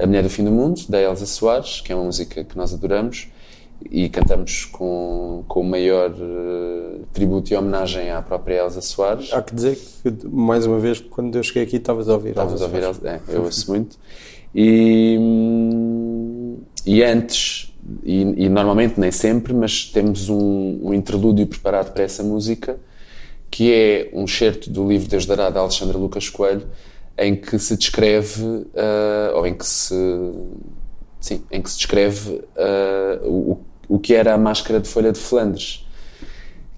A 0.03 0.07
Mulher 0.07 0.23
do 0.23 0.31
Fim 0.31 0.45
do 0.45 0.51
Mundo, 0.51 0.81
da 0.89 1.01
Elsa 1.01 1.27
Soares, 1.27 1.81
que 1.81 1.93
é 1.93 1.95
uma 1.95 2.05
música 2.05 2.43
que 2.43 2.57
nós 2.57 2.75
adoramos, 2.75 3.29
e 3.91 4.09
cantamos 4.09 4.65
com, 4.65 5.45
com 5.49 5.61
o 5.61 5.65
maior 5.65 6.11
eh, 6.11 7.01
tributo 7.13 7.53
e 7.53 7.57
homenagem 7.57 8.11
à 8.11 8.23
própria 8.23 8.63
Elsa 8.63 8.81
Soares. 8.81 9.33
Há 9.33 9.43
que 9.43 9.55
dizer 9.55 9.77
que, 10.03 10.27
mais 10.29 10.67
uma 10.67 10.79
vez, 10.79 11.01
quando 11.01 11.37
eu 11.37 11.43
cheguei 11.43 11.65
aqui, 11.65 11.77
estavas 11.77 12.09
a 12.09 12.15
ouvir. 12.15 12.31
Estavas 12.31 12.63
a 12.63 12.65
ouvir. 12.65 12.83
Elsa- 12.83 13.09
é, 13.09 13.21
eu 13.29 13.43
ouço 13.45 13.71
muito. 13.71 13.97
E, 14.55 15.19
e 16.87 17.03
antes, 17.03 17.73
e, 18.05 18.21
e 18.45 18.49
normalmente 18.49 19.01
nem 19.01 19.11
sempre, 19.11 19.53
mas 19.53 19.87
temos 19.87 20.29
um, 20.29 20.79
um 20.83 20.95
interlúdio 20.95 21.47
preparado 21.47 21.93
para 21.93 22.05
essa 22.05 22.23
música, 22.23 22.77
que 23.51 23.73
é 23.73 24.11
um 24.13 24.27
certo 24.27 24.71
do 24.71 24.89
livro 24.89 25.09
Deus 25.09 25.27
Dará, 25.27 25.51
de 25.51 25.59
Alexandre 25.59 25.97
Lucas 25.97 26.29
Coelho, 26.29 26.67
em 27.25 27.37
que 27.37 27.59
se 27.59 27.77
descreve, 27.77 28.67
ah, 28.77 29.33
ou 29.35 29.47
em 29.47 29.55
que 29.55 29.67
se, 29.67 29.95
sim, 31.21 31.43
em 31.51 31.61
que 31.63 31.71
se 31.71 31.77
descreve 31.79 32.43
ah, 32.57 33.21
o, 33.25 33.59
o 33.89 33.99
que 33.99 34.15
era 34.15 34.35
a 34.35 34.39
máscara 34.39 34.81
de 34.81 34.89
folha 34.89 35.13
de 35.13 35.19
Flandres, 35.19 35.87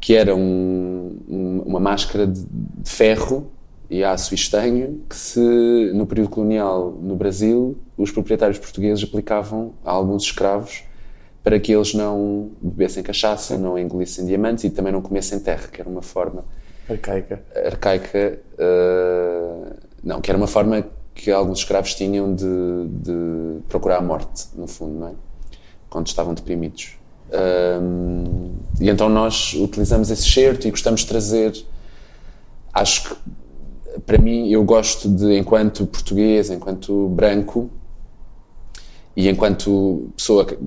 que 0.00 0.14
era 0.14 0.35
um- 0.35 1.18
um- 1.28 1.62
uma 1.66 1.80
máscara 1.80 2.26
de, 2.26 2.44
de 2.44 2.90
ferro 2.90 3.50
e 3.90 4.02
aço 4.04 4.35
e 4.35 4.37
estanho 4.37 5.00
que 5.09 5.16
se, 5.16 5.40
no 5.94 6.07
período 6.07 6.30
colonial 6.30 6.92
no 7.00 7.16
Brasil, 7.16 7.76
os 7.96 8.11
proprietários 8.11 8.59
portugueses 8.59 9.04
aplicavam 9.04 9.74
a 9.85 9.90
alguns 9.92 10.24
escravos 10.24 10.85
para 11.42 11.61
que 11.61 11.72
eles 11.72 11.94
não 11.94 12.50
bebessem 12.61 13.02
cachaça, 13.02 13.59
não 13.59 13.78
engolissem 13.78 14.26
diamantes 14.26 14.64
e 14.64 14.70
também 14.70 14.92
não 14.92 15.02
comessem 15.02 15.38
terra, 15.40 15.68
que 15.68 15.80
era 15.80 15.88
uma 15.90 16.02
forma 16.02 16.44
Arcaica. 16.88 17.42
arcaica, 17.66 18.40
eh, 18.59 19.72
não, 20.04 20.20
que 20.20 20.30
era 20.30 20.36
uma 20.36 20.46
forma 20.46 20.84
que 21.14 21.30
alguns 21.30 21.60
escravos 21.60 21.94
tinham 21.94 22.34
de, 22.34 22.44
de 22.88 23.60
procurar 23.68 23.98
a 23.98 24.02
morte, 24.02 24.46
no 24.54 24.66
fundo, 24.66 24.98
não 24.98 25.08
é? 25.08 25.12
Quando 25.88 26.08
estavam 26.08 26.34
deprimidos. 26.34 26.96
Ahm, 27.32 28.52
e 28.80 28.90
então 28.90 29.08
nós 29.08 29.54
utilizamos 29.54 30.10
esse 30.10 30.28
certo 30.28 30.66
e 30.66 30.70
gostamos 30.70 31.02
de 31.02 31.06
trazer. 31.06 31.64
Acho 32.72 33.08
que, 33.08 33.16
para 34.00 34.18
mim, 34.18 34.48
eu 34.48 34.64
gosto 34.64 35.08
de, 35.08 35.38
enquanto 35.38 35.86
português, 35.86 36.50
enquanto 36.50 37.08
branco, 37.08 37.70
e 39.16 39.28
enquanto 39.28 40.10
pessoa 40.16 40.44
que, 40.44 40.58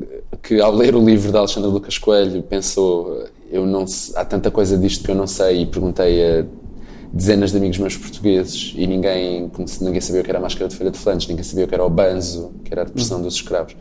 que, 0.41 0.61
ao 0.61 0.73
ler 0.73 0.95
o 0.95 1.03
livro 1.03 1.31
de 1.31 1.37
Alexandre 1.37 1.69
Lucas 1.69 1.97
Coelho 1.97 2.41
pensou 2.41 3.27
eu 3.51 3.65
não 3.65 3.85
há 4.15 4.25
tanta 4.25 4.51
coisa 4.51 4.77
disto 4.77 5.03
que 5.03 5.11
eu 5.11 5.15
não 5.15 5.27
sei 5.27 5.61
e 5.61 5.65
perguntei 5.65 6.39
a 6.39 6.45
dezenas 7.13 7.51
de 7.51 7.57
amigos 7.57 7.77
meus 7.77 7.97
portugueses 7.97 8.73
e 8.75 8.85
ninguém 8.85 9.51
ninguém 9.81 10.01
sabia 10.01 10.21
o 10.21 10.23
que 10.23 10.29
era 10.29 10.39
a 10.39 10.41
máscara 10.41 10.67
de 10.67 10.75
folha 10.75 10.91
de 10.91 10.97
Flandres 10.97 11.27
ninguém 11.27 11.43
sabia 11.43 11.65
o 11.65 11.67
que 11.67 11.73
era 11.73 11.83
o 11.83 11.89
banzo 11.89 12.53
que 12.63 12.73
era 12.73 12.81
a 12.81 12.85
depressão 12.85 13.21
dos 13.21 13.35
escravos. 13.35 13.75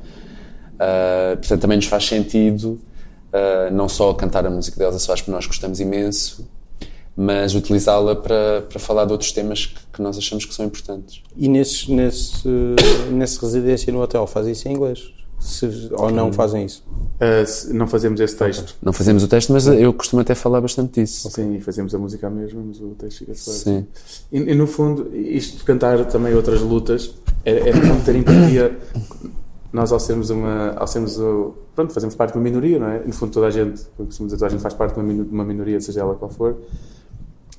Ah, 0.78 1.36
portanto 1.36 1.60
também 1.60 1.76
nos 1.76 1.86
faz 1.86 2.06
sentido 2.06 2.80
ah, 3.32 3.70
não 3.70 3.88
só 3.88 4.12
cantar 4.14 4.46
a 4.46 4.50
música 4.50 4.78
delas 4.78 5.02
Soares 5.02 5.22
porque 5.22 5.32
nós 5.32 5.46
gostamos 5.46 5.80
imenso 5.80 6.46
mas 7.16 7.54
utilizá-la 7.54 8.14
para, 8.14 8.62
para 8.68 8.78
falar 8.78 9.06
de 9.06 9.12
outros 9.12 9.32
temas 9.32 9.66
que, 9.66 9.80
que 9.94 10.02
nós 10.02 10.18
achamos 10.18 10.44
que 10.44 10.54
são 10.54 10.66
importantes. 10.66 11.22
E 11.34 11.48
nesse, 11.48 11.90
nesse, 11.90 12.46
nesse 13.10 13.40
residência 13.40 13.90
no 13.90 14.02
hotel, 14.02 14.26
fazem 14.26 14.52
isso 14.52 14.68
em 14.68 14.72
inglês? 14.72 15.10
Se- 15.38 15.90
ou 15.92 16.10
não 16.10 16.32
fazem 16.32 16.64
isso? 16.64 16.82
Ah, 17.20 17.44
se- 17.46 17.72
não 17.72 17.86
fazemos 17.86 18.20
esse 18.20 18.34
texto. 18.36 18.74
Não 18.82 18.92
fazemos 18.92 19.22
o 19.22 19.28
teste, 19.28 19.52
mas 19.52 19.66
eu 19.66 19.92
costumo 19.92 20.22
até 20.22 20.34
falar 20.34 20.60
bastante 20.60 21.00
disso. 21.00 21.30
Sim, 21.30 21.56
e 21.56 21.60
fazemos 21.60 21.94
a 21.94 21.98
música 21.98 22.26
à 22.26 22.30
mesma, 22.30 22.62
mas 22.66 22.80
o 22.80 22.88
texto 22.98 23.18
fica 23.18 23.32
claro. 23.32 23.58
Sim. 23.58 23.86
E, 24.32 24.38
e, 24.38 24.54
no 24.54 24.66
fundo, 24.66 25.14
isto 25.16 25.58
de 25.58 25.64
cantar 25.64 26.04
também 26.06 26.34
outras 26.34 26.60
lutas 26.62 27.14
é, 27.44 27.68
é 27.70 27.74
no 27.74 27.82
fundo, 27.82 28.04
ter 28.04 28.16
empatia. 28.16 28.76
Nós, 29.72 29.92
ao 29.92 30.00
sermos 30.00 30.30
uma. 30.30 30.70
Ao 30.70 30.86
sermos 30.86 31.18
o, 31.18 31.54
pronto, 31.74 31.92
fazemos 31.92 32.14
parte 32.14 32.32
de 32.32 32.38
uma 32.38 32.44
minoria, 32.44 32.78
não 32.78 32.88
é? 32.88 33.02
No 33.04 33.12
fundo, 33.12 33.32
toda 33.32 33.46
a 33.46 33.50
gente, 33.50 33.82
como 33.96 34.06
costumo 34.08 34.26
dizer, 34.26 34.36
toda 34.38 34.46
a 34.46 34.50
gente 34.50 34.62
faz 34.62 34.72
parte 34.74 34.94
de 34.94 35.00
uma, 35.00 35.06
minu- 35.06 35.24
de 35.24 35.30
uma 35.34 35.44
minoria, 35.44 35.80
seja 35.80 36.00
ela 36.00 36.14
qual 36.14 36.30
for. 36.30 36.56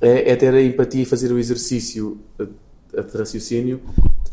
É, 0.02 0.32
é 0.32 0.36
ter 0.36 0.54
a 0.54 0.62
empatia 0.62 1.04
e 1.04 1.06
fazer 1.06 1.32
o 1.32 1.38
exercício 1.40 2.18
de 2.40 3.18
raciocínio 3.18 3.80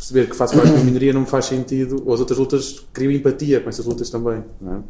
perceber 0.05 0.28
que 0.28 0.36
faço 0.36 0.55
parte 0.55 0.68
de 0.68 0.74
uma 0.76 0.84
minoria 0.84 1.12
não 1.14 1.22
me 1.22 1.26
faz 1.26 1.46
sentido, 1.46 2.02
ou 2.05 2.12
as 2.12 2.20
outras 2.20 2.38
lutas 2.38 2.84
criam 2.92 3.11
empatia 3.11 3.61
com 3.61 3.70
essas 3.70 3.86
lutas 3.86 4.11
também, 4.11 4.44
não 4.61 4.74
é? 4.74 4.80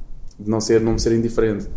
De 0.40 0.50
não, 0.50 0.60
ser, 0.60 0.80
não 0.80 0.94
me 0.94 1.00
ser 1.00 1.12
indiferente. 1.12 1.68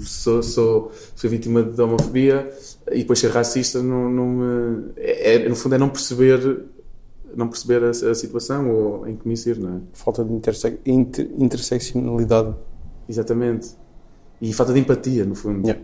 Sou, 0.00 0.42
sou, 0.42 0.92
sou 1.14 1.30
vítima 1.30 1.62
de 1.62 1.80
homofobia 1.82 2.48
e 2.92 2.98
depois 2.98 3.18
ser 3.18 3.30
racista 3.30 3.82
não, 3.82 4.08
não 4.08 4.26
me, 4.28 4.84
é, 4.96 5.34
é- 5.34 5.48
no 5.48 5.56
fundo 5.56 5.74
é 5.74 5.78
não 5.78 5.88
perceber 5.90 6.64
não 7.36 7.48
perceber 7.48 7.82
a, 7.84 7.90
a 7.90 8.14
situação 8.14 8.70
ou 8.70 9.08
em 9.08 9.16
que 9.16 9.26
me 9.26 9.34
insiro, 9.34 9.60
não 9.60 9.76
é? 9.76 9.80
Falta 9.92 10.24
de 10.24 10.32
interse 10.32 10.78
inter 10.86 11.28
interseccionalidade. 11.36 12.54
Exatamente. 13.08 13.70
E 14.40 14.52
falta 14.52 14.72
de 14.72 14.78
empatia, 14.78 15.24
no 15.24 15.34
fundo, 15.34 15.66
Yeah. 15.66 15.82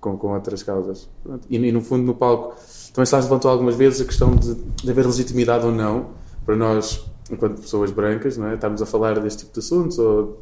com, 0.00 0.18
com 0.18 0.34
outras 0.34 0.64
causas. 0.64 1.08
E, 1.48 1.56
e, 1.56 1.72
no 1.72 1.80
fundo, 1.80 2.02
no 2.02 2.14
palco, 2.14 2.56
também 2.92 3.06
se 3.06 3.14
levantou 3.14 3.48
algumas 3.48 3.76
vezes 3.76 4.00
a 4.00 4.04
questão 4.04 4.34
de, 4.34 4.54
de 4.54 4.90
haver 4.90 5.06
legitimidade 5.06 5.64
ou 5.64 5.70
não 5.72 6.08
para 6.48 6.56
nós, 6.56 7.04
enquanto 7.30 7.60
pessoas 7.60 7.90
brancas, 7.90 8.38
não 8.38 8.46
é? 8.48 8.54
estarmos 8.54 8.80
a 8.80 8.86
falar 8.86 9.20
deste 9.20 9.40
tipo 9.40 9.52
de 9.52 9.58
assuntos. 9.58 9.98
Ou, 9.98 10.40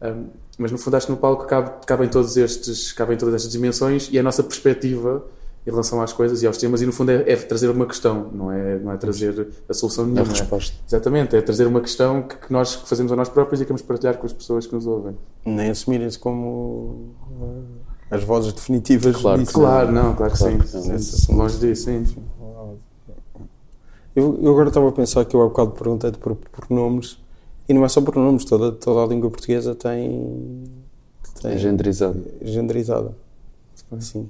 um, 0.00 0.26
mas 0.56 0.72
no 0.72 0.78
fundo, 0.78 0.96
acho 0.96 1.04
que 1.04 1.12
no 1.12 1.18
palco 1.18 1.44
cabe, 1.44 1.70
cabem, 1.86 2.08
todos 2.08 2.34
estes, 2.38 2.92
cabem 2.92 3.18
todas 3.18 3.34
estas 3.34 3.52
dimensões 3.52 4.08
e 4.10 4.18
a 4.18 4.22
nossa 4.22 4.42
perspectiva 4.42 5.22
em 5.66 5.70
relação 5.70 6.00
às 6.00 6.14
coisas 6.14 6.42
e 6.42 6.46
aos 6.46 6.56
temas, 6.56 6.80
e 6.80 6.86
no 6.86 6.92
fundo 6.92 7.10
é, 7.10 7.24
é 7.30 7.36
trazer 7.36 7.68
uma 7.68 7.84
questão, 7.84 8.30
não 8.32 8.50
é, 8.50 8.78
não 8.78 8.90
é 8.92 8.96
trazer 8.96 9.48
a 9.68 9.74
solução 9.74 10.04
A 10.04 10.06
nenhuma. 10.06 10.32
resposta. 10.32 10.74
Exatamente, 10.88 11.36
é 11.36 11.42
trazer 11.42 11.66
uma 11.66 11.80
questão 11.82 12.22
que, 12.22 12.36
que 12.36 12.50
nós 12.52 12.76
que 12.76 12.88
fazemos 12.88 13.12
a 13.12 13.16
nós 13.16 13.28
próprios 13.28 13.60
e 13.60 13.64
queremos 13.64 13.82
partilhar 13.82 14.16
com 14.16 14.24
as 14.26 14.32
pessoas 14.32 14.66
que 14.66 14.74
nos 14.74 14.86
ouvem. 14.86 15.14
Nem 15.44 15.70
assumirem-se 15.70 16.18
como 16.18 17.14
eh, 18.10 18.16
as 18.16 18.22
vozes 18.24 18.52
definitivas 18.52 19.16
Claro, 19.16 19.40
disso. 19.40 19.52
Claro, 19.52 19.90
não, 19.92 20.14
claro 20.14 20.32
que 20.32 20.38
Claro 20.38 20.52
sim. 20.64 20.90
que. 20.90 20.98
Sim, 20.98 21.34
Longe 21.34 21.58
disso, 21.58 21.84
sim. 21.84 22.06
Eu, 24.14 24.38
eu 24.42 24.50
agora 24.52 24.68
estava 24.68 24.88
a 24.88 24.92
pensar 24.92 25.24
que 25.24 25.34
eu 25.34 25.42
há 25.42 25.46
bocado 25.46 25.72
perguntei-te 25.72 26.18
por 26.18 26.36
pronomes 26.36 27.18
e 27.68 27.74
não 27.74 27.84
é 27.84 27.88
só 27.88 28.00
pronomes, 28.00 28.44
toda, 28.44 28.70
toda 28.72 29.02
a 29.02 29.06
língua 29.06 29.30
portuguesa 29.30 29.74
tem. 29.74 30.64
tem 31.42 31.52
É 31.52 31.58
genderizado. 31.58 32.22
genderizada. 32.42 33.16
Sim. 33.98 34.28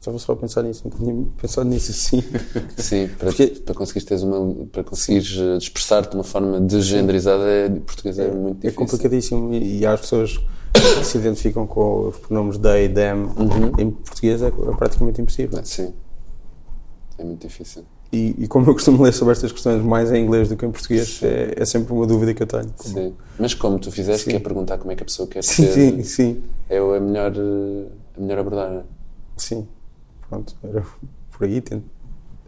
Estava 0.00 0.18
só 0.18 0.32
a 0.32 0.36
pensar 0.36 0.62
nisso, 0.62 0.82
não 0.88 0.96
tinha 0.96 1.26
pensado 1.40 1.68
nisso 1.68 1.90
assim. 1.90 2.22
Sim, 2.78 3.08
para, 3.18 3.26
Porque- 3.28 3.46
para 3.48 3.74
conseguires, 3.74 4.06
teres 4.06 4.22
uma, 4.22 4.66
para 4.66 4.84
conseguires 4.84 5.36
eh, 5.36 5.56
expressar-te 5.56 6.10
de 6.10 6.16
uma 6.16 6.22
forma 6.24 6.60
degenderizada, 6.60 7.42
é, 7.44 7.68
português 7.70 8.16
é, 8.18 8.30
muito 8.30 8.58
É 8.58 8.70
difícil. 8.70 8.76
complicadíssimo 8.76 9.52
e, 9.54 9.78
e 9.80 9.86
há 9.86 9.94
as 9.94 10.00
pessoas 10.02 10.38
que 10.72 11.04
se 11.04 11.18
identificam 11.18 11.66
com 11.66 12.08
os 12.08 12.18
pronomes 12.18 12.56
they, 12.58 12.88
them 12.88 13.24
Uhum. 13.36 13.72
em 13.80 13.90
português 13.90 14.42
é, 14.42 14.46
é 14.48 14.50
praticamente 14.76 15.20
impossível. 15.20 15.58
É, 15.58 15.64
Sim, 15.64 15.92
é 17.18 17.24
muito 17.24 17.40
difícil. 17.46 17.82
E, 18.12 18.34
e 18.44 18.48
como 18.48 18.68
eu 18.70 18.72
costumo 18.74 19.02
ler 19.02 19.12
sobre 19.12 19.32
estas 19.32 19.50
questões 19.52 19.82
mais 19.82 20.12
em 20.12 20.24
inglês 20.24 20.48
do 20.48 20.56
que 20.56 20.64
em 20.64 20.70
português, 20.70 21.20
é, 21.22 21.54
é 21.56 21.64
sempre 21.64 21.92
uma 21.92 22.06
dúvida 22.06 22.32
que 22.32 22.42
eu 22.42 22.46
tenho. 22.46 22.70
Sim. 22.76 23.14
Mas 23.38 23.52
como 23.52 23.78
tu 23.78 23.90
fizeste, 23.90 24.24
Sim. 24.24 24.30
que 24.30 24.36
é 24.36 24.40
perguntar 24.40 24.78
como 24.78 24.92
é 24.92 24.94
que 24.96 25.02
a 25.02 25.06
pessoa 25.06 25.26
quer 25.28 25.42
Sim, 25.42 25.64
ser, 25.66 25.72
sim, 25.72 26.02
sim. 26.04 26.42
é 26.68 26.80
o- 26.80 26.94
a 26.94 27.00
melhor, 27.00 27.32
a 28.16 28.20
melhor 28.20 28.38
abordagem. 28.38 28.82
Sim. 29.36 29.66
Pronto, 30.28 30.54
era 30.62 30.82
por 31.32 31.44
aí. 31.44 31.60
tento- 31.60 31.84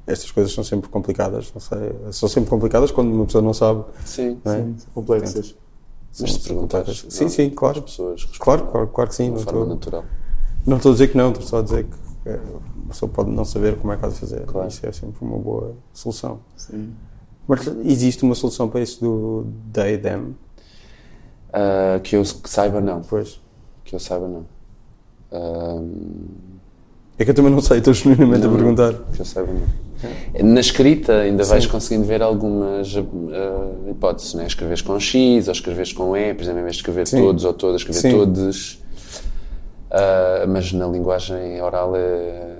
Estas 0.06 0.30
coisas 0.30 0.52
são 0.54 0.64
sempre 0.64 0.88
complicadas, 0.88 1.52
não 1.52 1.60
sei, 1.60 1.90
são 2.12 2.28
sempre 2.30 2.48
complicadas 2.48 2.90
quando 2.90 3.12
uma 3.12 3.26
pessoa 3.26 3.42
não 3.42 3.52
sabe. 3.52 3.84
Sim, 4.06 4.38
Não 4.44 4.52
é? 4.52 4.64
Complexas. 4.94 5.54
mas 6.18 6.32
se 6.32 6.40
perguntares. 6.40 7.04
Sim, 7.10 7.24
não, 7.24 7.30
sim, 7.30 7.50
claro. 7.50 7.78
as 7.80 7.84
pessoas 7.84 8.24
Claro, 8.38 8.66
claro, 8.68 8.86
claro 8.88 9.10
que 9.10 9.16
sim. 9.16 9.24
de 9.24 9.30
uma 9.32 9.38
forma 9.40 9.60
estou, 9.60 9.74
natural. 9.74 10.04
não 10.66 10.76
estou 10.78 10.90
a 10.90 10.94
dizer 10.94 11.08
que 11.08 11.16
não, 11.16 11.28
estou 11.30 11.44
só 11.46 11.58
a 11.58 11.62
dizer 11.62 11.84
que 11.84 11.96
eh, 12.30 12.40
a 12.88 12.92
pessoa 12.92 13.10
pode 13.12 13.30
não 13.30 13.44
saber 13.44 13.76
como 13.76 13.92
é 13.92 13.96
que 13.98 14.06
há 14.06 14.08
de 14.08 14.14
fazer. 14.14 14.40
Claro. 14.46 14.66
Isso 14.68 14.86
é 14.86 14.90
sempre 14.92 15.18
uma 15.20 15.36
boa 15.38 15.74
solução. 15.92 16.40
Sim. 16.56 16.94
Mas 17.46 17.66
existe 17.84 18.22
uma 18.22 18.34
solução 18.34 18.66
para 18.68 18.80
isso 18.80 18.98
do 19.00 19.46
they, 19.72 19.98
them? 19.98 20.34
Ah, 21.52 22.00
que 22.02 22.16
eu 22.16 22.24
saiba, 22.24 22.80
não. 22.80 23.02
Pois. 23.02 23.40
Que 23.84 23.94
eu 23.94 24.00
saiba, 24.00 24.26
não. 24.26 24.46
Ah, 25.30 25.82
É 27.18 27.24
que 27.24 27.30
eu 27.30 27.34
também 27.34 27.50
não 27.52 27.60
sei, 27.60 27.78
estou 27.78 27.92
genuinamente 27.92 28.46
a 28.46 28.50
perguntar. 28.50 28.94
que 29.12 29.20
eu 29.20 29.24
saiba, 29.24 29.52
não. 29.52 29.88
Na 30.54 30.60
escrita 30.60 31.12
ainda 31.20 31.42
vais 31.42 31.66
conseguindo 31.66 32.06
ver 32.06 32.22
algumas 32.22 32.94
ah, 32.96 33.90
hipóteses, 33.90 34.32
né? 34.34 34.46
Escreves 34.46 34.80
com 34.80 34.98
X 34.98 35.46
ou 35.48 35.52
escreves 35.52 35.92
com 35.92 36.16
E, 36.16 36.32
por 36.32 36.42
exemplo, 36.42 36.60
em 36.60 36.62
vez 36.64 36.76
de 36.76 36.80
escrever 36.80 37.06
Sim. 37.06 37.20
todos 37.20 37.44
ou 37.44 37.52
todas, 37.52 37.80
escrever 37.82 38.00
Sim. 38.00 38.10
todos. 38.12 38.82
Ah, 39.90 40.44
mas 40.46 40.72
na 40.72 40.86
linguagem 40.86 41.60
oral 41.62 41.96
é, 41.96 42.56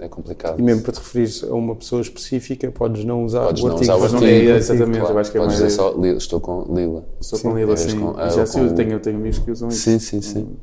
é 0.00 0.08
complicado. 0.08 0.58
E 0.58 0.62
mesmo 0.62 0.82
para 0.82 0.92
te 0.92 0.98
referires 0.98 1.42
a 1.44 1.54
uma 1.54 1.74
pessoa 1.76 2.00
específica, 2.02 2.70
podes 2.70 3.04
não 3.04 3.24
usar 3.24 3.46
Podes 3.46 3.62
o 3.62 3.66
não 3.66 3.72
artigo. 3.74 3.82
usar 3.92 3.96
o 3.96 4.00
Mas 4.00 4.12
não 4.12 4.20
artigo. 4.20 4.50
é 4.50 4.56
exatamente, 4.56 5.00
claro. 5.00 5.18
acho 5.18 5.30
que 5.32 5.38
é 5.38 5.40
Podes 5.40 5.58
mais- 5.60 5.72
dizer 5.72 5.82
só 5.82 5.90
Lila, 5.92 6.18
estou 6.18 6.40
com 6.40 6.74
Lila. 6.74 7.04
Sou 7.20 7.38
Sim. 7.38 7.48
com 7.50 7.56
Lila, 7.58 7.74
vez 7.76 7.90
sim. 7.90 8.00
com- 8.00 8.14
ah, 8.18 8.28
já 8.28 8.46
sei, 8.46 8.62
eu 8.64 8.74
tenho, 8.74 8.92
eu 8.92 9.00
tenho 9.00 9.16
amigos 9.16 9.38
que 9.38 9.50
usam 9.50 9.68
isso. 9.68 9.78
Sim, 9.80 9.98
sim, 9.98 10.20
sim. 10.20 10.56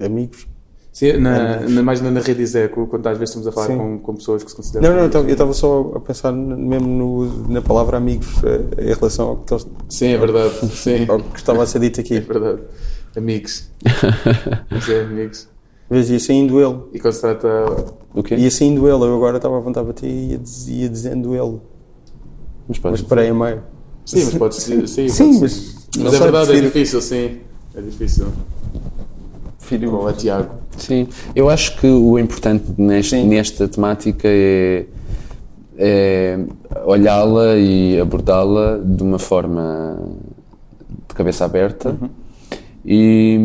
Amigos. 0.00 0.46
Sim, 0.92 1.12
na, 1.18 1.60
na- 1.60 1.82
mais 1.82 2.02
na, 2.02 2.10
na 2.10 2.20
rede 2.20 2.42
Execo, 2.42 2.86
quando 2.86 3.06
às 3.06 3.16
vezes 3.16 3.30
estamos 3.30 3.46
a 3.46 3.52
falar 3.52 3.68
Sim. 3.68 3.78
com, 3.78 3.98
com 3.98 4.14
pessoas 4.14 4.44
que 4.44 4.50
se 4.50 4.56
consideram. 4.56 4.90
Não, 4.90 4.96
não, 5.00 5.06
então, 5.06 5.20
eu 5.20 5.24
amigos. 5.24 5.32
estava 5.32 5.54
só 5.54 5.92
a 5.96 6.00
pensar 6.00 6.32
mesmo 6.32 6.86
no- 6.86 7.48
na 7.48 7.62
palavra 7.62 7.96
amigos 7.96 8.28
eh, 8.44 8.90
em 8.90 8.94
relação 8.94 9.28
ao 9.28 9.36
que, 9.38 9.54
eles- 9.54 9.66
Sim, 9.88 10.08
é 10.08 10.18
verdade. 10.18 10.54
Sim, 10.70 11.06
ao 11.08 11.18
que 11.18 11.38
estava 11.38 11.62
a 11.62 11.66
ser 11.66 11.78
dito 11.78 11.98
é 11.98 12.02
aqui. 12.02 12.20
verdade. 12.20 12.60
Amigos. 13.16 13.70
Mas 14.70 14.88
é, 14.90 15.00
amigos. 15.02 15.48
Vês, 15.90 16.08
ia 16.10 16.18
saindo 16.20 16.60
ele. 16.60 16.78
E 16.92 16.98
quando 16.98 17.14
se 17.14 17.20
trata. 17.20 17.48
O 18.14 18.22
quê? 18.22 18.34
Ia 18.36 18.50
saindo 18.50 18.86
ele. 18.88 19.04
Eu 19.04 19.14
agora 19.16 19.36
estava 19.36 19.56
a 19.56 19.58
apontar 19.58 19.84
para 19.84 19.92
ti 19.92 20.06
e 20.06 20.30
ia, 20.32 20.38
diz- 20.38 20.68
ia 20.68 20.88
dizendo 20.88 21.34
ele. 21.34 21.60
Mas 22.68 22.78
Mas 22.78 23.02
parei 23.02 23.28
a 23.30 23.34
meio. 23.34 23.62
Sim, 24.04 24.24
mas 24.24 24.34
pode 24.34 24.54
ser. 24.56 24.86
Sim, 24.88 25.08
Sim, 25.08 25.24
pode 25.28 25.40
mas. 25.40 25.52
ser. 25.52 25.98
não 25.98 26.04
Mas 26.04 26.14
é 26.14 26.16
sei, 26.16 26.20
verdade, 26.20 26.44
é 26.44 26.46
prefiro- 26.46 26.66
difícil, 26.66 27.02
sim. 27.02 27.38
É 27.74 27.80
difícil. 27.80 28.26
prefiro- 29.58 29.90
Bom, 29.90 30.08
é 30.08 30.12
Tiago. 30.12 30.50
Sim, 30.76 31.06
eu 31.36 31.50
acho 31.50 31.76
que 31.78 31.86
o 31.86 32.18
importante 32.18 32.64
neste, 32.78 33.10
Sim. 33.10 33.26
nesta 33.28 33.68
temática 33.68 34.26
é, 34.26 34.86
é 35.76 36.38
olhá-la 36.84 37.56
e 37.56 38.00
abordá-la 38.00 38.78
de 38.82 39.02
uma 39.02 39.18
forma 39.18 39.98
de 41.08 41.14
cabeça 41.14 41.44
aberta 41.44 41.90
Uhum. 41.90 42.08
E, 42.84 43.38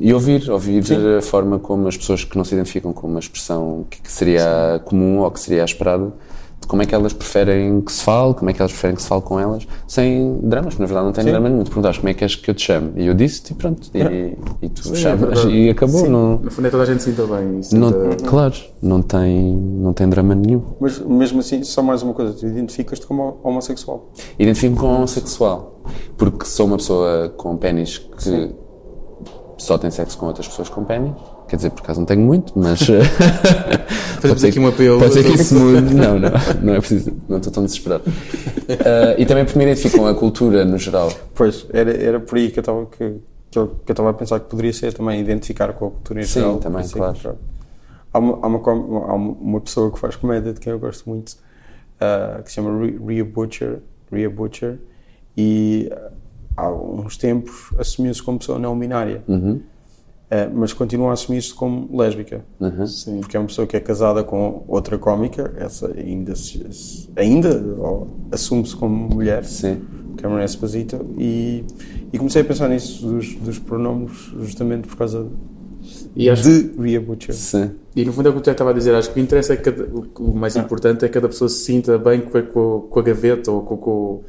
e 0.00 0.12
ouvir, 0.12 0.50
ouvir 0.50 0.82
a 1.18 1.22
forma 1.22 1.58
como 1.58 1.88
as 1.88 1.96
pessoas 1.96 2.24
que 2.24 2.36
não 2.36 2.44
se 2.44 2.54
identificam 2.54 2.92
com 2.92 3.06
uma 3.06 3.18
expressão 3.18 3.84
que, 3.90 4.00
que 4.00 4.10
seria 4.12 4.80
comum 4.84 5.20
ou 5.20 5.30
que 5.30 5.40
seria 5.40 5.64
esperada, 5.64 6.12
de 6.60 6.68
como 6.68 6.80
é 6.80 6.86
que 6.86 6.94
elas 6.94 7.12
preferem 7.12 7.80
que 7.82 7.92
se 7.92 8.02
fale, 8.02 8.32
como 8.32 8.48
é 8.48 8.52
que 8.54 8.62
elas 8.62 8.72
preferem 8.72 8.96
que 8.96 9.02
se 9.02 9.08
fale 9.08 9.20
com 9.20 9.38
elas, 9.38 9.66
sem 9.86 10.38
dramas, 10.44 10.78
na 10.78 10.86
verdade 10.86 11.04
não 11.06 11.12
tem 11.12 11.24
Sim. 11.24 11.30
drama 11.30 11.48
nenhum. 11.50 11.62
Tu 11.64 11.68
perguntaste 11.70 12.00
como 12.00 12.08
é 12.08 12.14
que 12.14 12.18
queres 12.20 12.36
que 12.36 12.50
eu 12.50 12.54
te 12.54 12.62
chame 12.62 12.92
e 12.96 13.06
eu 13.06 13.12
disse-te 13.14 13.52
e 13.52 13.54
pronto, 13.54 13.90
e, 13.92 14.34
e 14.62 14.68
tu 14.70 14.84
Sim, 14.88 14.92
é 14.92 14.96
chamas 14.96 15.20
verdade. 15.42 15.48
e 15.50 15.68
acabou. 15.70 16.00
Sim. 16.04 16.08
Não, 16.08 16.36
No 16.38 16.50
fundo 16.50 16.68
é 16.68 16.70
toda 16.70 16.84
a 16.84 16.86
gente 16.86 17.02
se 17.02 17.10
sinta 17.10 17.26
bem. 17.26 17.60
e 17.70 17.74
não, 17.76 17.88
sinta- 17.92 18.24
claro, 18.24 18.54
não 18.80 19.02
tem, 19.02 19.54
não 19.56 19.92
tem 19.92 20.08
drama 20.08 20.34
nenhum. 20.34 20.62
Mas 20.80 20.98
mesmo 21.00 21.40
assim, 21.40 21.62
só 21.64 21.82
mais 21.82 22.02
uma 22.02 22.14
coisa. 22.14 22.32
Tu 22.32 22.46
identificas-te 22.46 23.06
como 23.06 23.36
homossexual. 23.42 24.10
Identifico-me 24.38 24.80
com 24.80 24.86
homossexual, 24.94 25.82
porque 26.16 26.46
sou 26.46 26.64
uma 26.66 26.76
pessoa 26.78 27.28
com 27.36 27.56
pênis 27.58 27.98
que 27.98 28.54
só 29.58 29.78
tem 29.78 29.90
sexo 29.90 30.16
com 30.18 30.26
outras 30.26 30.46
pessoas 30.48 30.68
com 30.68 30.84
pênis. 30.84 31.12
Quer 31.48 31.56
dizer, 31.56 31.70
por 31.70 31.80
acaso 31.82 32.00
não 32.00 32.06
tenho 32.06 32.20
muito, 32.22 32.52
mas. 32.58 32.80
Fazemos 34.20 34.44
aqui 34.44 34.58
um 34.58 34.66
apelo. 34.66 34.98
Pode 34.98 35.12
ser 35.14 35.24
que 35.24 35.32
isso 35.34 35.54
mude. 35.54 35.94
Não, 35.94 36.18
não, 36.18 36.30
não 36.62 36.74
é 36.74 36.78
preciso. 36.80 37.12
Não 37.28 37.36
estou 37.36 37.52
tão 37.52 37.64
desesperado. 37.64 38.04
Ah, 38.84 39.14
e 39.18 39.26
também 39.26 39.44
porque 39.44 39.58
me 39.58 39.64
identifico 39.64 39.98
com 39.98 40.06
a 40.06 40.14
cultura 40.14 40.64
no 40.64 40.78
geral. 40.78 41.12
Pois, 41.34 41.66
era, 41.72 41.90
era 41.92 42.20
por 42.20 42.38
aí 42.38 42.50
que 42.50 42.58
eu 42.58 42.62
estava 42.62 42.86
que, 42.86 43.16
que 43.50 43.58
eu 43.58 43.66
que 43.68 43.90
eu 43.90 43.92
estava 43.92 44.10
a 44.10 44.14
pensar 44.14 44.40
que 44.40 44.46
poderia 44.48 44.72
ser 44.72 44.92
também 44.94 45.20
identificar 45.20 45.72
com 45.74 45.86
a 45.86 45.90
cultura 45.90 46.20
em 46.20 46.24
Sim, 46.24 46.40
geral. 46.40 46.56
também, 46.58 46.80
Assim, 46.80 46.94
claro. 46.94 47.16
pronto. 47.20 47.38
Há 48.12 48.18
uma, 48.18 48.38
há, 48.42 48.46
uma, 48.46 49.06
há 49.10 49.14
uma 49.14 49.60
pessoa 49.60 49.90
que 49.90 49.98
faz 49.98 50.16
comédia 50.16 50.52
de 50.52 50.60
quem 50.60 50.72
eu 50.72 50.78
gosto 50.78 51.08
muito 51.08 51.36
ah, 52.00 52.40
que 52.42 52.48
se 52.48 52.54
chama 52.54 52.70
Rhea- 53.06 53.24
Butcher, 53.24 53.80
Rhea 54.10 54.30
Butcher 54.30 54.78
e 55.36 55.90
há 56.56 56.70
uns 56.70 57.16
tempos 57.16 57.70
assumiu-se 57.78 58.22
como 58.22 58.38
pessoa 58.38 58.58
não 58.58 58.78
binária. 58.78 59.22
Uhum. 59.28 59.60
Ah, 60.30 60.48
mas 60.52 60.72
continua 60.72 61.10
a 61.10 61.12
assumir-se 61.12 61.52
como 61.54 61.96
lésbica. 61.96 62.44
Sim. 62.86 63.20
Porque 63.20 63.36
é 63.36 63.40
uma 63.40 63.46
pessoa 63.46 63.66
que 63.66 63.76
é 63.76 63.80
casada 63.80 64.24
com 64.24 64.64
outra 64.66 64.96
cómica, 64.98 65.52
essa 65.58 65.92
ainda, 65.96 66.34
se- 66.34 67.08
ainda 67.14 67.62
assume-se 68.32 68.74
como 68.74 68.94
mulher. 69.14 69.44
Sim. 69.44 69.82
Cameron 70.16 70.42
Esposito 70.44 71.04
e, 71.18 71.64
e 72.12 72.18
comecei 72.18 72.40
a 72.42 72.44
pensar 72.44 72.68
nisso 72.68 73.04
dos, 73.06 73.34
dos 73.34 73.58
pronomes 73.58 74.12
justamente 74.40 74.86
por 74.88 74.96
causa 74.96 75.26
E 76.16 76.30
acho 76.30 76.42
de 76.44 76.80
Rhea 76.80 77.00
Butcher. 77.00 77.34
Sim. 77.34 77.72
E 77.94 78.04
no 78.04 78.12
fundo 78.12 78.28
é 78.28 78.30
o 78.30 78.32
que 78.32 78.38
o 78.38 78.42
Tiago 78.42 78.54
estava 78.54 78.70
a 78.70 78.72
dizer, 78.72 78.94
acho 78.94 79.12
que 79.12 79.20
o 79.20 79.22
interesse 79.22 79.52
é 79.52 79.56
que 79.56 79.68
o, 79.70 80.32
mais 80.34 80.56
importante 80.56 81.04
é 81.04 81.08
que 81.08 81.14
cada 81.14 81.28
pessoa 81.28 81.48
se 81.48 81.58
sinta 81.64 81.98
bem 81.98 82.20
com, 82.22 82.38
a- 82.38 82.42
com, 82.42 82.76
a- 82.86 82.90
com 82.90 83.00
a 83.00 83.02
gaveta 83.02 83.50
ou 83.50 83.62
com, 83.62 83.76
com, 83.76 84.22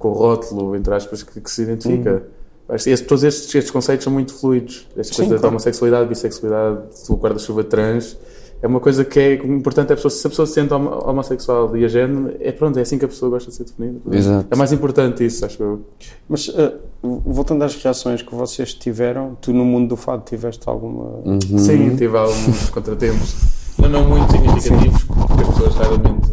com 0.00 0.08
o 0.08 0.12
rótulo, 0.12 0.74
entre 0.74 0.92
aspas, 0.92 1.22
que, 1.22 1.40
que 1.40 1.50
se 1.50 1.62
identifica. 1.62 2.24
Acho 2.68 2.84
que 2.84 2.90
este- 2.90 3.06
todos 3.06 3.22
estes, 3.24 3.54
estes 3.54 3.70
conceitos 3.70 4.02
são 4.04 4.12
muito 4.12 4.32
fluidos. 4.34 4.88
Esta 4.96 5.12
Sim, 5.14 5.22
coisa 5.22 5.34
da 5.34 5.38
claro. 5.40 5.48
homossexualidade, 5.54 6.08
bissexualidade, 6.08 6.78
do 7.08 7.14
guarda-chuva 7.16 7.64
trans, 7.64 8.16
é 8.62 8.66
uma 8.66 8.78
coisa 8.80 9.04
que 9.04 9.18
é 9.18 9.34
importante. 9.34 9.92
A 9.92 9.96
pessoa, 9.96 10.10
se 10.10 10.26
a 10.26 10.30
pessoa 10.30 10.46
se 10.46 10.52
sente 10.54 10.72
homo- 10.72 11.02
homossexual 11.04 11.76
e 11.76 11.84
a 11.84 11.88
género, 11.88 12.34
é 12.40 12.52
pronto, 12.52 12.78
é 12.78 12.82
assim 12.82 12.96
que 12.98 13.04
a 13.04 13.08
pessoa 13.08 13.30
gosta 13.30 13.50
de 13.50 13.56
ser 13.56 13.64
definida. 13.64 13.98
Exato. 14.16 14.46
É 14.50 14.56
mais 14.56 14.72
importante 14.72 15.24
isso, 15.24 15.44
acho 15.44 15.62
eu. 15.62 15.80
Mas 16.28 16.48
eh, 16.56 16.74
voltando 17.02 17.62
às 17.64 17.74
reações 17.74 18.22
que 18.22 18.34
vocês 18.34 18.72
tiveram, 18.74 19.36
tu 19.40 19.52
no 19.52 19.64
mundo 19.64 19.88
do 19.90 19.96
fado 19.96 20.22
tiveste 20.24 20.62
alguma. 20.68 21.20
Uhum. 21.24 21.58
Sim, 21.58 21.96
tive 21.96 22.16
alguns 22.16 22.68
contratempos. 22.70 23.34
Não, 23.78 23.88
não 23.88 24.08
muito 24.08 24.30
significativos, 24.30 25.04
porque 25.04 25.42
as 25.42 25.48
pessoas 25.48 25.74
raramente. 25.74 26.30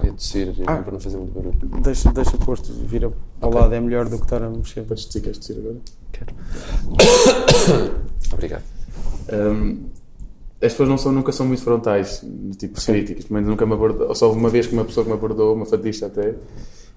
Tossir 0.00 0.54
Ah. 0.66 0.76
para 0.78 0.92
não 0.92 1.00
fazer 1.00 1.16
muito 1.18 1.32
barulho. 1.32 1.58
Deixa, 1.82 2.12
deixa 2.12 2.36
posto, 2.38 2.72
vira 2.72 3.10
para 3.40 3.46
o 3.46 3.50
Ok. 3.50 3.60
lado, 3.60 3.74
é 3.74 3.80
melhor 3.80 4.08
do 4.08 4.16
que 4.18 4.24
estar 4.24 4.42
a 4.42 4.50
mexer. 4.50 4.82
Podes 4.82 5.06
dizer 5.06 5.20
que 5.20 5.28
és 5.28 5.38
tossir 5.38 5.56
agora? 5.58 5.76
Obrigado. 8.32 8.62
Hum, 9.32 9.84
as 10.60 10.72
pessoas 10.72 10.88
não 10.88 10.98
são, 10.98 11.12
nunca 11.12 11.32
são 11.32 11.46
muito 11.46 11.62
frontais 11.62 12.24
tipo 12.58 12.78
de 12.78 12.86
críticas, 12.86 13.24
pelo 13.24 13.34
menos 13.34 13.50
nunca 13.50 13.66
me 13.66 13.72
abordou, 13.74 14.08
ou 14.08 14.14
só 14.14 14.26
houve 14.28 14.38
uma 14.38 14.48
vez 14.48 14.66
que 14.66 14.74
uma 14.74 14.84
pessoa 14.84 15.04
que 15.04 15.10
me 15.10 15.16
abordou, 15.16 15.54
uma 15.54 15.66
fadista 15.66 16.06
até, 16.06 16.34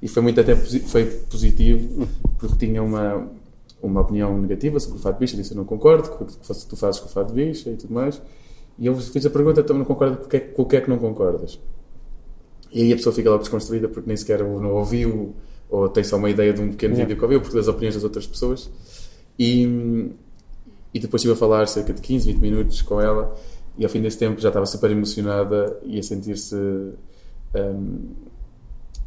e 0.02 0.08
foi 0.08 0.22
muito 0.22 0.40
até 0.40 0.56
foi 0.56 1.06
positivo, 1.06 2.08
porque 2.38 2.68
tinha 2.68 2.84
uma, 2.84 3.28
uma 3.82 4.02
opinião 4.02 4.38
negativa 4.40 4.80
sobre 4.80 5.00
o 5.00 5.02
fado 5.02 5.16
de 5.16 5.20
bicha, 5.22 5.36
disse 5.38 5.52
eu 5.52 5.58
não 5.58 5.66
concordo 5.66 6.10
com 6.10 6.24
o 6.24 6.28
que 6.28 6.34
tu- 6.38 6.76
fazes 6.78 7.00
com 7.00 7.08
o 7.08 7.10
fado 7.10 7.34
de 7.34 7.46
bicha 7.46 7.70
e 7.70 7.76
tudo 7.76 7.94
mais, 7.94 8.22
e 8.78 8.86
eu 8.86 8.96
fiz 8.96 9.26
a 9.26 9.30
pergunta, 9.30 9.62
então 9.62 9.76
não 9.78 9.86
concordo 9.86 10.18
com 10.18 10.26
o 10.26 10.30
que 10.30 10.38
é, 10.38 10.40
com 10.42 10.62
o 10.62 10.66
que, 10.66 10.76
é 10.78 10.82
que 10.82 10.90
não 10.90 10.98
concordas? 11.00 11.60
E 12.72 12.82
aí 12.82 12.94
a 12.94 12.96
pessoa 12.96 13.14
fica 13.14 13.30
logo 13.30 13.42
desconstruída 13.42 13.88
porque 13.88 14.08
nem 14.08 14.18
sequer 14.18 14.44
não 14.44 14.74
ouviu, 14.74 15.36
ou 15.70 15.90
tem 15.90 16.04
só 16.04 16.18
uma 16.18 16.30
ideia 16.30 16.54
de 16.54 16.62
um 16.62 16.70
pequeno 16.70 16.94
Yeah. 16.94 17.08
vídeo 17.08 17.18
que 17.18 17.24
ouviu, 17.24 17.42
porque 17.42 17.56
das 17.56 17.68
opiniões 17.68 17.96
das 17.96 18.04
outras 18.04 18.28
pessoas. 18.28 18.70
E, 19.38 20.12
e 20.94 21.00
depois 21.00 21.22
estive 21.22 21.34
a 21.34 21.38
falar 21.38 21.68
cerca 21.68 21.94
de 21.94 22.02
15, 22.02 22.32
20 22.34 22.42
minutos 22.42 22.82
com 22.82 23.00
ela, 23.02 23.36
e 23.78 23.84
ao 23.84 23.90
fim 23.90 24.02
desse 24.02 24.18
tempo 24.18 24.40
já 24.40 24.50
estava 24.50 24.66
super 24.66 24.90
emocionada 24.92 25.78
e 25.84 26.00
a 26.00 26.04
sentir-se 26.04 26.56
hum, 26.56 28.00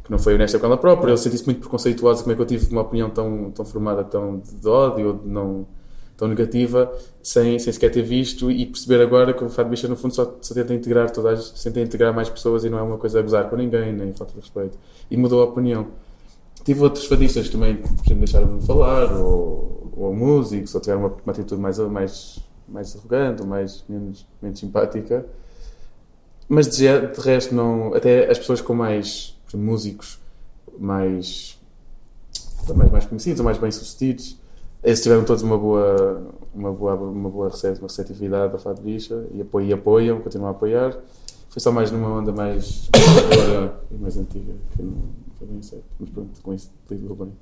que 0.03 0.11
não 0.11 0.19
foi 0.19 0.35
honesta 0.35 0.59
com 0.59 0.65
ela 0.65 0.77
própria. 0.77 1.11
Eu 1.11 1.17
senti-se 1.17 1.45
muito 1.45 1.59
preconceituosa, 1.59 2.21
como 2.21 2.33
é 2.33 2.35
que 2.35 2.41
eu 2.41 2.45
tive 2.45 2.71
uma 2.71 2.81
opinião 2.81 3.09
tão, 3.09 3.51
tão 3.51 3.65
formada, 3.65 4.03
tão 4.03 4.39
de 4.39 4.67
ódio 4.67 5.07
ou 5.07 5.13
de 5.13 5.27
não 5.27 5.67
tão 6.19 6.27
negativa, 6.27 6.91
sem, 7.23 7.57
sem 7.57 7.71
sequer 7.73 7.89
ter 7.89 8.03
visto 8.03 8.51
e 8.51 8.65
perceber 8.65 9.01
agora 9.01 9.33
que 9.33 9.43
o 9.43 9.49
Fado 9.49 9.69
Bicha, 9.69 9.87
no 9.87 9.95
fundo, 9.95 10.13
só, 10.13 10.37
só 10.41 10.53
tenta 10.53 10.73
integrar 10.73 11.09
todas, 11.11 11.39
as- 11.39 11.63
tenta 11.63 11.79
integrar 11.79 12.13
mais 12.13 12.29
pessoas 12.29 12.63
e 12.65 12.69
não 12.69 12.77
é 12.77 12.81
uma 12.83 12.97
coisa 12.97 13.19
a 13.19 13.21
gozar 13.21 13.49
com 13.49 13.55
ninguém, 13.55 13.93
nem 13.93 14.13
falta 14.13 14.33
de 14.33 14.39
respeito. 14.41 14.77
E 15.09 15.15
mudou 15.17 15.41
a 15.41 15.45
opinião. 15.45 15.87
Tive 16.65 16.83
outros 16.83 17.05
fadistas 17.05 17.47
que 17.47 17.53
também, 17.53 17.77
por 17.77 17.87
exemplo, 18.05 18.17
deixaram-me 18.17 18.61
falar, 18.61 19.11
ou, 19.13 19.91
ou 19.95 20.13
músicos, 20.13 20.75
ou 20.75 20.81
tiveram 20.81 20.99
uma, 21.01 21.07
uma 21.25 21.31
atitude 21.33 21.59
mais, 21.61 21.79
mais, 21.79 22.39
mais 22.67 22.95
arrogante, 22.95 23.41
ou 23.41 23.47
mais, 23.47 23.83
menos, 23.87 24.27
menos 24.41 24.59
simpática. 24.59 25.25
Mas 26.47 26.67
de, 26.67 26.85
de 26.87 27.19
resto, 27.21 27.55
não, 27.55 27.93
até 27.93 28.29
as 28.29 28.37
pessoas 28.37 28.59
com 28.61 28.73
mais 28.73 29.35
exemplo, 29.47 29.59
músicos 29.65 30.19
mais, 30.77 31.57
mais, 32.75 32.91
mais 32.91 33.05
conhecidos, 33.05 33.39
ou 33.39 33.45
mais 33.45 33.57
bem-sucedidos, 33.57 34.37
esses 34.83 35.03
tiveram 35.03 35.23
todos 35.23 35.43
uma 35.43 35.57
boa, 35.57 36.21
uma 36.53 36.71
boa, 36.71 36.95
uma 36.95 37.29
boa 37.29 37.49
receptividade 37.49 38.53
da 38.53 38.59
Fado 38.59 38.81
Bicha 38.81 39.25
e 39.33 39.41
apoiam, 39.41 39.69
e 39.69 39.73
apoiam, 39.73 40.21
continuam 40.21 40.49
a 40.49 40.51
apoiar. 40.51 40.97
Foi 41.49 41.59
só 41.59 41.71
mais 41.71 41.91
numa 41.91 42.07
onda 42.09 42.31
mais 42.31 42.89
conservadora 42.93 43.81
e 43.91 43.95
mais 43.95 44.17
antiga, 44.17 44.53
que 44.71 44.83
não 44.83 44.93
foi 45.37 45.47
bem 45.47 45.61
certo. 45.61 45.85
Mas 45.99 46.09
pronto, 46.09 46.41
com 46.41 46.53
isso 46.53 46.71
lido 46.89 47.15
bem. 47.15 47.33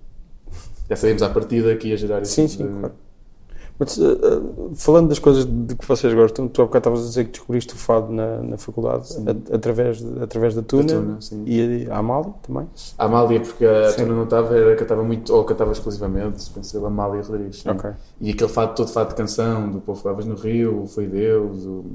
Já 0.90 0.96
sabíamos 0.96 1.24
à 1.24 1.30
partida 1.30 1.76
que 1.76 1.90
ia 1.90 1.98
gerar 1.98 2.22
isso. 2.22 2.32
Sim, 2.32 2.48
sim, 2.48 2.68
claro. 2.68 2.94
Mas, 3.80 3.96
eh, 4.00 4.04
falando 4.76 5.10
das 5.10 5.20
coisas 5.20 5.46
de 5.46 5.76
que 5.76 5.88
vocês 5.88 6.12
gostam, 6.12 6.48
tu 6.48 6.64
há 6.64 6.66
bocado 6.66 6.80
estavas 6.90 7.02
a 7.02 7.08
dizer 7.10 7.26
que 7.26 7.32
descobriste 7.32 7.76
o 7.76 7.78
fado 7.78 8.12
na, 8.12 8.42
na 8.42 8.58
faculdade, 8.58 9.08
a- 9.52 9.56
através, 9.56 10.04
através 10.20 10.56
da 10.56 10.64
Tuna, 10.64 10.88
Tuna, 10.88 11.22
sim. 11.22 11.44
e 11.46 11.88
a 11.88 11.98
Amália 12.00 12.34
também. 12.42 12.68
A 12.98 13.06
Amália, 13.06 13.40
porque 13.40 13.64
a 13.64 13.92
Sim. 13.92 14.04
Tuna 14.04 14.16
não 14.16 14.24
estava, 14.24 14.58
era 14.58 14.76
cantava 14.76 15.04
muito, 15.04 15.32
ou 15.32 15.44
cantava 15.44 15.72
exclusivamente, 15.72 16.50
pensei, 16.50 16.82
a 16.82 16.88
Amália 16.88 17.22
Rodrigues. 17.22 17.62
sim. 17.62 17.70
Ok. 17.70 17.92
E 18.20 18.32
aquele 18.32 18.50
fado, 18.50 18.74
todo 18.76 18.88
fado 18.90 19.10
de 19.10 19.16
canção, 19.16 19.70
do 19.70 19.80
Povo 19.80 20.02
Favas 20.02 20.26
no 20.26 20.34
Rio, 20.36 20.88
Foi 20.88 21.06
Deus, 21.06 21.64
o 21.66 21.86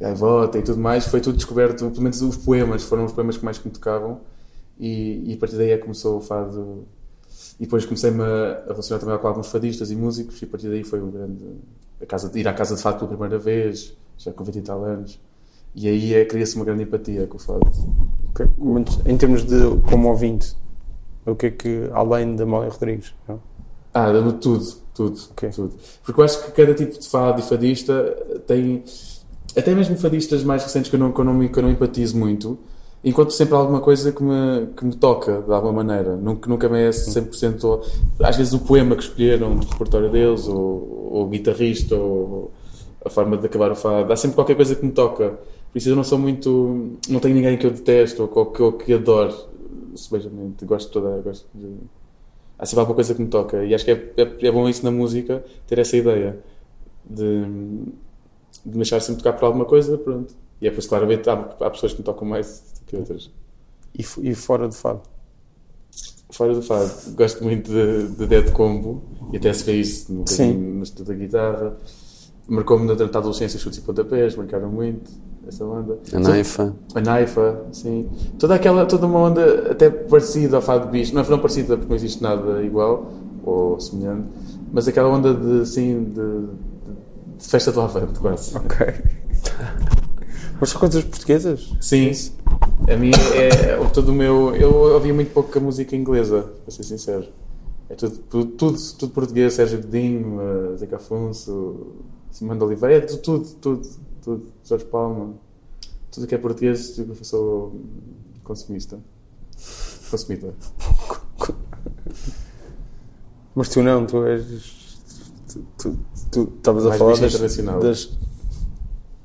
Gaivota 0.00 0.58
e 0.58 0.62
tudo 0.62 0.78
mais, 0.80 1.06
foi 1.06 1.20
tudo 1.20 1.36
descoberto, 1.36 1.88
pelo 1.90 2.02
menos 2.02 2.22
os 2.22 2.36
poemas 2.38 2.82
foram 2.82 3.04
os 3.04 3.12
poemas 3.12 3.36
que 3.36 3.44
mais 3.44 3.62
me 3.62 3.70
tocavam, 3.70 4.20
e, 4.80 5.30
e 5.30 5.34
a 5.34 5.36
partir 5.36 5.56
daí 5.56 5.70
é 5.72 5.76
que 5.76 5.82
começou 5.82 6.16
o 6.16 6.20
fado. 6.22 6.84
E 7.62 7.64
depois 7.64 7.84
comecei-me 7.86 8.24
a, 8.24 8.64
a 8.64 8.70
relacionar 8.70 8.98
também 8.98 9.16
com 9.18 9.28
alguns 9.28 9.46
fadistas 9.46 9.92
e 9.92 9.94
músicos, 9.94 10.42
e 10.42 10.44
a 10.44 10.48
partir 10.48 10.68
daí 10.68 10.82
foi 10.82 11.00
o 11.00 11.06
grande. 11.06 11.44
A 12.02 12.04
casa, 12.04 12.28
ir 12.36 12.48
à 12.48 12.52
casa 12.52 12.74
de 12.74 12.82
fado 12.82 12.96
pela 12.98 13.10
primeira 13.10 13.38
vez, 13.38 13.96
já 14.18 14.32
com 14.32 14.42
20 14.42 14.56
e 14.56 14.62
tal 14.62 14.84
anos, 14.84 15.20
e 15.72 15.86
aí 15.86 16.12
é, 16.12 16.24
cria-se 16.24 16.56
uma 16.56 16.64
grande 16.64 16.82
empatia 16.82 17.24
com 17.28 17.36
o 17.36 17.40
fado. 17.40 17.60
Ok. 18.30 18.48
Mas, 18.58 18.98
em 19.06 19.16
termos 19.16 19.44
de 19.44 19.60
como 19.88 20.08
ouvinte, 20.08 20.56
o 21.24 21.36
que 21.36 21.46
é 21.46 21.50
que, 21.52 21.88
além 21.92 22.34
da 22.34 22.42
Amália 22.42 22.68
Rodrigues, 22.68 23.14
não? 23.28 23.40
Ah, 23.94 24.08
tudo, 24.40 24.66
tudo, 24.92 25.20
Ok. 25.30 25.50
tudo. 25.50 25.74
Porque 26.02 26.20
eu 26.20 26.24
acho 26.24 26.44
que 26.44 26.50
cada 26.50 26.74
tipo 26.74 26.98
de 26.98 27.08
fado 27.08 27.38
e 27.38 27.44
fadista 27.44 27.94
tem. 28.44 28.82
Até 29.56 29.72
mesmo 29.72 29.96
fadistas 29.96 30.42
mais 30.42 30.64
recentes 30.64 30.90
que 30.90 30.96
eu 30.96 31.00
não, 31.00 31.12
que 31.12 31.20
eu 31.20 31.24
não, 31.24 31.46
que 31.48 31.58
eu 31.60 31.62
não 31.62 31.70
empatizo 31.70 32.18
muito, 32.18 32.58
encontro 33.04 33.34
sempre 33.34 33.54
alguma 33.54 33.80
coisa 33.80 34.12
que 34.12 34.22
me, 34.22 34.66
que 34.76 34.84
me 34.84 34.94
toca, 34.94 35.42
de 35.42 35.52
alguma 35.52 35.82
maneira. 35.82 36.16
Nunca, 36.16 36.48
nunca 36.48 36.68
me 36.68 36.78
é 36.82 36.90
100%. 36.92 37.64
ou- 37.64 37.82
Às 38.20 38.36
vezes 38.36 38.52
o 38.52 38.60
poema 38.60 38.94
que 38.96 39.02
escolheram 39.02 39.56
do 39.56 39.66
repertório 39.66 40.10
deles, 40.10 40.46
ou, 40.48 41.08
ou 41.12 41.24
o 41.24 41.28
guitarrista, 41.28 41.96
ou 41.96 42.50
a 43.04 43.10
forma 43.10 43.36
de 43.36 43.46
acabar 43.46 43.72
o 43.72 43.76
fado. 43.76 44.12
Há 44.12 44.16
sempre 44.16 44.36
qualquer 44.36 44.54
coisa 44.56 44.74
que 44.76 44.84
me 44.84 44.92
toca. 44.92 45.30
Por 45.72 45.78
isso 45.78 45.88
eu 45.88 45.96
não 45.96 46.04
sou 46.04 46.18
muito. 46.18 46.98
Não 47.08 47.18
tenho 47.18 47.34
ninguém 47.34 47.56
que 47.58 47.66
eu 47.66 47.70
detesto 47.70 48.28
ou 48.34 48.46
que, 48.46 48.62
ou 48.62 48.72
que 48.72 48.92
adoro, 48.92 49.34
sebejamente. 49.96 50.64
Gosto 50.64 50.86
de 50.88 50.92
toda. 50.92 51.20
Gosto 51.22 51.46
de, 51.54 51.68
há 52.58 52.66
sempre 52.66 52.80
alguma 52.80 52.94
coisa 52.94 53.14
que 53.14 53.22
me 53.22 53.28
toca 53.28 53.64
e 53.64 53.74
acho 53.74 53.84
que 53.84 53.90
é, 53.90 54.12
é, 54.16 54.46
é 54.46 54.52
bom 54.52 54.68
isso 54.68 54.84
na 54.84 54.90
música 54.92 55.44
ter 55.66 55.78
essa 55.80 55.96
ideia 55.96 56.38
de, 57.04 57.40
de 57.44 58.70
me 58.70 58.76
deixar 58.76 59.00
sempre 59.00 59.22
tocar 59.24 59.36
por 59.36 59.46
alguma 59.46 59.64
coisa 59.64 59.98
pronto 59.98 60.32
e 60.62 60.66
é 60.68 60.70
por 60.70 60.78
isso 60.78 60.88
claramente 60.88 61.28
há, 61.28 61.34
há 61.34 61.70
pessoas 61.70 61.92
que 61.92 61.98
me 61.98 62.04
tocam 62.04 62.26
mais 62.26 62.72
do 62.80 62.86
que 62.86 62.96
outras 62.96 63.30
E, 63.98 64.02
e 64.30 64.34
fora 64.34 64.66
do 64.68 64.74
fado? 64.74 65.02
fora 66.30 66.54
do 66.54 66.62
fado 66.62 66.90
gosto 67.14 67.44
muito 67.44 67.70
de, 67.70 68.08
de 68.16 68.26
Dead 68.26 68.50
Combo 68.52 69.02
e 69.30 69.36
até 69.36 69.52
se 69.52 69.64
vê 69.64 69.72
isso 69.74 70.10
no, 70.10 70.82
estudo 70.82 71.08
da 71.08 71.14
guitarra 71.14 71.76
marcou-me 72.48 72.86
na 72.86 72.92
adolescência 72.94 73.58
chutes 73.58 73.78
e 73.78 73.82
pontapés 73.82 74.34
marcaram 74.34 74.70
muito 74.70 75.10
essa 75.46 75.64
onda 75.64 75.98
A 76.12 76.20
Naifa. 76.20 76.74
A 76.94 77.00
Naifa, 77.00 77.64
sim. 77.72 78.08
Toda 78.38 78.54
aquela, 78.54 78.86
toda 78.86 79.06
uma 79.06 79.18
onda 79.18 79.72
até 79.72 79.90
parecida 79.90 80.56
ao 80.56 80.62
Fado 80.62 80.88
Bicho. 80.88 81.14
Não, 81.14 81.22
não 81.24 81.38
parecida 81.38 81.76
porque 81.76 81.88
não 81.88 81.96
existe 81.96 82.22
nada 82.22 82.62
igual 82.62 83.12
ou 83.44 83.80
semelhante, 83.80 84.28
mas 84.72 84.86
aquela 84.86 85.08
onda 85.08 85.34
de, 85.34 85.62
assim, 85.62 86.04
de, 86.04 86.10
de- 86.12 86.46
de 87.38 87.48
festa 87.48 87.72
do 87.72 87.80
Avante, 87.80 88.18
quase. 88.20 88.56
Ok. 88.56 88.86
Mas 90.62 90.70
são 90.70 90.78
coisas 90.78 91.02
portuguesas? 91.02 91.72
Sim. 91.80 92.12
A 92.88 92.96
mim 92.96 93.10
é 93.34 93.76
o- 93.80 93.90
todo 93.90 94.10
o 94.10 94.12
meu. 94.12 94.54
Eu 94.54 94.72
ouvia 94.94 95.12
muito 95.12 95.32
pouco 95.32 95.58
a 95.58 95.60
música 95.60 95.96
inglesa, 95.96 96.52
para 96.62 96.70
ser 96.72 96.84
sincero. 96.84 97.26
É 97.90 97.96
tudo, 97.96 98.16
tudo, 98.30 98.46
tudo, 98.52 98.78
tudo 98.96 99.12
português, 99.12 99.54
Sérgio 99.54 99.82
Godinho, 99.82 100.40
eh, 100.40 100.76
Zeca 100.76 100.96
Afonso, 100.96 101.94
Simão 102.30 102.56
de 102.56 102.62
Oliveira, 102.62 102.94
é 102.98 103.00
tudo, 103.00 103.18
tudo, 103.22 103.48
tudo, 103.60 103.88
tudo. 104.22 104.52
Jorge 104.64 104.84
Palma. 104.84 105.34
Tudo 106.12 106.28
que 106.28 106.34
é 106.36 106.38
português, 106.38 106.96
eu 106.96 107.12
sou 107.22 107.80
consumista. 108.44 109.00
Consumidor. 110.12 110.54
Mas 113.52 113.68
tu 113.68 113.82
não, 113.82 114.06
tu 114.06 114.24
és. 114.26 114.44
Tu- 115.76 115.98
estavas 116.56 116.86
a 116.86 116.92
falar 116.92 117.16
das, 117.18 117.34
internacional. 117.34 117.80
das. 117.80 118.16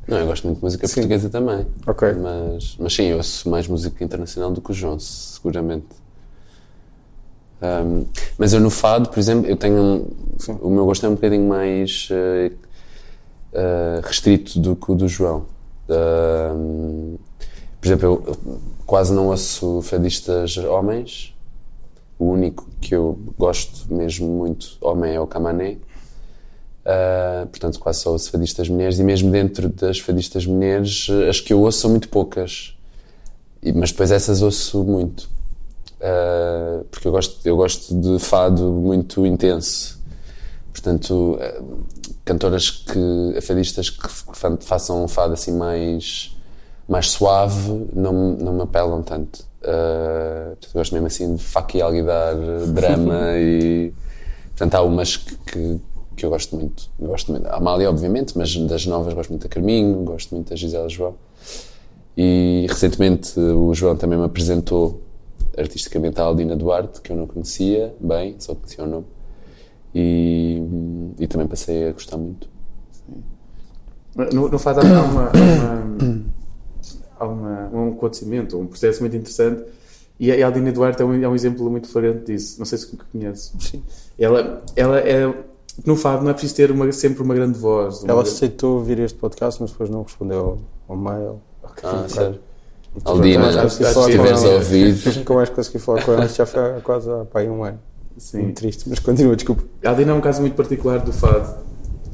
Não, 0.07 0.17
eu 0.17 0.25
gosto 0.27 0.45
muito 0.45 0.57
de 0.59 0.63
música 0.63 0.87
Sim. 0.87 0.93
portuguesa 0.95 1.29
também. 1.29 1.67
Ok. 1.85 2.13
Mas, 2.13 2.77
mas 2.79 2.93
sim, 2.93 3.03
eu 3.03 3.17
ouço 3.17 3.49
mais 3.49 3.67
música 3.67 4.03
internacional 4.03 4.51
do 4.51 4.61
que 4.61 4.71
o 4.71 4.73
João, 4.73 4.97
seguramente. 4.99 5.85
Ahm, 7.61 8.05
mas 8.37 8.53
eu 8.53 8.59
no 8.61 8.69
fado, 8.69 9.09
por 9.09 9.19
exemplo, 9.19 9.49
eu 9.49 9.57
tenho. 9.57 9.75
um- 9.81 10.07
Sim. 10.37 10.57
O 10.61 10.69
meu 10.69 10.85
gosto 10.85 11.05
é 11.05 11.09
um 11.09 11.15
bocadinho 11.15 11.47
mais 11.49 12.07
eh, 12.11 12.51
eh, 13.53 14.01
restrito 14.03 14.59
do 14.59 14.75
que 14.75 14.91
o 14.91 14.95
do 14.95 15.07
João. 15.07 15.45
Ahm, 15.89 17.15
por 17.81 17.87
exemplo, 17.87 18.05
eu 18.05 18.23
eu 18.27 18.59
quase 18.85 19.11
não 19.13 19.27
ouço 19.27 19.81
fadistas 19.81 20.55
homens. 20.57 21.33
O 22.19 22.25
único 22.31 22.67
que 22.79 22.95
eu 22.95 23.17
gosto 23.37 23.91
mesmo 23.93 24.27
muito 24.27 24.77
homem 24.81 25.15
é 25.15 25.19
o 25.19 25.27
Camané. 25.27 25.77
Uh, 26.87 27.45
portanto, 27.47 27.79
quase 27.81 27.99
só 27.99 28.13
ouço 28.13 28.31
fadistas 28.31 28.69
mulheres, 28.69 28.97
e 28.97 29.03
mesmo 29.03 29.29
dentro 29.29 29.67
das 29.67 29.99
fadistas 29.99 30.45
mulheres, 30.45 31.07
as 31.29 31.41
que 31.41 31.51
eu 31.51 31.59
ouço 31.59 31.81
são 31.81 31.89
muito 31.89 32.07
poucas. 32.07 32.77
E- 33.61 33.73
mas 33.73 33.91
depois 33.91 34.09
essas 34.09 34.41
ouço 34.41 34.85
muito. 34.85 35.29
Uh, 35.99 36.85
porque 36.89 37.05
eu 37.05 37.11
gosto, 37.11 37.45
eu 37.45 37.57
gosto 37.57 37.93
de 37.93 38.19
fado 38.19 38.63
muito 38.71 39.25
intenso. 39.25 39.99
Portanto, 40.71 41.37
uh, 41.41 41.85
cantoras 42.23 42.69
que, 42.69 43.41
fadistas 43.41 43.89
que 43.89 44.07
fa- 44.09 44.57
façam 44.61 45.03
um 45.03 45.07
fado 45.09 45.33
assim 45.33 45.51
mais, 45.51 46.37
mais 46.87 47.09
suave 47.09 47.85
não, 47.91 48.13
não 48.37 48.53
me 48.53 48.61
apelam 48.61 49.01
tanto. 49.03 49.45
Portanto, 49.59 50.73
gosto 50.73 50.93
mesmo 50.93 51.07
assim 51.07 51.35
de 51.35 51.43
faca 51.43 51.77
e 51.77 51.81
alguidar, 51.81 52.33
drama 52.73 53.31
e. 53.35 53.91
Portanto, 54.49 54.75
há 54.75 54.81
umas 54.83 55.17
que, 55.17 55.35
que, 55.35 55.81
que 56.17 56.25
eu 56.25 56.29
gosto 56.29 56.55
muito. 56.55 56.89
Eu 56.99 57.07
gosto 57.07 57.31
muito. 57.31 57.47
A 57.47 57.57
Amália, 57.57 57.89
obviamente, 57.89 58.37
mas 58.37 58.55
das 58.57 58.85
novas 58.85 59.13
gosto 59.13 59.29
muito 59.29 59.43
da 59.43 59.49
Carminho, 59.49 60.03
gosto 60.03 60.33
muito 60.33 60.49
da 60.49 60.55
Gisela 60.55 60.89
João. 60.89 61.15
E 62.17 62.65
recentemente 62.67 63.39
o 63.39 63.73
João 63.73 63.95
também 63.95 64.17
me 64.17 64.25
apresentou 64.25 65.01
artisticamente 65.55 66.19
a 66.19 66.23
Aldina 66.23 66.55
Duarte, 66.55 67.01
que 67.01 67.11
eu 67.11 67.15
não 67.15 67.27
conhecia 67.27 67.93
bem, 67.99 68.35
só 68.39 68.55
conhecia 68.55 68.83
o 68.83 68.87
nome. 68.87 69.05
E, 69.93 70.61
e 71.19 71.27
também 71.27 71.47
passei 71.47 71.89
a 71.89 71.91
gostar 71.91 72.17
muito. 72.17 72.49
No, 74.33 74.49
no 74.49 74.59
fado 74.59 74.81
há 74.81 74.83
uma, 74.83 75.03
uma, 75.05 75.31
há 77.19 77.27
uma, 77.27 77.69
um 77.71 77.91
acontecimento, 77.93 78.59
um 78.59 78.65
processo 78.65 79.01
muito 79.01 79.15
interessante 79.15 79.63
e 80.19 80.31
a 80.31 80.45
Aldina 80.47 80.71
Duarte 80.71 81.01
é 81.01 81.05
um, 81.05 81.23
é 81.23 81.27
um 81.27 81.35
exemplo 81.35 81.69
muito 81.69 81.87
flagrante 81.87 82.25
disso. 82.25 82.57
Não 82.57 82.65
sei 82.65 82.77
se 82.79 82.97
conheces. 83.11 83.53
Sim. 83.59 83.83
Ela, 84.17 84.63
ela 84.75 84.99
é. 84.99 85.31
No 85.85 85.95
fado 85.95 86.23
não 86.23 86.31
é 86.31 86.33
preciso 86.33 86.55
ter 86.55 86.71
uma, 86.71 86.91
sempre 86.91 87.21
uma 87.23 87.33
grande 87.35 87.57
voz. 87.57 88.01
uma 88.01 88.11
Ela 88.11 88.21
grande- 88.23 88.35
aceitou 88.35 88.83
vir 88.83 88.99
a 88.99 89.03
este 89.03 89.17
podcast, 89.17 89.61
mas 89.61 89.71
depois 89.71 89.89
não 89.89 90.01
respondeu 90.03 90.39
ao, 90.39 90.95
ao 90.95 90.97
mail. 90.97 91.41
Ah, 91.83 92.05
sério? 92.07 92.39
E 92.95 93.01
tu 93.01 93.09
Aldina, 93.11 93.69
se 93.69 93.83
falar 93.93 94.05
com 94.05 94.11
tiveres 94.11 94.43
ela. 94.43 94.55
ouvido. 94.55 95.15
Nunca 95.17 95.33
mais 95.35 95.49
consegui 95.49 95.79
falar 95.79 96.03
com 96.03 96.11
ela, 96.13 96.25
isto 96.25 96.37
já 96.37 96.45
foi 96.45 96.61
há 96.77 96.81
quase 96.81 97.11
há 97.11 97.25
pá, 97.25 97.41
um 97.43 97.63
ano. 97.63 97.79
Sim. 98.17 98.41
Muito 98.43 98.55
triste, 98.55 98.89
mas 98.89 98.97
continua, 98.99 99.35
desculpa. 99.35 99.63
A 99.85 99.89
Aldina 99.89 100.11
é 100.11 100.15
um 100.15 100.21
caso 100.21 100.41
muito 100.41 100.55
particular 100.55 100.97
do 100.99 101.13
fado 101.13 101.55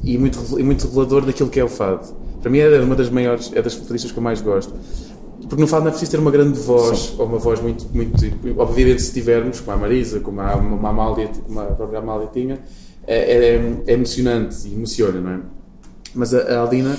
e 0.02 0.18
muito, 0.18 0.38
e 0.60 0.62
muito 0.62 0.86
revelador 0.86 1.24
daquilo 1.24 1.48
que 1.48 1.58
é 1.58 1.64
o 1.64 1.68
fado. 1.68 2.06
Para 2.42 2.50
mim 2.50 2.58
é 2.58 2.78
uma 2.80 2.94
das 2.94 3.08
maiores, 3.08 3.50
é 3.54 3.62
das 3.62 3.72
fadistas 3.72 4.12
que 4.12 4.18
eu 4.18 4.22
mais 4.22 4.42
gosto. 4.42 4.74
Porque 5.48 5.60
no 5.60 5.66
fado 5.66 5.82
não 5.82 5.88
é 5.88 5.90
preciso 5.92 6.10
ter 6.10 6.18
uma 6.18 6.30
grande 6.30 6.58
voz, 6.58 7.14
ou 7.18 7.24
uma 7.24 7.38
voz 7.38 7.60
muito, 7.62 7.86
muito. 7.94 8.22
Obviamente, 8.58 9.00
se 9.00 9.12
tivermos, 9.14 9.60
como 9.60 9.74
a 9.74 9.80
Marisa, 9.80 10.20
como 10.20 10.40
a, 10.42 10.54
uma 10.56 10.90
Amália, 10.90 11.30
como 11.46 11.60
a 11.60 11.64
própria 11.64 11.98
Amália 12.00 12.28
tinha, 12.32 12.58
é, 13.06 13.54
é, 13.54 13.74
é 13.86 13.92
emocionante 13.92 14.68
e 14.68 14.74
emociona, 14.74 15.20
não 15.20 15.30
é? 15.30 15.40
Mas 16.14 16.32
a, 16.34 16.40
a 16.42 16.58
Aldina 16.58 16.96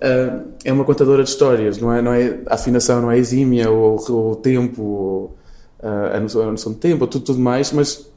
ah, 0.00 0.44
é 0.64 0.72
uma 0.72 0.84
contadora 0.84 1.22
de 1.22 1.30
histórias, 1.30 1.78
não 1.78 1.92
é, 1.92 2.02
não 2.02 2.12
é, 2.12 2.40
a 2.46 2.54
afinação 2.54 3.00
não 3.02 3.10
é 3.10 3.18
exímia, 3.18 3.70
ou, 3.70 3.96
o 3.96 4.36
tempo, 4.36 4.82
ou 4.82 5.36
ah, 5.82 6.16
a, 6.16 6.20
noção, 6.20 6.42
a 6.42 6.50
noção 6.50 6.72
de 6.72 6.78
tempo, 6.78 7.04
ou 7.04 7.08
tudo, 7.08 7.24
tudo 7.24 7.38
mais, 7.38 7.72
mas 7.72 8.10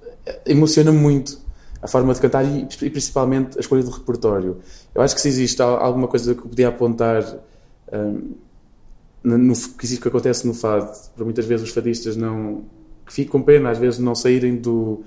emociona 0.45 0.91
muito 0.91 1.37
a 1.81 1.87
forma 1.87 2.13
de 2.13 2.19
cantar 2.19 2.43
e, 2.43 2.67
e 2.81 2.89
principalmente 2.89 3.57
a 3.57 3.61
escolha 3.61 3.83
do 3.83 3.91
repertório. 3.91 4.57
Eu 4.93 5.01
acho 5.01 5.13
que 5.13 5.21
se 5.21 5.27
existe 5.27 5.61
al- 5.61 5.77
alguma 5.77 6.07
coisa 6.07 6.33
que 6.33 6.41
eu 6.41 6.47
podia 6.47 6.69
apontar 6.69 7.23
ah, 7.91 8.13
no, 9.23 9.55
que 9.55 9.97
que 9.97 10.07
acontece 10.07 10.45
no 10.47 10.53
fado, 10.53 10.91
para 11.15 11.23
muitas 11.23 11.45
vezes 11.45 11.67
os 11.67 11.73
fadistas 11.73 12.15
não 12.15 12.63
que 13.05 13.13
ficam 13.13 13.41
pena 13.41 13.69
às 13.69 13.77
vezes 13.77 13.99
não 13.99 14.15
saírem 14.15 14.55
do 14.55 15.03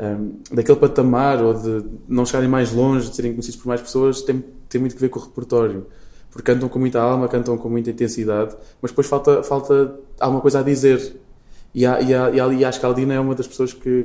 um, 0.00 0.32
daquele 0.54 0.78
patamar 0.78 1.42
ou 1.42 1.54
de 1.54 1.84
não 2.08 2.24
chegarem 2.24 2.48
mais 2.48 2.72
longe, 2.72 3.10
de 3.10 3.16
serem 3.16 3.32
conhecidos 3.32 3.60
por 3.60 3.68
mais 3.68 3.80
pessoas, 3.80 4.22
tem, 4.22 4.42
tem 4.68 4.80
muito 4.80 4.94
que 4.94 5.00
ver 5.00 5.08
com 5.08 5.18
o 5.18 5.22
repertório. 5.22 5.86
Porque 6.30 6.52
cantam 6.52 6.68
com 6.68 6.78
muita 6.78 7.00
alma, 7.00 7.26
cantam 7.28 7.58
com 7.58 7.68
muita 7.68 7.90
intensidade, 7.90 8.54
mas 8.80 8.92
depois 8.92 9.06
falta, 9.08 9.42
falta 9.42 9.94
alguma 10.20 10.40
coisa 10.40 10.60
a 10.60 10.62
dizer. 10.62 11.16
E, 11.74 11.84
há, 11.86 12.00
e, 12.00 12.14
há, 12.14 12.30
e, 12.30 12.40
há- 12.40 12.48
e 12.52 12.64
acho 12.64 12.78
que 12.80 12.86
a 12.86 12.88
Aldina 12.88 13.14
é 13.14 13.20
uma 13.20 13.34
das 13.34 13.46
pessoas 13.46 13.72
que, 13.72 14.04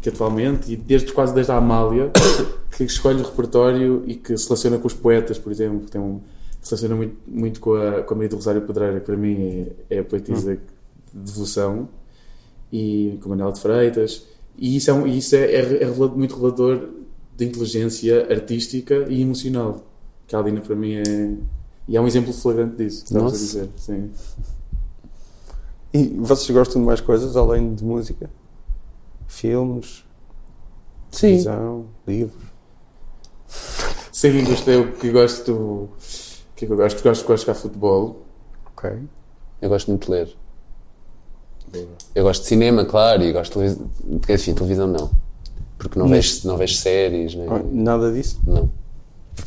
que 0.00 0.08
atualmente, 0.10 0.72
e 0.72 0.76
desde, 0.76 1.12
quase 1.12 1.34
desde 1.34 1.50
a 1.52 1.56
Amália, 1.56 2.10
que 2.76 2.84
escolhe 2.84 3.20
o 3.20 3.24
repertório 3.24 4.02
e 4.06 4.14
que 4.14 4.36
se 4.36 4.44
relaciona 4.46 4.78
com 4.78 4.86
os 4.86 4.94
poetas, 4.94 5.38
por 5.38 5.50
exemplo, 5.52 5.88
tem 5.88 6.00
um, 6.00 6.20
se 6.60 6.70
relaciona 6.70 6.94
muito, 6.96 7.16
muito 7.26 7.60
com, 7.60 7.74
a, 7.74 8.02
com 8.02 8.14
a 8.14 8.16
Maria 8.16 8.28
do 8.30 8.36
Rosário 8.36 8.62
Pedreira, 8.62 9.00
que 9.00 9.06
para 9.06 9.16
mim 9.16 9.72
é, 9.90 9.96
é 9.96 9.98
a 10.00 10.04
poetisa 10.04 10.54
de 10.54 10.60
devoção, 11.32 11.88
e 12.72 13.18
com 13.20 13.26
a 13.26 13.30
Manuela 13.30 13.52
de 13.52 13.60
Freitas. 13.60 14.26
E 14.56 14.76
isso 14.76 14.90
é, 14.90 14.94
um- 14.94 15.06
isso 15.06 15.34
é, 15.34 15.44
é, 15.52 15.82
é 15.82 15.86
muito 15.86 16.34
revelador 16.34 16.88
de 17.36 17.44
inteligência 17.46 18.26
artística 18.30 19.06
e 19.08 19.22
emocional. 19.22 19.84
Que 20.26 20.34
a 20.34 20.38
Aldina 20.38 20.60
para 20.60 20.76
mim 20.76 20.94
é. 20.94 21.34
E 21.88 21.96
é 21.96 22.00
um 22.00 22.06
exemplo 22.06 22.32
flagrante 22.32 22.76
disso, 22.76 23.04
estamos 23.04 23.22
a 23.22 23.24
Nossa. 23.32 23.38
dizer. 23.44 23.68
Sim. 23.76 24.10
E 25.92 26.08
vocês 26.20 26.50
gostam 26.50 26.80
de 26.80 26.86
mais 26.86 27.00
coisas 27.00 27.36
além 27.36 27.74
de 27.74 27.84
música? 27.84 28.30
Filmes, 29.26 30.04
Sim. 31.10 31.20
televisão, 31.28 31.86
livros? 32.06 32.42
Sim, 34.12 34.44
gostei, 34.44 34.76
eu 34.76 34.92
que 34.92 35.10
gosto. 35.10 35.52
O 35.52 35.88
que 36.54 36.64
é 36.64 36.68
que 36.68 36.72
eu 36.72 36.76
gosto? 36.76 37.02
Gosto, 37.02 37.26
gosto 37.26 37.40
de 37.40 37.46
jogar 37.46 37.54
futebol. 37.54 38.22
Ok. 38.66 38.90
Eu 39.60 39.68
gosto 39.68 39.88
muito 39.88 40.04
de 40.06 40.10
ler. 40.12 40.36
Eu 42.14 42.24
gosto 42.24 42.42
de 42.42 42.48
cinema, 42.48 42.84
claro, 42.84 43.22
e 43.22 43.32
gosto 43.32 43.52
de 43.60 43.74
televisão. 43.74 43.90
Enfim, 44.28 44.54
televisão 44.54 44.86
não. 44.86 45.10
Porque 45.78 45.98
não 45.98 46.06
vejo, 46.08 46.46
não 46.46 46.56
vejo 46.56 46.74
séries, 46.74 47.34
nem. 47.34 47.48
Ah, 47.48 47.60
Nada 47.72 48.12
disso? 48.12 48.40
Não. 48.46 48.70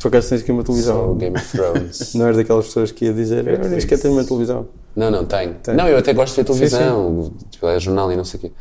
Por 0.00 0.08
acaso 0.08 0.28
tens 0.30 0.42
aqui 0.42 0.50
uma 0.52 0.62
Só 0.62 0.66
televisão. 0.66 1.16
Game 1.16 1.36
of 1.36 1.56
Thrones. 1.56 2.12
Não 2.14 2.26
és 2.26 2.36
daquelas 2.36 2.66
pessoas 2.66 2.90
que 2.90 3.04
ia 3.04 3.12
dizer, 3.14 3.46
eu 3.46 3.68
nem 3.70 3.80
sequer 3.80 3.98
tenho 4.00 4.14
uma 4.14 4.24
televisão. 4.24 4.66
Não, 4.94 5.10
não, 5.10 5.24
tenho. 5.24 5.54
Tem. 5.62 5.74
Não, 5.76 5.88
eu 5.88 5.96
até 5.98 6.12
gosto 6.12 6.34
de 6.34 6.40
ver 6.40 6.44
televisão, 6.44 7.32
tipo, 7.50 7.66
é 7.66 7.78
jornal 7.78 8.10
e 8.12 8.16
não 8.16 8.24
sei 8.24 8.38
o 8.38 8.40
quê. 8.42 8.52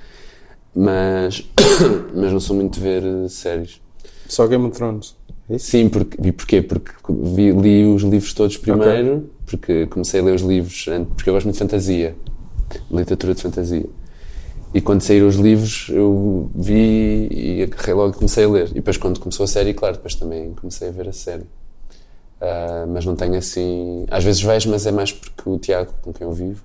Mas, 0.73 1.49
mas 2.13 2.31
não 2.31 2.39
sou 2.39 2.55
muito 2.55 2.75
de 2.75 2.79
ver 2.79 3.03
eh, 3.03 3.27
séries. 3.27 3.81
Só 4.27 4.45
Game 4.47 4.65
of 4.65 4.75
Thrones. 4.77 5.15
É? 5.49 5.57
Sim, 5.57 5.89
porque, 5.89 6.17
e 6.27 6.31
porquê? 6.31 6.61
Porque 6.61 6.91
vi- 7.09 7.51
li 7.51 7.85
os 7.85 8.03
livros 8.03 8.33
todos 8.33 8.57
primeiro, 8.57 9.29
porque 9.45 9.85
comecei 9.87 10.19
a 10.21 10.23
ler 10.23 10.35
os 10.35 10.41
livros, 10.41 10.85
porque 11.15 11.29
eu 11.29 11.33
gosto 11.33 11.45
muito 11.45 11.55
de 11.55 11.59
fantasia, 11.59 12.15
literatura 12.91 13.33
de 13.33 13.41
fantasia. 13.41 13.85
E 14.73 14.81
quando 14.81 15.01
saíram 15.01 15.27
os 15.27 15.35
livros, 15.35 15.87
eu 15.89 16.49
vi 16.53 17.27
e 17.31 17.63
agarrei 17.63 17.93
logo 17.93 18.13
e 18.13 18.17
comecei 18.17 18.43
a 18.43 18.49
ler. 18.49 18.69
E 18.71 18.73
depois, 18.75 18.97
quando 18.97 19.19
começou 19.19 19.45
a 19.45 19.47
série, 19.47 19.73
claro, 19.73 19.95
depois 19.95 20.15
também 20.15 20.53
comecei 20.53 20.89
a 20.89 20.91
ver 20.91 21.07
a 21.07 21.13
série. 21.13 21.45
Ah, 22.41 22.85
mas 22.87 23.05
não 23.05 23.15
tenho 23.15 23.35
assim. 23.35 24.05
Às 24.11 24.23
vezes 24.23 24.41
vejo, 24.41 24.69
mas 24.69 24.85
é 24.85 24.91
mais 24.91 25.11
porque 25.13 25.49
o 25.49 25.57
Tiago, 25.57 25.93
com 26.01 26.11
quem 26.11 26.27
eu 26.27 26.33
vivo, 26.33 26.61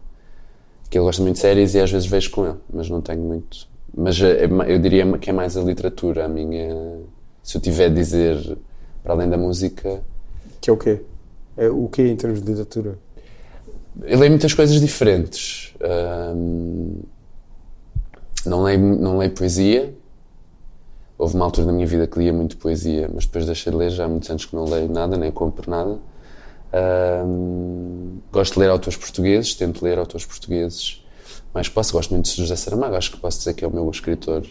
que 0.88 0.98
ele 0.98 1.04
gosta 1.04 1.22
muito 1.22 1.36
de 1.36 1.40
séries 1.40 1.74
e 1.74 1.78
às 1.80 1.90
vezes 1.90 2.08
vejo 2.08 2.30
com 2.32 2.46
ele, 2.46 2.56
mas 2.72 2.88
não 2.90 3.00
tenho 3.00 3.20
muito. 3.22 3.68
Mas 3.96 4.20
é- 4.20 4.44
é 4.44 4.48
eu 4.68 4.78
diria 4.78 5.06
que 5.18 5.30
é 5.30 5.32
mais 5.32 5.56
a 5.56 5.62
literatura, 5.62 6.24
a 6.24 6.28
minha. 6.28 6.98
Se 7.44 7.56
eu 7.56 7.60
tiver 7.60 7.88
de 7.90 7.94
dizer, 7.94 8.58
para 9.02 9.12
além 9.14 9.28
da 9.28 9.38
música, 9.38 10.02
Que 10.60 10.68
é 10.68 10.72
o 10.72 10.76
quê? 10.76 11.00
É 11.56 11.68
o 11.68 11.88
quê 11.88 12.08
em 12.08 12.16
termos 12.16 12.40
de 12.42 12.46
literatura? 12.46 12.98
Eu 14.02 14.18
leio 14.18 14.30
muitas 14.30 14.54
coisas 14.54 14.80
diferentes. 14.80 15.74
Ahm, 15.82 17.00
não, 18.46 18.62
leio, 18.62 18.78
não 18.78 19.18
leio 19.18 19.32
poesia. 19.32 19.94
Houve 21.18 21.34
uma 21.34 21.44
altura 21.44 21.66
da 21.66 21.72
minha 21.72 21.86
vida 21.86 22.06
que 22.06 22.18
lia 22.18 22.32
muito 22.32 22.56
poesia, 22.56 23.10
mas 23.12 23.26
depois 23.26 23.44
deixei 23.44 23.70
de 23.70 23.78
ler, 23.78 23.90
já 23.90 24.06
há 24.06 24.08
muitos 24.08 24.30
anos 24.30 24.46
que 24.46 24.56
não 24.56 24.64
leio 24.64 24.88
nada, 24.88 25.16
nem 25.16 25.30
compro 25.30 25.70
nada. 25.70 25.98
Ahm, 26.72 28.18
gosto 28.32 28.54
de 28.54 28.60
ler 28.60 28.70
autores 28.70 28.96
portugueses, 28.96 29.54
tento 29.54 29.84
ler 29.84 29.98
autores 29.98 30.24
portugueses 30.24 31.02
que 31.52 31.70
posso. 31.70 31.92
Gosto 31.92 32.10
muito 32.12 32.30
de 32.30 32.36
José 32.36 32.56
Saramago, 32.56 32.94
acho 32.94 33.10
que 33.10 33.18
posso 33.18 33.38
dizer 33.38 33.54
que 33.54 33.64
é 33.64 33.68
o 33.68 33.70
meu 33.72 33.88
escritor 33.90 34.46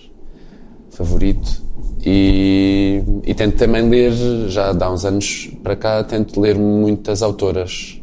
favorito. 0.91 1.61
E, 2.05 3.03
e 3.23 3.33
tento 3.33 3.57
também 3.57 3.89
ler, 3.89 4.11
já 4.49 4.71
há 4.71 4.91
uns 4.91 5.05
anos 5.05 5.49
para 5.63 5.75
cá, 5.75 6.03
tento 6.03 6.39
ler 6.39 6.57
muitas 6.57 7.21
autoras 7.21 7.98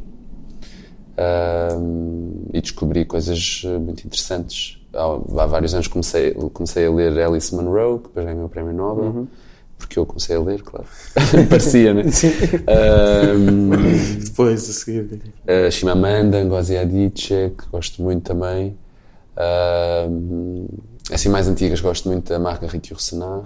Ahm, 1.18 2.50
e 2.52 2.60
descobri 2.60 3.04
coisas 3.04 3.62
eh, 3.64 3.78
muito 3.78 4.06
interessantes. 4.06 4.78
Há, 4.92 5.42
há 5.42 5.46
vários 5.46 5.72
anos 5.74 5.88
comecei, 5.88 6.32
comecei 6.52 6.86
a 6.86 6.90
ler 6.90 7.18
Alice 7.20 7.54
Munro, 7.54 8.00
que 8.00 8.08
depois 8.08 8.26
ganhou 8.26 8.44
o 8.44 8.48
Prémio 8.48 8.72
Nobel, 8.74 9.26
porque 9.78 9.98
eu 9.98 10.04
comecei 10.04 10.36
a 10.36 10.40
ler, 10.40 10.62
claro. 10.62 10.86
Parecia, 11.48 11.94
né? 11.94 12.02
Ahm, 12.66 13.70
Depois 14.24 14.68
a 14.68 14.72
seguir. 14.72 15.04
Uh, 15.44 15.70
Chimamanda, 15.70 16.44
Ngozi 16.44 16.76
Adichie, 16.76 17.52
que 17.56 17.66
gosto 17.70 18.02
muito 18.02 18.22
também. 18.22 18.76
Uh, 19.36 20.68
assim, 21.10 21.28
mais 21.30 21.48
antigas, 21.48 21.80
gosto 21.80 22.08
muito 22.08 22.28
da 22.28 22.38
Marguerite 22.38 22.90
Yourcenar. 22.90 23.44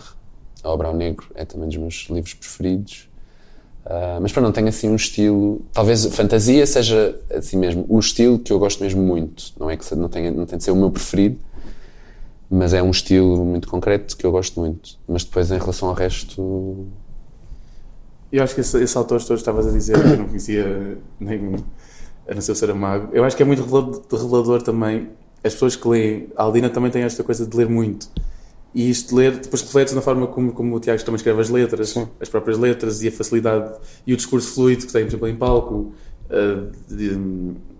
A 0.63 0.69
Obra 0.69 0.89
ao 0.89 0.95
Negro 0.95 1.27
é 1.35 1.45
também 1.45 1.69
dos 1.69 1.79
meus 1.79 2.07
livros 2.11 2.35
preferidos. 2.35 3.10
Uh, 3.85 4.21
mas 4.21 4.31
para 4.31 4.43
não 4.43 4.53
tenho 4.53 4.69
assim 4.69 4.89
um 4.89 4.97
estilo. 4.97 5.63
Talvez 5.73 6.05
fantasia 6.07 6.67
seja 6.67 7.19
assim 7.35 7.57
mesmo 7.57 7.87
o 7.89 7.99
estilo 7.99 8.39
que 8.39 8.53
eu 8.53 8.59
gosto 8.59 8.83
mesmo 8.83 9.03
muito. 9.03 9.53
Não 9.59 9.71
é 9.71 9.77
que 9.77 9.95
não 9.95 10.09
tenha, 10.09 10.31
não 10.31 10.47
tem 10.47 10.59
de 10.59 10.65
ser 10.65 10.71
o 10.71 10.77
meu 10.77 10.91
preferido, 10.91 11.39
mas 12.49 12.75
é 12.75 12.83
um 12.83 12.91
estilo 12.91 13.45
muito 13.45 13.69
concreto 13.69 14.17
que 14.17 14.25
eu 14.25 14.31
gosto 14.31 14.61
muito. 14.61 14.99
Mas 15.09 15.25
depois, 15.25 15.51
em 15.51 15.59
relação 15.59 15.89
ao 15.89 15.95
resto, 15.95 16.87
Eu 18.31 18.45
acho 18.45 18.55
que 18.55 18.61
esse, 18.61 18.81
esse 18.83 18.97
autor 18.97 19.23
tu 19.23 19.35
estavas 19.35 19.67
a 19.67 19.71
dizer, 19.71 20.01
que 20.01 20.09
eu 20.09 20.17
não 20.19 20.27
conhecia 20.27 20.99
nem 21.19 21.57
a 22.29 22.35
não 22.35 22.41
ser 22.41 22.71
o 22.71 22.77
eu 23.13 23.25
acho 23.25 23.37
que 23.37 23.43
é 23.43 23.47
muito 23.47 23.63
revelador, 23.63 24.03
revelador 24.13 24.63
também. 24.63 25.09
As 25.43 25.55
pessoas 25.55 25.75
que 25.75 25.89
leem, 25.89 26.29
a 26.37 26.45
Aldina 26.45 26.71
também 26.71 26.91
tem 26.91 27.03
esta 27.03 27.25
coisa 27.25 27.45
de 27.45 27.57
ler 27.57 27.69
muito. 27.69 28.09
E 28.75 28.89
isto 28.89 29.15
ler, 29.17 29.37
depois 29.37 29.63
reflete 29.63 29.95
na 29.95 30.01
forma 30.01 30.27
como, 30.29 30.53
como 30.53 30.77
o 30.77 30.81
Tiago 30.81 31.03
também 31.03 31.17
escreve 31.17 31.41
as 31.41 31.49
letras, 31.49 31.95
as 32.21 32.29
próprias 32.29 32.57
letras 32.57 33.03
e 33.03 33.09
a 33.09 33.13
facilidade 33.13 33.73
e 34.07 34.13
o 34.13 34.17
discurso 34.17 34.55
fluido 34.55 34.87
que 34.87 34.93
tem, 34.93 35.03
por 35.03 35.09
exemplo, 35.09 35.29
em 35.29 35.37
palco, 35.37 35.93
uh, 36.31 36.71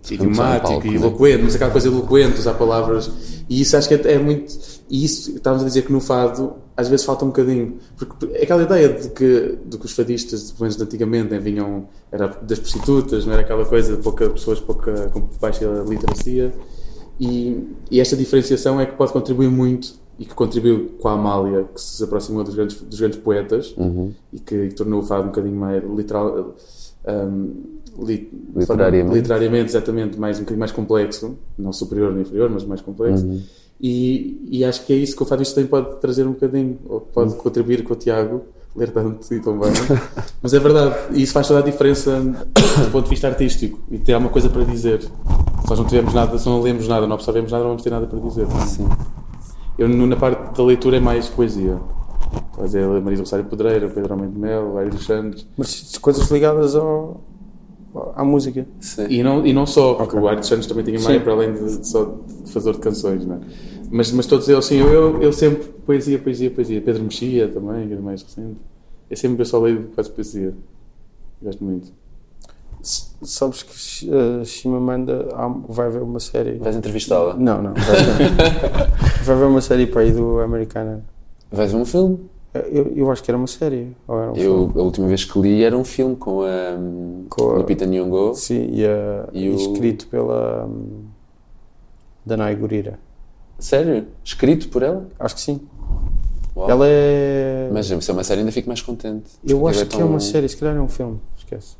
idiomático 0.09 0.85
e 0.85 0.89
né? 0.91 0.95
eloquente, 0.95 1.43
mas 1.43 1.55
aquela 1.55 1.71
coisa 1.71 1.87
eloquente, 1.87 2.39
usar 2.39 2.55
palavras. 2.55 3.09
E 3.49 3.61
isso 3.61 3.77
acho 3.77 3.87
que 3.87 3.93
é, 3.93 4.13
é 4.13 4.19
muito. 4.19 4.53
E 4.89 5.05
isso, 5.05 5.31
estávamos 5.31 5.63
a 5.63 5.67
dizer 5.67 5.83
que 5.83 5.93
no 5.93 6.01
fado 6.01 6.55
às 6.75 6.89
vezes 6.89 7.05
falta 7.05 7.23
um 7.23 7.29
bocadinho. 7.29 7.77
Porque 7.95 8.25
é 8.33 8.43
aquela 8.43 8.63
ideia 8.63 8.89
de 8.89 9.09
que, 9.09 9.57
de 9.65 9.77
que 9.77 9.85
os 9.85 9.93
fadistas, 9.93 10.51
pelo 10.51 10.63
menos 10.63 10.75
de 10.75 10.83
antigamente, 10.83 11.31
né, 11.31 11.39
vinham. 11.39 11.87
Era 12.11 12.27
das 12.27 12.59
prostitutas, 12.59 13.25
não 13.25 13.33
era 13.33 13.43
aquela 13.43 13.63
coisa 13.63 13.95
de 13.95 14.03
pouca, 14.03 14.29
pessoas 14.29 14.59
pouca, 14.59 15.09
com 15.09 15.29
baixa 15.39 15.65
literacia. 15.87 16.53
E, 17.19 17.67
e 17.89 18.01
esta 18.01 18.17
diferenciação 18.17 18.81
é 18.81 18.85
que 18.85 18.97
pode 18.97 19.13
contribuir 19.13 19.49
muito 19.49 20.00
e 20.19 20.25
que 20.25 20.33
contribuiu 20.35 20.91
com 20.99 21.07
a 21.07 21.13
Amália, 21.13 21.65
que 21.73 21.81
se 21.81 22.03
aproximou 22.03 22.43
dos 22.43 22.53
grandes, 22.55 22.79
dos 22.81 22.99
grandes 22.99 23.17
poetas 23.19 23.73
e 24.31 24.39
que 24.39 24.69
tornou 24.75 24.99
o 24.99 25.03
fado 25.03 25.23
um 25.23 25.27
bocadinho 25.27 25.55
mais 25.55 25.83
literal. 25.83 26.55
Um, 27.07 27.51
li- 27.99 28.29
Literariamente. 28.55 29.15
literariamente, 29.15 29.65
exatamente, 29.71 30.19
mais, 30.19 30.37
um 30.37 30.41
bocadinho 30.41 30.59
mais 30.59 30.71
complexo, 30.71 31.35
não 31.57 31.73
superior 31.73 32.11
nem 32.13 32.21
inferior, 32.21 32.49
mas 32.49 32.63
mais 32.63 32.79
complexo. 32.81 33.25
Uhum. 33.25 33.41
E, 33.81 34.39
e 34.51 34.63
acho 34.63 34.85
que 34.85 34.93
é 34.93 34.95
isso 34.95 35.15
que 35.15 35.23
o 35.23 35.25
fadista 35.25 35.55
também 35.55 35.67
pode 35.69 35.99
trazer 35.99 36.25
um 36.27 36.33
bocadinho, 36.33 36.77
ou 36.87 36.97
Uhum. 36.97 37.03
pode 37.11 37.33
contribuir 37.35 37.83
com 37.83 37.93
o 37.93 37.95
Tiago, 37.95 38.43
ler 38.75 38.91
tanto 38.91 39.33
e 39.33 39.39
tão 39.39 39.57
bem. 39.59 39.71
mas 40.43 40.53
é 40.53 40.59
verdade, 40.59 40.95
e 41.17 41.23
isso 41.23 41.33
faz 41.33 41.47
toda 41.47 41.59
a 41.59 41.63
diferença 41.63 42.19
do 42.21 42.91
ponto 42.91 43.05
de 43.05 43.09
vista 43.09 43.27
artístico 43.27 43.79
e 43.89 43.97
ter 43.97 44.13
alguma 44.13 44.31
coisa 44.31 44.47
para 44.49 44.63
dizer. 44.63 45.01
Se 45.01 45.09
nós 45.69 45.79
não 45.79 45.85
tivermos 45.87 46.13
nada, 46.13 46.37
se 46.37 46.45
não 46.45 46.61
lemos 46.61 46.87
nada, 46.87 47.07
não 47.07 47.15
absorvemos 47.15 47.51
nada, 47.51 47.63
não 47.63 47.71
vamos 47.71 47.83
ter 47.83 47.89
nada 47.89 48.05
para 48.05 48.19
dizer. 48.19 48.45
Sim. 48.67 48.87
Eu, 49.77 49.87
na 49.87 50.15
parte 50.15 50.55
da 50.55 50.63
leitura, 50.63 50.97
é 50.97 50.99
mais 50.99 51.27
poesia. 51.27 51.79
Estás 52.51 52.75
a 52.75 52.79
dizer, 52.79 53.01
Marisa 53.01 53.23
Rosário 53.23 53.45
Pedreira, 53.45 53.89
Pedro 53.89 54.15
de 54.15 54.39
Mel, 54.39 54.77
Aires 54.77 54.95
dos 54.95 55.05
Santos. 55.05 55.47
Mas 55.57 55.97
coisas 55.97 56.29
ligadas 56.29 56.75
ao, 56.75 57.21
à 58.15 58.23
música. 58.23 58.65
Sim. 58.79 59.07
E 59.09 59.23
não, 59.23 59.45
e 59.45 59.53
não 59.53 59.65
só, 59.65 59.95
porque 59.95 60.15
o 60.15 60.27
Aires 60.27 60.41
dos 60.41 60.49
Santos 60.49 60.67
também 60.67 60.83
tinha 60.83 60.99
mais, 60.99 61.21
para 61.21 61.33
além 61.33 61.53
de, 61.53 61.79
de 61.79 61.87
só 61.87 62.05
de 62.05 62.51
fazedor 62.51 62.75
de 62.75 62.79
canções, 62.79 63.25
não 63.25 63.35
é? 63.35 63.39
Mas, 63.89 64.11
mas 64.11 64.25
todos 64.25 64.47
eles, 64.47 64.63
sim, 64.65 64.77
eu, 64.77 64.87
eu, 64.87 65.21
eu 65.21 65.33
sempre 65.33 65.67
poesia, 65.85 66.17
poesia, 66.17 66.49
poesia. 66.49 66.81
Pedro 66.81 67.03
Mexia 67.03 67.47
também, 67.49 67.87
que 67.87 67.93
era 67.93 68.01
mais 68.01 68.21
recente. 68.21 68.57
Eu 69.09 69.17
sempre 69.17 69.41
eu 69.41 69.45
só 69.45 69.59
leio 69.59 69.89
quase 69.93 70.09
poesia. 70.11 70.53
Gosto 71.41 71.63
muito. 71.63 71.91
Sabes 72.83 73.63
que 73.63 74.09
uh, 74.09 74.43
Chimamanda 74.45 75.29
há- 75.33 75.47
vai 75.69 75.87
haver 75.87 76.01
uma 76.01 76.19
série. 76.19 76.53
Vais 76.57 76.75
entrevistá-la? 76.75 77.35
Não, 77.35 77.61
não. 77.61 77.73
Vai 77.73 77.99
haver, 77.99 78.31
vai 79.23 79.35
haver 79.35 79.45
uma 79.47 79.61
série 79.61 79.85
para 79.87 80.01
aí 80.01 80.11
do 80.11 80.39
Americana. 80.39 81.03
Vais 81.51 81.71
ver 81.71 81.77
um 81.77 81.85
filme? 81.85 82.19
Eu, 82.53 82.91
eu 82.95 83.11
acho 83.11 83.23
que 83.23 83.29
era 83.31 83.37
uma 83.37 83.47
série. 83.47 83.95
Era 84.09 84.31
um 84.31 84.35
Eu, 84.35 84.67
filme. 84.67 84.73
a 84.75 84.83
última 84.83 85.07
vez 85.07 85.23
que 85.23 85.39
li 85.39 85.63
era 85.63 85.77
um 85.77 85.83
filme 85.85 86.15
com 86.15 86.41
a, 86.41 87.27
Com 87.29 87.51
a- 87.51 87.57
Lupita 87.59 87.85
Nyong'o. 87.85 88.33
Sim, 88.35 88.69
e, 88.73 88.83
uh, 88.85 89.29
E 89.31 89.49
o- 89.49 89.55
escrito 89.55 90.07
pela 90.07 90.65
um, 90.65 91.05
Danai 92.25 92.55
Gurira. 92.55 92.99
Sério? 93.59 94.07
Escrito 94.23 94.69
por 94.69 94.81
ela? 94.83 95.07
Acho 95.19 95.35
que 95.35 95.41
sim. 95.41 95.61
Uau. 96.55 96.69
Ela 96.69 96.85
é. 96.87 97.69
Mas 97.71 97.85
se 97.87 98.09
é 98.09 98.13
uma 98.13 98.23
série 98.23 98.39
ainda 98.41 98.51
fico 98.51 98.67
mais 98.67 98.81
contente. 98.81 99.31
eu 99.47 99.65
acho 99.67 99.81
é 99.83 99.85
que 99.85 99.95
é 99.95 99.99
tão- 99.99 100.09
uma 100.09 100.19
série, 100.19 100.49
se 100.49 100.57
calhar 100.57 100.75
é 100.75 100.81
um 100.81 100.89
filme. 100.89 101.19
Esquece. 101.37 101.75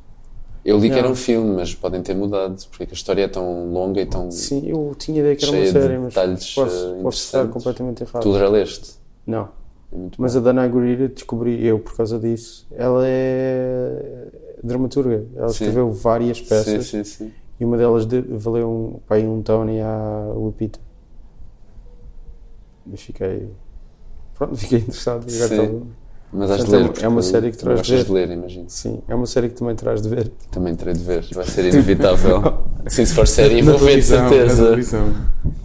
Eu 0.63 0.77
li 0.77 0.89
que 0.89 0.95
era 0.95 1.07
Não. 1.07 1.13
um 1.13 1.15
filme, 1.15 1.55
mas 1.55 1.73
podem 1.73 2.03
ter 2.03 2.15
mudado, 2.15 2.63
porque 2.69 2.83
a 2.91 2.93
história 2.93 3.23
é 3.23 3.27
tão 3.27 3.71
longa 3.71 3.99
e 3.99 4.05
tão. 4.05 4.29
Sim, 4.29 4.67
eu 4.67 4.93
tinha 4.95 5.19
ideia 5.19 5.35
que 5.35 5.43
era 5.43 5.57
uma 5.57 5.65
série, 5.65 5.97
mas 5.97 6.13
detalhes, 6.13 6.53
posso, 6.53 6.95
eh, 6.95 7.01
posso 7.01 7.17
estar 7.17 7.47
completamente 7.47 8.03
errado. 8.03 8.21
Tu 8.21 8.37
já 8.37 8.47
leste? 8.47 8.91
Não. 9.25 9.49
É 9.91 9.95
muito 9.95 10.21
Mas 10.21 10.37
a 10.37 10.39
Danai 10.39 10.69
Gurira 10.69 11.07
descobri 11.09 11.65
eu 11.65 11.79
por 11.79 11.95
causa 11.97 12.19
disso. 12.19 12.67
Ela 12.71 13.03
é 13.05 14.27
dramaturga. 14.63 15.25
Ela 15.35 15.47
Sim. 15.49 15.53
escreveu 15.55 15.91
várias 15.91 16.39
bom. 16.39 16.47
peças 16.47 16.85
Sim, 16.85 17.03
sim, 17.03 17.25
sim. 17.25 17.31
e 17.59 17.65
uma 17.65 17.75
delas 17.75 18.05
de- 18.05 18.21
valeu 18.21 18.69
um, 18.69 18.99
pá, 19.07 19.15
aí 19.15 19.27
um 19.27 19.41
Tony 19.41 19.81
à 19.81 20.31
Lupita. 20.33 20.79
Mas 22.85 23.01
fiquei. 23.01 23.49
Pronto, 24.35 24.55
fiquei 24.57 24.79
interessado. 24.79 25.29
Sim. 25.29 25.91
Mas 26.33 26.49
has 26.49 26.59
de 26.63 26.65
Portanto, 26.65 26.97
ler. 26.97 27.03
é 27.03 27.07
uma 27.09 27.21
série 27.21 27.51
que 27.51 27.57
traz 27.57 27.79
gostas 27.79 27.99
de 27.99 28.05
de 28.05 28.11
ler, 28.11 28.29
imagino. 28.31 28.65
Sim, 28.69 29.01
é 29.07 29.13
uma 29.13 29.25
série 29.25 29.49
que 29.49 29.55
também 29.55 29.75
terás 29.75 30.01
de 30.01 30.07
ver. 30.07 30.31
Também 30.49 30.73
terei 30.75 30.93
de 30.93 31.03
ver. 31.03 31.25
Vai 31.33 31.45
ser 31.45 31.65
inevitável. 31.65 32.41
Sim, 32.87 33.05
se 33.05 33.13
for 33.13 33.27
série, 33.27 33.61
vou 33.61 33.77
ver 33.77 33.97
de 33.97 34.03
certeza. 34.03 34.77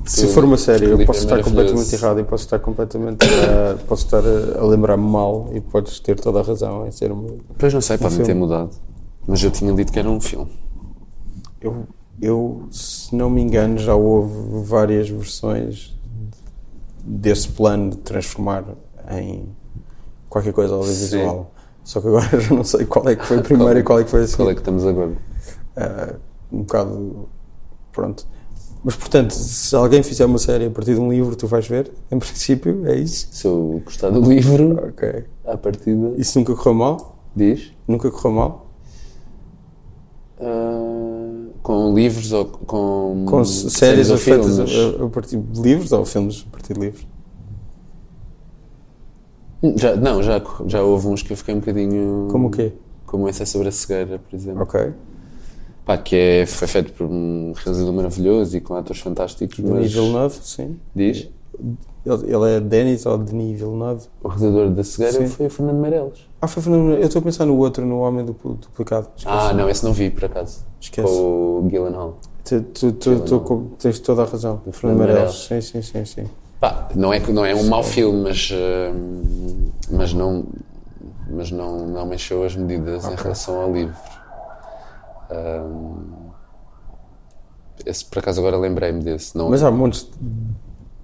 Se 0.05 0.27
for 0.29 0.45
uma 0.45 0.57
série, 0.57 0.87
eu 0.87 1.05
posso 1.07 1.21
é 1.21 1.23
estar 1.23 1.43
completamente 1.43 1.95
errado 1.95 2.21
e 2.21 2.25
posso 2.25 2.45
estar 2.45 2.59
completamente 2.59 3.25
a, 3.25 3.77
posso 3.87 4.05
estar 4.07 4.23
a, 4.25 4.61
a 4.61 4.67
lembrar-me 4.67 5.05
mal 5.09 5.51
e 5.55 5.61
podes 5.61 6.01
ter 6.01 6.19
toda 6.19 6.41
a 6.41 6.43
razão 6.43 6.87
em 6.87 6.91
ser 6.91 7.13
uma, 7.13 7.29
Pois 7.57 7.73
não 7.73 7.81
sei, 7.81 7.97
podem 7.97 8.11
filme. 8.17 8.27
ter 8.27 8.35
mudado. 8.35 8.71
Mas 9.27 9.43
eu 9.43 9.51
tinha 9.51 9.73
dito 9.73 9.93
que 9.93 9.99
era 9.99 10.11
um 10.11 10.21
filme. 10.21 10.51
Eu, 11.61 11.85
eu, 12.21 12.67
se 12.71 13.15
não 13.15 13.31
me 13.31 13.41
engano, 13.41 13.79
já 13.79 13.95
houve 13.95 14.65
várias 14.65 15.09
versões 15.09 15.97
desse 17.05 17.49
plano 17.49 17.91
de 17.91 17.99
transformar 17.99 18.65
em 19.11 19.47
qualquer 20.29 20.53
coisa 20.53 20.75
audiovisual. 20.75 21.53
Só 21.85 22.01
que 22.01 22.09
agora 22.09 22.29
já 22.41 22.55
não 22.55 22.65
sei 22.65 22.85
qual 22.87 23.09
é 23.09 23.15
que 23.17 23.25
foi 23.25 23.39
a 23.39 23.43
primeira 23.43 23.79
e 23.79 23.83
qual 23.83 24.01
é 24.01 24.05
que 24.05 24.11
foi 24.11 24.25
a 24.25 24.29
Qual 24.29 24.51
é 24.51 24.55
que 24.55 24.61
estamos 24.61 24.85
agora? 24.87 25.13
um 26.53 26.59
bocado. 26.59 27.29
Pronto. 27.93 28.27
Mas 28.85 28.95
portanto, 28.95 29.33
se 29.33 29.75
alguém 29.75 30.03
fizer 30.03 30.25
uma 30.27 30.39
série 30.39 30.67
a 30.67 30.71
partir 30.71 30.95
de 30.95 31.01
um 31.01 31.11
livro, 31.11 31.35
tu 31.35 31.47
vais 31.47 31.67
ver, 31.67 31.91
em 32.11 32.19
princípio, 32.21 32.87
é 32.87 32.97
isso. 32.97 33.29
Se 33.33 33.47
eu 33.47 33.83
gostar 33.85 34.11
do 34.11 34.21
livro, 34.21 34.79
Ok. 34.89 35.25
à 35.45 35.57
partida, 35.57 36.13
Isso 36.17 36.39
nunca 36.39 36.55
correu 36.55 36.75
mal? 36.75 37.17
diz. 37.35 37.73
Nunca 37.89 38.11
correu 38.11 38.33
mal? 38.37 38.67
Ah, 40.39 41.47
com 41.63 41.95
livros 41.95 42.33
ou 42.33 42.45
com, 42.45 43.25
Com 43.27 43.41
s- 43.41 43.71
séries, 43.71 44.11
ou 44.11 44.19
feitas 44.19 44.55
filmes? 44.55 45.01
a, 45.01 45.05
a 45.05 45.09
partir 45.09 45.39
de 45.39 45.61
livros 45.61 45.93
ou 45.93 46.05
filmes 46.05 46.45
a 46.49 46.51
partir 46.53 46.75
de 46.75 46.81
livros? 46.81 47.07
Já, 49.77 49.97
não, 49.97 50.23
já, 50.23 50.43
já 50.67 50.83
houve 50.83 51.09
uns 51.09 51.23
que 51.23 51.33
eu 51.33 51.37
fiquei 51.37 51.55
um 51.55 51.61
bocadinho. 51.61 52.29
Como 52.31 52.49
o 52.49 52.51
quê? 52.51 52.73
Como 53.07 53.25
o 53.25 53.29
Ensaio 53.29 53.47
sobre 53.47 53.69
a 53.69 53.73
Cegueira, 53.73 54.19
por 54.19 54.37
exemplo. 54.37 54.63
Ok. 54.63 54.93
Pá, 55.85 55.97
que 55.97 56.17
é, 56.17 56.47
foi 56.47 56.67
feito 56.67 56.93
por 56.93 57.07
um 57.07 57.53
realizador 57.55 57.93
maravilhoso 57.93 58.57
e 58.57 58.61
com 58.61 58.75
atores 58.75 59.01
fantásticos, 59.01 59.59
Denis 59.59 59.73
mas. 59.73 59.93
Villeneuve, 59.93 60.39
sim. 60.43 60.77
Diz? 60.95 61.29
Ele, 62.05 62.35
ele 62.35 62.57
é 62.57 62.61
Denis 62.61 63.07
ou 63.07 63.19
Denis 63.19 63.59
Villeneuve? 63.59 64.03
O 64.23 64.29
realizador 64.29 64.71
da 64.71 64.85
Cegueira 64.85 65.19
Sim. 65.19 65.27
foi 65.27 65.47
o 65.47 65.51
Fernando 65.51 65.79
Meirelles. 65.79 66.29
Ah, 66.41 66.47
foi 66.47 66.63
Fernando. 66.63 66.93
Eu 66.93 67.07
estou 67.07 67.21
a 67.21 67.23
pensar 67.23 67.47
no 67.47 67.57
outro, 67.57 67.85
no 67.85 68.01
Homem 68.01 68.25
Duplicado. 68.25 69.09
Esquece. 69.17 69.37
Ah, 69.37 69.53
não, 69.53 69.69
esse 69.69 69.85
não 69.85 69.93
vi, 69.93 70.11
por 70.11 70.25
acaso. 70.25 70.65
Esquece. 70.81 71.09
Com 71.09 71.61
o 71.65 71.69
Gyllenhaal. 71.69 72.19
Tu, 72.45 72.61
tu, 72.63 72.93
tu, 72.93 73.21
tu 73.21 73.71
tens 73.79 73.99
toda 73.99 74.23
a 74.23 74.25
razão. 74.25 74.61
Do 74.65 74.73
Fernando 74.73 74.99
Fernando 74.99 75.15
Meirelles. 75.15 75.47
Sim, 75.49 75.61
sim, 75.61 75.83
sim, 75.83 76.05
sim. 76.05 76.25
Pá, 76.61 76.89
não 76.95 77.13
é, 77.13 77.21
não 77.21 77.45
é 77.45 77.55
um 77.55 77.69
mau 77.69 77.83
filme, 77.83 78.23
mas, 78.23 78.51
hum, 78.53 79.71
mas 79.91 80.13
não 80.13 80.47
mas 81.29 81.51
não, 81.51 81.87
não 81.87 82.07
mexeu 82.07 82.45
as 82.45 82.55
medidas 82.55 83.05
em 83.05 83.15
relação 83.15 83.61
ao 83.61 83.73
livro. 83.73 83.95
Hum, 85.31 86.31
esse, 87.85 88.05
por 88.05 88.21
acaso 88.21 88.41
agora 88.41 88.57
lembrei-me 88.57 89.03
desse. 89.03 89.37
Não, 89.37 89.51
Mas 89.51 89.63
há 89.63 89.71
montes 89.71 90.09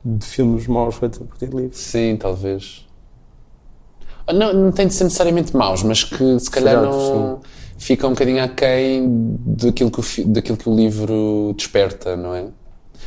de, 0.04 0.16
de 0.16 0.26
filmes 0.26 0.66
maus 0.66 0.94
feitos 0.96 1.20
a 1.20 1.24
partir 1.24 1.48
de 1.48 1.56
livros. 1.56 1.78
Sim, 1.78 2.16
talvez. 2.16 2.86
Ah, 4.26 4.32
Não, 4.32 4.52
não 4.52 4.72
tem 4.72 4.86
de 4.86 4.94
ser 4.94 5.04
necessariamente 5.04 5.56
maus, 5.56 5.82
mas 5.82 6.04
que 6.04 6.38
se 6.38 6.50
calhar 6.50 6.76
Falhados, 6.76 6.96
não 6.96 7.40
fica 7.76 8.06
um 8.06 8.10
bocadinho 8.10 8.42
aquém 8.42 9.36
daquilo 9.44 9.90
que, 9.90 10.00
o, 10.00 10.26
daquilo 10.28 10.56
que 10.56 10.68
o 10.68 10.74
livro 10.74 11.52
desperta, 11.56 12.16
não 12.16 12.34
é? 12.34 12.46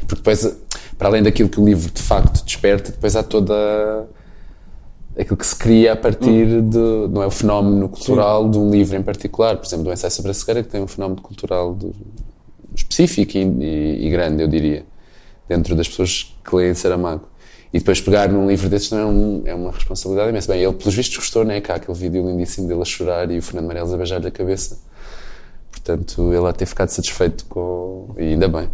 Porque 0.02 0.16
depois, 0.16 0.58
para 0.98 1.08
além 1.10 1.22
daquilo 1.24 1.50
que 1.50 1.60
o 1.60 1.66
livro 1.66 1.92
de 1.92 2.02
facto 2.02 2.44
desperta, 2.44 2.92
depois 2.92 3.16
há 3.16 3.24
toda 3.24 4.08
aquilo 5.18 5.38
que 5.38 5.46
se 5.46 5.56
cria 5.56 5.94
a 5.94 5.96
partir 5.96 6.46
Hum. 6.48 6.70
de, 6.70 7.08
não 7.14 7.24
é 7.24 7.28
o 7.28 7.32
fenómeno 7.32 7.88
cultural 7.90 8.50
de 8.50 8.58
um 8.58 8.70
livro 8.70 8.96
em 8.98 9.02
particular, 9.04 9.58
por 9.58 9.66
exemplo, 9.66 9.86
do 9.86 9.92
ensaio 9.94 10.12
sobre 10.12 10.32
a 10.32 10.34
cegueira, 10.34 10.64
que 10.64 10.70
tem 10.70 10.82
um 10.82 10.88
fenómeno 10.88 11.22
cultural 11.22 11.74
de- 11.76 11.92
específico 12.76 13.38
e, 13.38 13.42
e- 13.42 14.08
e 14.08 14.10
grande, 14.10 14.42
eu 14.44 14.48
diria, 14.48 14.86
dentro 15.48 15.76
das 15.76 15.88
pessoas 15.88 16.36
que 16.44 16.56
leem 16.56 16.74
Saramago. 16.74 17.28
E 17.74 17.80
depois 17.80 18.00
pegar 18.02 18.30
num 18.30 18.48
livro 18.48 18.70
desses 18.70 18.92
não 18.92 19.00
é, 19.00 19.06
um- 19.06 19.42
é 19.46 19.56
uma 19.56 19.72
responsabilidade 19.72 20.30
imensa. 20.30 20.52
Bem, 20.52 20.62
ele 20.64 20.74
pelos 20.74 20.94
vistos 20.94 21.18
gostou, 21.18 21.44
né? 21.44 21.60
Cá 21.62 21.76
aquele 21.76 21.98
vídeo 21.98 22.26
lindíssimo 22.26 22.68
dele 22.68 22.82
a 22.82 22.86
chorar 22.86 23.30
e 23.32 23.38
o 23.38 23.42
Fernando 23.42 23.66
Meirelles 23.68 23.94
a 23.94 23.98
beijar-lhe 23.98 24.28
a 24.28 24.32
cabeça. 24.32 24.78
Portanto, 25.72 26.34
ele 26.34 26.46
de 26.52 26.58
ter 26.58 26.66
ficado 26.66 26.90
satisfeito 26.90 27.46
com. 27.48 28.10
E 28.18 28.24
ainda 28.24 28.48
bem. 28.48 28.70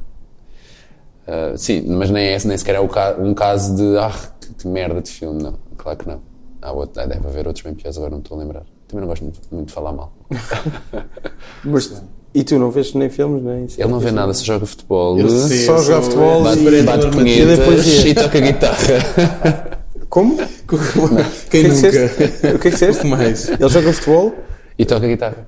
Ah, 1.28 1.54
sim, 1.56 1.84
mas 1.88 2.10
nem, 2.10 2.28
é, 2.30 2.38
nem 2.46 2.58
sequer 2.58 2.76
é 2.76 2.80
o 2.80 2.88
ca- 2.88 3.16
um 3.20 3.34
caso 3.34 3.76
de 3.76 3.98
ah, 3.98 4.12
que, 4.40 4.54
que 4.54 4.68
merda 4.68 5.02
de 5.02 5.10
filme, 5.12 5.42
não. 5.42 5.54
Claro 5.78 5.98
que 6.00 6.08
não. 6.08 6.22
Há 6.62 6.72
outro, 6.72 7.08
deve 7.08 7.28
haver 7.28 7.48
outros 7.48 7.64
bem 7.64 7.74
piores, 7.74 7.98
agora 7.98 8.12
não 8.12 8.20
estou 8.20 8.38
a 8.38 8.42
lembrar. 8.42 8.64
Também 8.88 9.02
não 9.02 9.08
gosto 9.08 9.24
muito, 9.24 9.40
muito 9.52 9.68
de 9.68 9.74
falar 9.74 9.92
mal. 9.94 10.14
Mas, 11.64 12.02
e 12.34 12.44
tu 12.44 12.58
não 12.60 12.72
vês 12.72 12.94
nem 12.94 13.10
filmes, 13.10 13.44
nem 13.44 13.68
Ele 13.78 13.88
não 13.92 14.00
vê 14.00 14.12
nada, 14.12 14.34
só 14.34 14.44
joga 14.44 14.66
futebol, 14.66 15.18
Eu 15.20 15.30
sei, 15.30 15.66
Só 15.66 15.78
sou- 15.80 16.02
futebol 16.02 16.44
bate, 16.44 16.60
e- 16.60 16.84
bate 16.84 17.08
e 17.08 17.46
depois 17.46 18.06
e 18.06 18.14
toca 18.14 18.40
guitarra. 18.42 19.82
Como? 20.10 20.36
Quem 21.50 21.64
que 21.64 21.68
nunca? 21.70 21.88
O 21.88 22.40
que 22.40 22.48
é 22.50 22.58
que 22.58 22.70
disseste? 22.72 23.08
Mais? 23.08 23.48
Ele 23.50 23.70
joga 23.70 23.94
futebol, 23.94 24.34
E 24.78 24.86
toca 24.86 25.08
guitarra. 25.08 25.48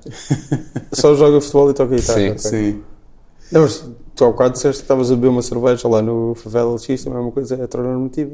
só 0.92 1.14
joga 1.14 1.40
futebol 1.40 1.70
e 1.70 1.74
toca 1.74 1.94
guitarra. 1.94 2.18
Sim, 2.18 2.28
ok. 2.30 2.38
Sim. 2.38 2.82
Não, 3.52 3.60
mas 3.62 3.84
tu 4.14 4.24
há 4.24 4.28
bocado 4.30 4.54
disseste 4.54 4.78
que 4.78 4.84
estavas 4.84 5.10
a 5.10 5.14
beber 5.14 5.28
uma 5.28 5.42
cerveja 5.42 5.88
lá 5.88 6.00
no 6.02 6.34
Favela 6.34 6.78
X, 6.78 7.04
também 7.04 7.18
é 7.18 7.22
uma 7.22 7.32
coisa 7.32 7.54
heteronormativa. 7.54 8.32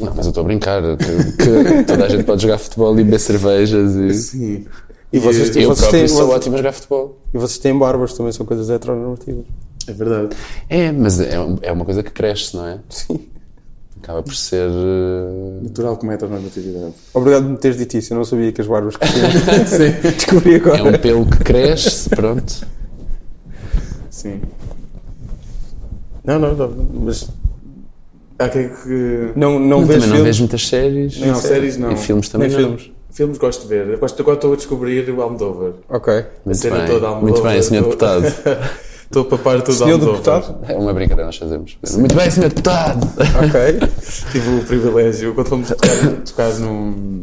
Não, 0.00 0.12
mas 0.14 0.26
eu 0.26 0.30
estou 0.30 0.42
a 0.42 0.44
brincar. 0.46 0.82
Que, 0.96 1.32
que 1.76 1.84
toda 1.84 2.04
a 2.04 2.08
gente 2.08 2.24
pode 2.24 2.42
jogar 2.42 2.58
futebol 2.58 2.92
e 2.98 3.02
beber 3.04 3.18
cervejas. 3.18 3.94
E... 3.94 4.12
Sim. 4.14 4.66
E 5.12 5.18
vocês 5.18 5.50
têm- 5.50 5.62
Eu 5.62 5.68
vocês 5.70 5.80
próprio 5.80 6.00
têm- 6.00 6.08
sou 6.08 6.18
vocês- 6.26 6.36
ótimo 6.36 6.54
a 6.54 6.58
jogar 6.58 6.72
futebol. 6.72 7.18
E 7.32 7.38
vocês 7.38 7.58
têm 7.58 7.78
barbas, 7.78 8.12
também 8.12 8.32
são 8.32 8.44
coisas 8.44 8.68
heteronormativas. 8.68 9.44
É 9.86 9.92
verdade. 9.92 10.36
É, 10.68 10.92
mas 10.92 11.18
é, 11.20 11.34
é 11.62 11.72
uma 11.72 11.84
coisa 11.84 12.02
que 12.02 12.10
cresce, 12.10 12.56
não 12.56 12.66
é? 12.66 12.78
Sim. 12.90 13.20
Acaba 14.02 14.22
por 14.22 14.34
ser. 14.34 14.68
eh, 14.68 15.62
Natural 15.62 15.96
como 15.96 16.12
é 16.12 16.14
a 16.14 16.16
heteronormatividade. 16.16 16.92
Obrigado 17.14 17.42
por 17.44 17.50
me 17.52 17.56
teres 17.56 17.78
dito 17.78 17.96
isso, 17.96 18.12
eu 18.12 18.16
não 18.18 18.24
sabia 18.24 18.52
que 18.52 18.60
as 18.60 18.66
barbas 18.66 18.96
cresciam. 18.96 19.30
Sim. 19.66 20.10
Descobri 20.14 20.54
agora. 20.56 20.78
É 20.78 20.82
um 20.82 20.98
pelo 20.98 21.24
que 21.26 21.38
cresce, 21.38 22.10
pronto. 22.10 22.66
Sim. 24.10 24.40
Não, 26.26 26.38
não, 26.38 26.54
não, 26.54 26.88
mas 27.04 27.28
Há 28.38 28.48
que. 28.48 28.68
que... 28.68 29.30
não, 29.36 29.58
não 29.58 29.86
vês 29.86 29.88
também 29.88 30.08
não 30.08 30.16
filmes? 30.16 30.22
vejo 30.24 30.38
muitas 30.42 30.66
séries. 30.66 31.18
Não, 31.20 31.34
séries 31.36 31.76
não. 31.78 31.92
E 31.92 31.96
filmes 31.96 32.28
também 32.28 32.48
Nem 32.48 32.56
não. 32.58 32.64
filmes. 32.76 32.90
Filmes 33.10 33.38
gosto 33.38 33.62
de 33.62 33.68
ver. 33.68 33.86
Eu 33.88 33.98
gosto, 33.98 34.20
agora 34.20 34.36
estou 34.36 34.52
a 34.52 34.56
descobrir 34.56 35.08
o 35.10 35.22
Almodóvar. 35.22 35.72
Ok. 35.88 36.12
A 36.12 36.24
Muito 36.44 36.58
cena 36.58 36.76
bem, 36.80 36.86
toda 36.86 37.08
muito 37.12 37.40
bem, 37.42 37.52
Almodóvar. 37.56 37.62
senhor 37.62 37.82
deputado. 37.84 38.24
Estou 39.06 39.22
a 39.22 39.24
papar 39.26 39.62
tudo 39.62 39.72
Senhor 39.76 39.92
Almodóvar. 39.92 40.40
deputado? 40.40 40.58
É 40.68 40.76
uma 40.76 40.92
brincadeira 40.92 41.26
nós 41.26 41.36
fazemos. 41.36 41.78
Muito 41.96 42.14
bem, 42.16 42.28
senhor 42.28 42.48
deputado. 42.48 43.06
Ok. 43.38 43.88
Tive 44.32 44.50
o 44.58 44.64
privilégio, 44.64 45.32
quando 45.32 45.46
fomos 45.46 45.68
tocar, 45.68 46.10
tocar 46.26 46.54
num, 46.58 47.20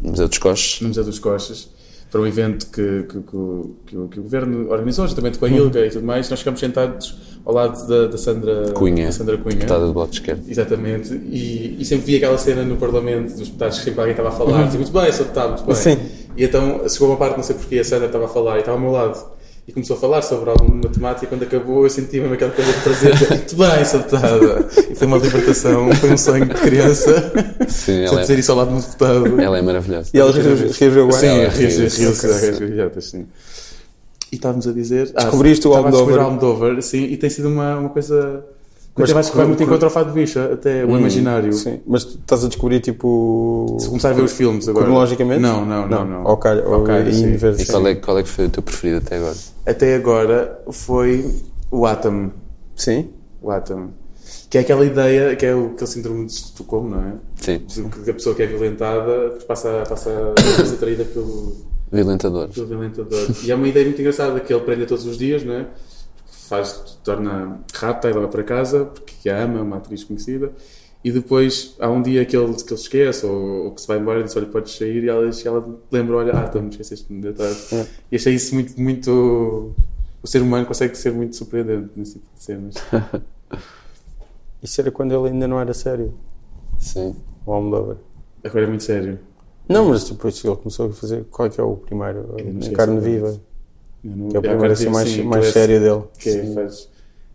Museu 0.00 0.28
dos 0.28 0.38
Coches. 0.38 0.80
no 0.80 0.88
Museu 0.88 1.04
dos 1.04 1.18
Coches, 1.18 1.68
para 2.10 2.20
um 2.20 2.26
evento 2.26 2.66
que, 2.70 3.02
que, 3.02 3.20
que, 3.20 3.36
o- 3.36 3.76
que 3.86 3.96
o- 3.96 4.22
governo 4.22 4.70
organizou, 4.70 5.06
juntamente 5.08 5.38
com 5.38 5.44
a 5.44 5.48
ILGA 5.48 5.86
e 5.86 5.90
tudo 5.90 6.04
mais, 6.06 6.30
nós 6.30 6.38
ficámos 6.38 6.60
sentados 6.60 7.16
ao 7.44 7.52
lado 7.54 7.86
da, 7.86 8.06
da 8.06 8.18
Sandra 8.18 8.72
Cunha, 8.72 9.06
da 9.06 9.12
Sandra 9.12 9.36
Cunha. 9.38 9.56
deputada 9.56 9.86
do 9.86 9.92
Bloco 9.92 10.10
de 10.12 10.20
Esquerda. 10.20 10.42
Exatamente, 10.48 11.12
e, 11.14 11.76
e 11.80 11.84
sempre 11.84 12.06
vi 12.06 12.16
aquela 12.16 12.38
cena 12.38 12.62
no 12.62 12.76
Parlamento 12.76 13.30
dos 13.32 13.46
deputados 13.48 13.78
que 13.78 13.84
sempre 13.84 14.00
alguém 14.00 14.12
estava 14.12 14.28
a 14.28 14.32
falar, 14.32 14.64
dizia, 14.64 14.78
muito 14.80 14.92
bem, 14.92 15.12
sou 15.12 15.24
deputado, 15.24 15.48
muito 15.50 15.64
bem. 15.66 15.74
Sim. 15.74 15.98
E 16.36 16.44
então 16.44 16.88
chegou 16.88 17.08
uma 17.08 17.16
parte, 17.16 17.36
não 17.36 17.42
sei 17.44 17.56
porque, 17.56 17.78
a 17.78 17.84
Sandra 17.84 18.06
estava 18.06 18.26
a 18.26 18.28
falar 18.28 18.56
e 18.56 18.60
estava 18.60 18.76
ao 18.76 18.82
meu 18.82 18.92
lado. 18.92 19.35
E 19.68 19.72
começou 19.72 19.96
a 19.96 20.00
falar 20.00 20.22
sobre 20.22 20.48
alguma 20.48 20.88
temática 20.88 21.26
e 21.26 21.28
quando 21.28 21.42
acabou 21.42 21.82
eu 21.82 21.90
senti 21.90 22.20
mesmo 22.20 22.34
aquela 22.34 22.52
coisa 22.52 22.72
de 22.72 22.78
dizer, 22.88 23.30
Muito 23.30 23.56
bem, 23.56 23.68
deputada. 23.82 24.68
E 24.90 24.94
foi 24.94 25.06
uma 25.08 25.16
libertação, 25.18 25.92
foi 25.94 26.12
um 26.12 26.16
sonho 26.16 26.46
de 26.46 26.54
criança. 26.54 27.32
Sim, 27.66 28.06
Só 28.06 28.12
ela 28.12 28.20
dizer 28.20 28.36
é, 28.36 28.38
isso 28.38 28.52
ao 28.52 28.58
lado 28.58 28.68
de 28.68 28.74
um 28.74 28.80
deputado. 28.80 29.40
ela 29.40 29.58
é 29.58 29.62
maravilhosa. 29.62 30.10
E 30.14 30.18
ela 30.20 30.30
reagiu 30.30 31.08
bem? 31.08 31.12
Sim, 31.18 32.06
gargalhadas, 32.60 33.04
sim. 33.06 33.26
E 34.30 34.36
estávamos 34.36 34.68
a 34.68 34.72
dizer. 34.72 35.10
ah, 35.16 35.22
Descobriste 35.24 35.66
o 35.66 35.70
estava 35.70 35.88
a 35.88 35.90
descobrir 35.90 36.18
Almodóvar. 36.18 36.54
o 36.54 36.60
Almodóvar, 36.60 36.82
sim, 36.82 37.04
e 37.04 37.16
tem 37.16 37.28
sido 37.30 37.48
uma, 37.48 37.76
uma 37.78 37.88
coisa. 37.88 38.44
Mas 38.98 39.02
Mas 39.02 39.10
eu 39.10 39.18
acho 39.18 39.30
que 39.30 39.36
vai 39.36 39.46
muito 39.46 39.62
em 39.62 39.66
cru- 39.66 39.74
contra 39.74 39.88
o 39.88 39.90
fado 39.90 40.08
de 40.10 40.18
bicha, 40.18 40.52
até 40.54 40.82
o 40.84 40.96
imaginário. 40.96 41.52
Sim. 41.52 41.80
Mas 41.86 42.04
tu 42.04 42.14
estás 42.18 42.42
a 42.44 42.48
descobrir 42.48 42.80
tipo. 42.80 43.76
Se 43.78 43.88
começar 43.88 44.08
a 44.10 44.12
ver 44.14 44.22
os 44.22 44.32
filmes 44.32 44.66
agora. 44.68 44.86
Cronologicamente? 44.86 45.40
Não, 45.40 45.66
não, 45.66 45.86
não. 45.86 46.04
não. 46.04 46.16
Ao 46.22 46.28
Ao 46.30 46.36
calho, 46.38 47.12
sim. 47.12 47.28
indo 47.28 47.38
ver- 47.38 47.60
E 47.60 47.66
qual 47.66 47.86
é, 47.86 47.94
qual 47.94 48.18
é 48.18 48.22
que 48.22 48.28
foi 48.30 48.46
o 48.46 48.48
teu 48.48 48.62
preferido 48.62 48.98
até 49.04 49.16
agora? 49.18 49.34
Até 49.66 49.94
agora 49.96 50.62
foi 50.70 51.30
o 51.70 51.84
Atom. 51.84 52.30
Sim. 52.74 53.10
O 53.42 53.50
Atom. 53.50 53.88
Que 54.48 54.58
é 54.58 54.60
aquela 54.62 54.84
ideia, 54.84 55.36
que 55.36 55.44
é 55.44 55.54
o, 55.54 55.66
aquele 55.74 55.90
síndrome 55.90 56.24
de 56.26 56.32
Estocolmo, 56.32 56.88
não 56.90 57.00
é? 57.00 57.12
Sim, 57.40 57.58
De 57.66 57.82
que 58.02 58.10
a 58.10 58.14
pessoa 58.14 58.34
que 58.34 58.42
é 58.42 58.46
violentada 58.46 59.34
passa, 59.46 59.82
passa 59.88 60.10
a 60.38 60.64
ser 60.64 60.74
atraída 60.74 61.04
pelo, 61.04 61.52
Violentador. 61.92 62.48
pelo 62.48 62.66
violentador. 62.66 63.26
E 63.44 63.50
é 63.50 63.54
uma 63.54 63.68
ideia 63.68 63.84
muito 63.86 64.00
engraçada 64.00 64.40
que 64.40 64.52
ele 64.52 64.62
prende 64.62 64.86
todos 64.86 65.04
os 65.04 65.18
dias, 65.18 65.44
não 65.44 65.52
é? 65.54 65.66
Faz, 66.48 66.98
torna 67.02 67.60
rapta 67.74 68.08
e 68.08 68.12
leva 68.12 68.28
para 68.28 68.42
casa 68.44 68.84
porque 68.86 69.28
a 69.28 69.42
ama, 69.44 69.58
é 69.58 69.62
uma 69.62 69.76
atriz 69.78 70.04
conhecida. 70.04 70.52
E 71.04 71.10
depois 71.12 71.76
há 71.78 71.88
um 71.88 72.02
dia 72.02 72.24
que 72.24 72.36
ele, 72.36 72.52
que 72.54 72.72
ele 72.72 72.80
esquece 72.80 73.24
ou, 73.26 73.64
ou 73.66 73.70
que 73.72 73.80
se 73.80 73.86
vai 73.86 73.98
embora 73.98 74.20
e 74.20 74.24
diz: 74.24 74.36
Olha, 74.36 74.46
podes 74.46 74.76
sair. 74.76 75.04
E 75.04 75.08
ela, 75.08 75.28
ela 75.44 75.78
lembra: 75.90 76.16
Olha, 76.16 76.32
ah, 76.36 76.46
então, 76.48 76.68
esqueceste-me 76.68 77.20
de 77.20 77.32
deitar. 77.32 77.86
E 78.10 78.16
achei 78.16 78.34
isso 78.34 78.54
muito, 78.54 78.80
muito. 78.80 79.72
O 80.22 80.26
ser 80.26 80.42
humano 80.42 80.66
consegue 80.66 80.96
ser 80.96 81.12
muito 81.12 81.36
surpreendente 81.36 81.90
nesse 81.94 82.14
tipo 82.14 82.26
de 82.34 82.42
cenas. 82.42 82.74
Isso 84.62 84.80
era 84.80 84.90
quando 84.90 85.12
ele 85.12 85.28
ainda 85.32 85.46
não 85.46 85.60
era 85.60 85.72
sério. 85.74 86.14
Sim. 86.78 87.14
O 87.44 87.52
Almodóvar. 87.52 87.96
Agora 88.42 88.64
é 88.64 88.68
muito 88.68 88.82
sério. 88.82 89.18
Não, 89.68 89.88
mas 89.90 90.08
depois 90.08 90.44
ele 90.44 90.56
começou 90.56 90.86
a 90.88 90.92
fazer. 90.92 91.24
Qual 91.30 91.46
é 91.46 91.50
que 91.50 91.60
é 91.60 91.64
o 91.64 91.76
primeiro? 91.76 92.34
carne 92.74 93.00
se- 93.00 93.04
viva. 93.08 93.40
Eu 94.10 94.16
não- 94.16 94.28
Que 94.28 94.36
é 94.36 94.38
o 94.38 94.42
agora 94.42 94.50
primeiro 94.50 94.72
assim 94.72 94.88
mais, 94.88 95.08
sim, 95.08 95.22
mais 95.22 95.46
que 95.46 95.52
sério 95.52 95.80
dele. 95.80 96.02
Que 96.18 96.28
é, 96.30 96.46
faz. 96.54 96.88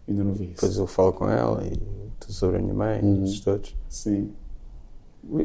Ainda 0.08 0.24
não 0.24 0.34
vi 0.34 0.44
isso. 0.46 0.54
Depois 0.56 0.78
eu 0.78 0.88
falo 0.88 1.14
com 1.14 1.30
ela 1.30 1.64
e 1.66 1.78
tudo 2.20 2.34
sobre 2.34 2.58
a 2.58 2.60
minha 2.60 2.74
mãe, 2.74 3.00
Uhum. 3.02 3.24
esses 3.24 3.40
todos. 3.42 3.76
Sim. 3.90 4.30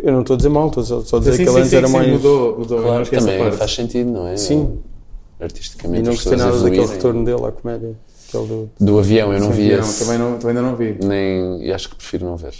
Eu 0.02 0.12
não 0.12 0.20
estou 0.22 0.34
a 0.34 0.36
dizer 0.38 0.48
mal, 0.48 0.68
estou 0.68 0.82
só, 0.84 1.00
só 1.02 1.16
a 1.16 1.18
dizer 1.20 1.32
Sim, 1.32 1.44
que 1.44 1.50
ele 1.50 1.58
antes 1.58 1.70
sim, 1.70 1.76
era 1.76 1.86
sim, 1.86 1.92
mais. 1.92 2.08
mudou, 2.12 2.58
mudou. 2.58 2.78
não 2.78 2.84
Claro, 2.86 3.02
essa 3.02 3.18
também 3.18 3.38
parte. 3.38 3.56
faz 3.58 3.74
sentido, 3.74 4.10
não 4.10 4.26
é? 4.26 4.36
Sim. 4.36 4.78
E 5.38 5.44
Artisticamente 5.44 6.02
não 6.04 6.12
as 6.12 6.16
gostei 6.16 6.36
nada 6.38 6.58
daquele 6.62 6.86
retorno 6.86 7.24
dele 7.24 7.44
à 7.44 7.52
comédia. 7.52 7.94
Do... 8.32 8.70
Do 8.80 8.98
avião, 8.98 9.32
eu 9.32 9.40
não 9.40 9.50
vi 9.50 9.70
Não, 9.70 9.78
esse. 9.80 10.04
também, 10.04 10.18
não, 10.18 10.38
também 10.38 10.56
ainda 10.56 10.62
não 10.62 10.76
vi. 10.76 10.98
Nem, 11.04 11.62
e 11.62 11.72
acho 11.72 11.90
que 11.90 11.96
prefiro 11.96 12.24
não 12.26 12.36
ver. 12.36 12.54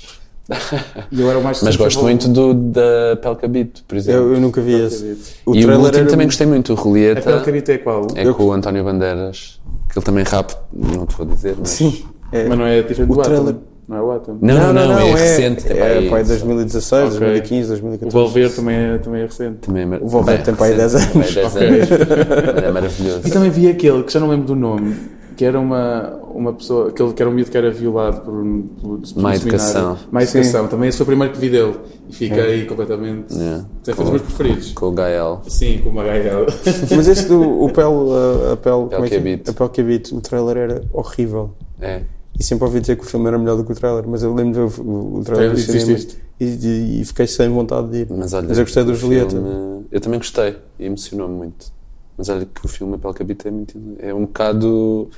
E 1.11 1.21
eu 1.21 1.29
era 1.29 1.39
o 1.39 1.43
mais 1.43 1.63
Mas 1.63 1.75
gosto 1.77 2.03
muito 2.03 2.29
do, 2.29 2.55
da 2.55 3.17
Pelcabito, 3.21 3.83
por 3.87 3.97
exemplo. 3.97 4.21
Eu, 4.23 4.35
eu 4.35 4.41
nunca 4.41 4.61
vi 4.61 4.75
esse. 4.75 5.17
O 5.45 5.55
e 5.55 5.61
o 5.61 5.63
trailer 5.67 5.85
último 5.87 6.07
também 6.09 6.27
gostei 6.27 6.47
muito, 6.47 6.73
o 6.73 6.79
A 6.79 6.83
Julieta. 6.83 7.21
Pelcabito 7.23 7.71
é 7.73 7.79
qual? 7.79 8.07
É 8.15 8.33
com 8.33 8.45
o 8.45 8.53
António 8.53 8.85
Bandeiras, 8.85 9.61
que 9.91 9.99
ele 9.99 10.05
também 10.07 10.25
rap, 10.25 10.55
não 10.73 11.05
te 11.07 11.17
vou 11.17 11.27
dizer, 11.27 11.57
mas... 11.59 11.69
Sim. 11.71 12.05
É. 12.33 12.49
Mas 12.49 12.59
não 12.59 12.67
é 12.67 12.83
diferente 12.83 13.11
O 13.11 13.15
do 13.15 13.21
Atom. 13.21 13.31
trailer- 13.31 13.55
Não 13.89 13.97
é 13.97 14.03
o 14.03 14.11
Atom. 14.13 14.39
Não, 14.41 14.73
não, 14.73 14.87
não, 14.89 14.99
é, 14.99 15.13
recente. 15.13 15.65
tem 15.65 15.77
para 15.77 15.87
É, 15.87 15.99
aí- 15.99 16.11
pá, 16.11 16.19
é 16.21 16.25
2016, 16.25 17.05
Ok. 17.07 17.19
2015, 17.21 17.65
O 17.65 17.69
2014. 17.69 18.13
Volver 18.13 18.51
também 18.55 18.77
é, 18.77 18.99
também 18.99 19.21
é 19.23 19.27
recente. 19.27 19.57
Também 19.63 19.83
é 19.83 19.97
O 20.01 20.09
Volver 20.09 20.37
bem 20.37 20.45
tem 20.45 20.55
para 20.55 20.67
aí 20.67 20.75
recente, 20.75 21.13
10 21.13 21.13
também 21.13 21.29
é 21.29 21.33
10 21.33 21.57
anos. 21.57 22.65
É 22.65 22.71
maravilhoso. 22.73 23.21
E 23.25 23.31
também 23.31 23.51
vi 23.51 23.69
aquele, 23.69 24.03
que 24.03 24.13
já 24.13 24.19
não 24.21 24.29
lembro 24.29 24.47
do 24.47 24.57
nome, 24.57 24.97
que 25.37 25.45
era 25.45 25.61
uma, 25.61 26.15
uma 26.35 26.53
pessoa, 26.53 26.89
aquele 26.89 27.13
que 27.13 27.23
era 27.23 27.31
um 27.31 27.35
miúdo 27.35 27.51
que 27.51 27.57
era 27.59 27.71
violado 27.71 28.21
por 28.23 28.33
por, 28.33 28.99
por 28.99 29.19
um 29.19 29.23
Má. 29.23 29.37
Educação. 29.37 29.99
Má 30.11 30.23
educação. 30.23 30.67
Também 30.69 30.89
esse 30.89 30.97
foi 30.99 31.05
o 31.05 31.07
primeiro 31.07 31.33
que 31.35 31.39
vi 31.39 31.51
dele. 31.51 31.75
E 32.09 32.13
fiquei 32.15 32.65
completamente. 32.67 33.35
Yeah. 33.35 33.65
Foi 33.85 33.95
dos 33.95 34.11
meus 34.11 34.23
preferidos. 34.23 34.73
Com 34.73 34.87
o 34.87 34.93
Gael. 34.93 35.43
Sim, 35.49 35.79
com 35.83 35.91
uma 35.91 36.05
gaia. 36.05 36.33
Mas 36.97 37.09
esse 37.09 37.27
do 37.29 37.63
o 37.65 37.69
Pel, 37.71 38.09
a, 38.13 38.53
a 38.53 38.57
Pel, 38.57 38.89
como 38.93 39.05
é 39.05 39.09
que 39.09 39.15
é? 39.15 39.19
Cabit. 39.19 39.51
A 39.51 39.53
Pel 39.53 39.69
Cabit, 39.69 40.15
o 40.15 40.21
trailer 40.21 40.57
era 40.57 40.83
horrível. 40.93 41.51
É. 41.81 42.03
E 42.39 42.45
sempre 42.45 42.65
ouvi 42.67 42.81
dizer 42.81 42.97
que 42.97 43.03
o 43.03 43.07
filme 43.07 43.27
era 43.27 43.39
melhor 43.39 43.57
do 43.57 43.65
que 43.65 43.73
o 43.73 43.75
trailer, 43.75 44.05
mas 44.07 44.23
eu 44.23 44.35
lembro 44.35 44.53
de 44.69 44.75
ver 44.75 44.81
o, 44.83 45.17
o 45.19 45.23
trailer 45.25 45.53
do 45.53 45.59
E 45.59 45.63
cinema 45.63 45.99
e, 46.39 46.45
e, 46.45 47.01
e 47.01 47.05
fiquei 47.07 47.27
sem 47.27 47.49
vontade 47.49 47.89
de 47.89 47.99
ir. 47.99 48.09
Mas 48.11 48.33
olha, 48.35 48.47
Mas 48.49 48.59
eu 48.59 48.65
gostei 48.65 48.85
do 48.85 48.93
o 48.93 48.95
Julieta. 48.95 49.31
filme- 49.31 49.87
eu 49.91 50.01
também 50.01 50.19
gostei 50.19 50.57
e 50.79 50.85
emocionou-me 50.85 51.35
muito. 51.35 51.75
Mas 52.17 52.29
olha 52.29 52.47
que 52.47 52.65
o 52.65 52.69
filme 52.69 52.95
A 52.95 52.99
Pelcabita 52.99 53.49
é 53.49 53.51
muito. 53.51 53.79
É 53.99 54.15
um 54.15 54.23
bocado. 54.23 55.11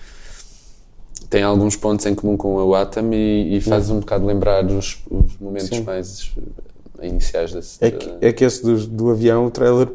Tem 1.31 1.43
alguns 1.43 1.77
pontos 1.77 2.07
em 2.07 2.15
comum 2.15 2.37
com 2.37 2.55
o 2.57 2.75
Atom 2.75 3.13
e, 3.13 3.57
e 3.57 3.61
faz 3.61 3.91
um 3.91 4.01
bocado 4.01 4.25
lembrar 4.25 4.65
os, 4.65 4.99
os 5.11 5.37
momentos 5.39 5.69
Sim. 5.69 5.83
mais 5.83 6.33
iniciais 7.03 7.53
desse. 7.53 7.85
É 7.85 7.91
que, 7.91 8.11
é 8.21 8.33
que 8.33 8.45
esse 8.45 8.63
do, 8.63 8.77
do 8.87 9.11
avião, 9.11 9.45
o 9.47 9.51
trailer, 9.51 9.89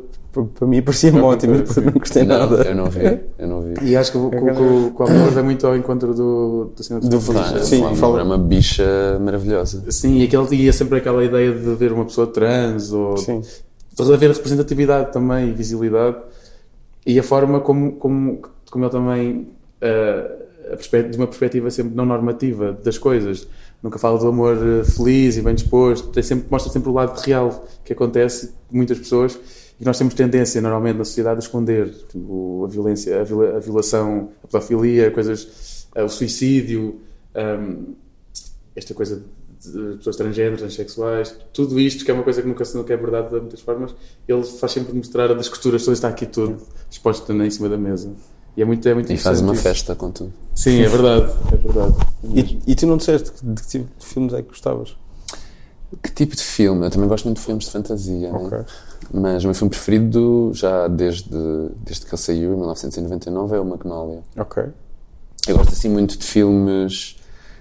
para 0.53 0.67
mim 0.67 0.81
parecia-me 0.81 1.19
ótimo, 1.19 1.55
depois 1.57 1.75
eu 1.77 1.83
não 1.83 1.91
gostei 1.93 2.23
não, 2.23 2.39
nada. 2.39 2.63
eu 2.63 2.75
não 2.75 2.85
vi. 2.85 3.19
Eu 3.39 3.47
não 3.47 3.61
vi. 3.61 3.73
E 3.81 3.95
acho 3.95 4.11
que 4.11 4.17
o, 4.17 4.29
que, 4.29 4.37
que, 4.37 4.45
que 4.45 4.61
o 4.61 4.93
Almodóvar 4.99 5.31
vai 5.31 5.43
muito 5.43 5.65
ao 5.65 5.75
encontro 5.75 6.13
do, 6.13 6.71
do 6.75 6.99
de 6.99 7.09
Do 7.09 7.21
Sim, 7.63 7.95
fala- 7.95 8.19
é 8.19 8.23
uma 8.23 8.37
bicha 8.37 9.17
maravilhosa. 9.19 9.83
Sim, 9.91 10.17
e 10.19 10.23
aquele 10.25 10.45
tinha 10.47 10.73
sempre 10.73 10.99
aquela 10.99 11.23
ideia 11.23 11.51
de 11.51 11.75
ver 11.75 11.91
uma 11.91 12.05
pessoa 12.05 12.27
trans 12.27 12.91
ou 12.91 13.17
Sim. 13.17 13.41
Estás 13.91 14.09
a 14.09 14.17
ver 14.17 14.31
representatividade 14.31 15.11
também 15.13 15.49
e 15.49 15.51
visibilidade 15.51 16.17
e 17.05 17.19
a 17.19 17.23
forma 17.23 17.59
como, 17.59 17.93
como, 17.93 18.41
como 18.71 18.85
ele 18.85 18.91
também, 18.91 19.47
a 20.71 20.75
perspe- 20.77 21.03
de 21.03 21.17
uma 21.17 21.27
perspectiva 21.27 21.69
sempre 21.69 21.95
não 21.95 22.05
normativa 22.05 22.71
das 22.83 22.97
coisas, 22.97 23.47
nunca 23.81 23.99
fala 23.99 24.17
do 24.17 24.27
amor 24.27 24.57
eh, 24.57 24.83
feliz 24.85 25.35
e 25.37 25.41
bem 25.41 25.53
disposto, 25.55 26.09
tem 26.09 26.23
sempre, 26.23 26.45
mostra 26.49 26.71
sempre 26.71 26.89
o 26.89 26.93
lado 26.93 27.19
real 27.19 27.67
que 27.83 27.91
acontece 27.93 28.47
com 28.69 28.77
muitas 28.77 28.97
pessoas 28.97 29.37
e 29.79 29.83
nós 29.83 29.97
temos 29.97 30.13
tendência 30.13 30.61
normalmente 30.61 30.97
na 30.97 31.03
sociedade 31.05 31.37
a 31.37 31.39
esconder 31.39 31.89
tipo, 32.07 32.63
a 32.65 32.67
violência, 32.69 33.19
a, 33.19 33.23
viola- 33.23 33.57
a 33.57 33.59
violação, 33.59 34.29
a 34.43 34.47
pedofilia, 34.47 35.11
coisas, 35.11 35.87
eh, 35.95 36.03
o 36.03 36.07
suicídio, 36.09 37.01
ehm, 37.35 37.93
esta 38.75 38.93
coisa 38.93 39.21
de 39.61 39.97
pessoas 39.97 40.15
transgêneros, 40.17 40.59
transexuais, 40.59 41.37
tudo 41.53 41.79
isto 41.79 42.03
que 42.03 42.11
é 42.11 42.13
uma 42.13 42.23
coisa 42.23 42.41
que 42.41 42.47
nunca 42.47 42.65
se 42.65 42.75
nunca 42.75 42.93
é 42.93 42.97
verdade 42.97 43.29
de 43.29 43.39
muitas 43.39 43.61
formas, 43.61 43.95
ele 44.27 44.43
faz 44.43 44.71
sempre 44.73 44.93
mostrar 44.93 45.27
das 45.33 45.47
costuras, 45.47 45.87
está 45.87 46.09
aqui 46.09 46.25
tudo 46.25 46.57
exposto 46.93 47.25
também 47.25 47.47
em 47.47 47.49
cima 47.51 47.67
da 47.69 47.77
mesa. 47.77 48.11
E 48.55 48.61
é 48.61 48.65
muito, 48.65 48.87
é 48.87 48.93
muito 48.93 49.11
E 49.11 49.17
faz 49.17 49.41
uma 49.41 49.51
interessante 49.53 49.75
festa 49.77 49.95
com 49.95 50.11
tudo. 50.11 50.31
isso. 50.53 50.63
Sim, 50.63 50.81
é 50.81 50.87
verdade, 50.87 51.33
é 51.51 51.55
verdade. 51.57 51.95
É. 52.35 52.39
E, 52.39 52.59
e 52.67 52.75
tu 52.75 52.85
não 52.85 52.97
disseste 52.97 53.31
que- 53.31 53.45
de 53.45 53.61
que 53.61 53.67
tipo 53.67 53.89
de 53.99 54.05
filmes 54.05 54.33
é 54.33 54.41
que 54.43 54.49
gostavas? 54.49 54.95
Que 56.03 56.11
tipo 56.11 56.35
de 56.35 56.41
filme? 56.43 56.85
Eu 56.85 56.89
também 56.91 57.07
gosto 57.09 57.25
muito 57.25 57.37
de 57.39 57.43
filmes 57.45 57.65
de 57.65 57.71
fantasia, 57.71 58.31
né? 58.31 58.37
Ok. 58.39 58.59
mas 59.11 59.43
o 59.43 59.47
meu 59.47 59.53
filme 59.55 59.69
preferido, 59.69 60.51
já 60.53 60.87
desde, 60.87 61.29
desde 61.83 62.05
que 62.05 62.11
ele 62.13 62.21
saiu, 62.21 62.53
em 62.53 62.57
1999, 62.57 63.55
é 63.55 63.59
o 63.59 63.65
Magnolia. 63.65 64.21
Ok. 64.37 64.63
Eu 65.47 65.57
gosto 65.57 65.73
assim 65.73 65.89
muito 65.89 66.17
de 66.17 66.25
filmes 66.25 67.17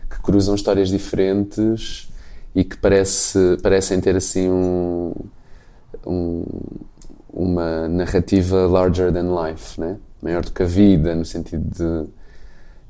que 0.08 0.20
cruzam 0.22 0.54
histórias 0.54 0.88
diferentes 0.88 2.08
e 2.54 2.64
que 2.64 2.76
parece, 2.76 3.56
parecem 3.62 4.00
ter 4.00 4.14
assim 4.16 4.48
um, 4.50 5.12
um- 6.06 6.44
uma 7.32 7.88
narrativa 7.88 8.66
larger 8.66 9.12
than 9.12 9.34
life, 9.34 9.80
né? 9.80 9.96
maior 10.22 10.44
do 10.44 10.52
que 10.52 10.62
a 10.62 10.66
vida, 10.66 11.14
no 11.14 11.24
sentido 11.24 11.64
de 11.64 12.08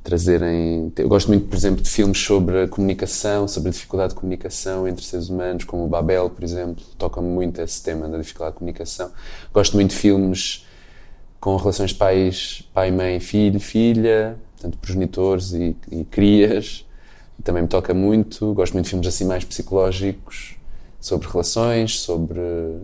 trazerem. 0.02 0.92
Eu 0.96 1.08
gosto 1.08 1.28
muito, 1.28 1.46
por 1.46 1.56
exemplo, 1.56 1.82
de 1.82 1.88
filmes 1.88 2.18
sobre 2.18 2.64
a 2.64 2.68
comunicação, 2.68 3.48
sobre 3.48 3.70
a 3.70 3.72
dificuldade 3.72 4.14
de 4.14 4.20
comunicação 4.20 4.86
entre 4.86 5.04
seres 5.04 5.28
humanos, 5.28 5.64
como 5.64 5.84
o 5.84 5.88
Babel, 5.88 6.28
por 6.28 6.44
exemplo, 6.44 6.84
toca-me 6.98 7.28
muito 7.28 7.60
esse 7.62 7.82
tema 7.82 8.08
da 8.08 8.18
dificuldade 8.18 8.54
de 8.54 8.58
comunicação. 8.58 9.10
Gosto 9.52 9.74
muito 9.74 9.90
de 9.90 9.96
filmes 9.96 10.66
com 11.40 11.56
relações 11.56 11.92
pais, 11.92 12.68
pai, 12.74 12.90
mãe, 12.90 13.18
filho, 13.18 13.58
filha, 13.58 14.36
portanto, 14.52 14.78
progenitores 14.78 15.52
e, 15.52 15.76
e 15.90 16.04
crias. 16.04 16.86
Também 17.42 17.62
me 17.62 17.68
toca 17.68 17.94
muito. 17.94 18.52
Gosto 18.54 18.74
muito 18.74 18.84
de 18.84 18.90
filmes 18.90 19.08
assim 19.08 19.24
mais 19.24 19.44
psicológicos, 19.44 20.56
sobre 21.02 21.28
relações, 21.28 21.98
sobre. 22.00 22.40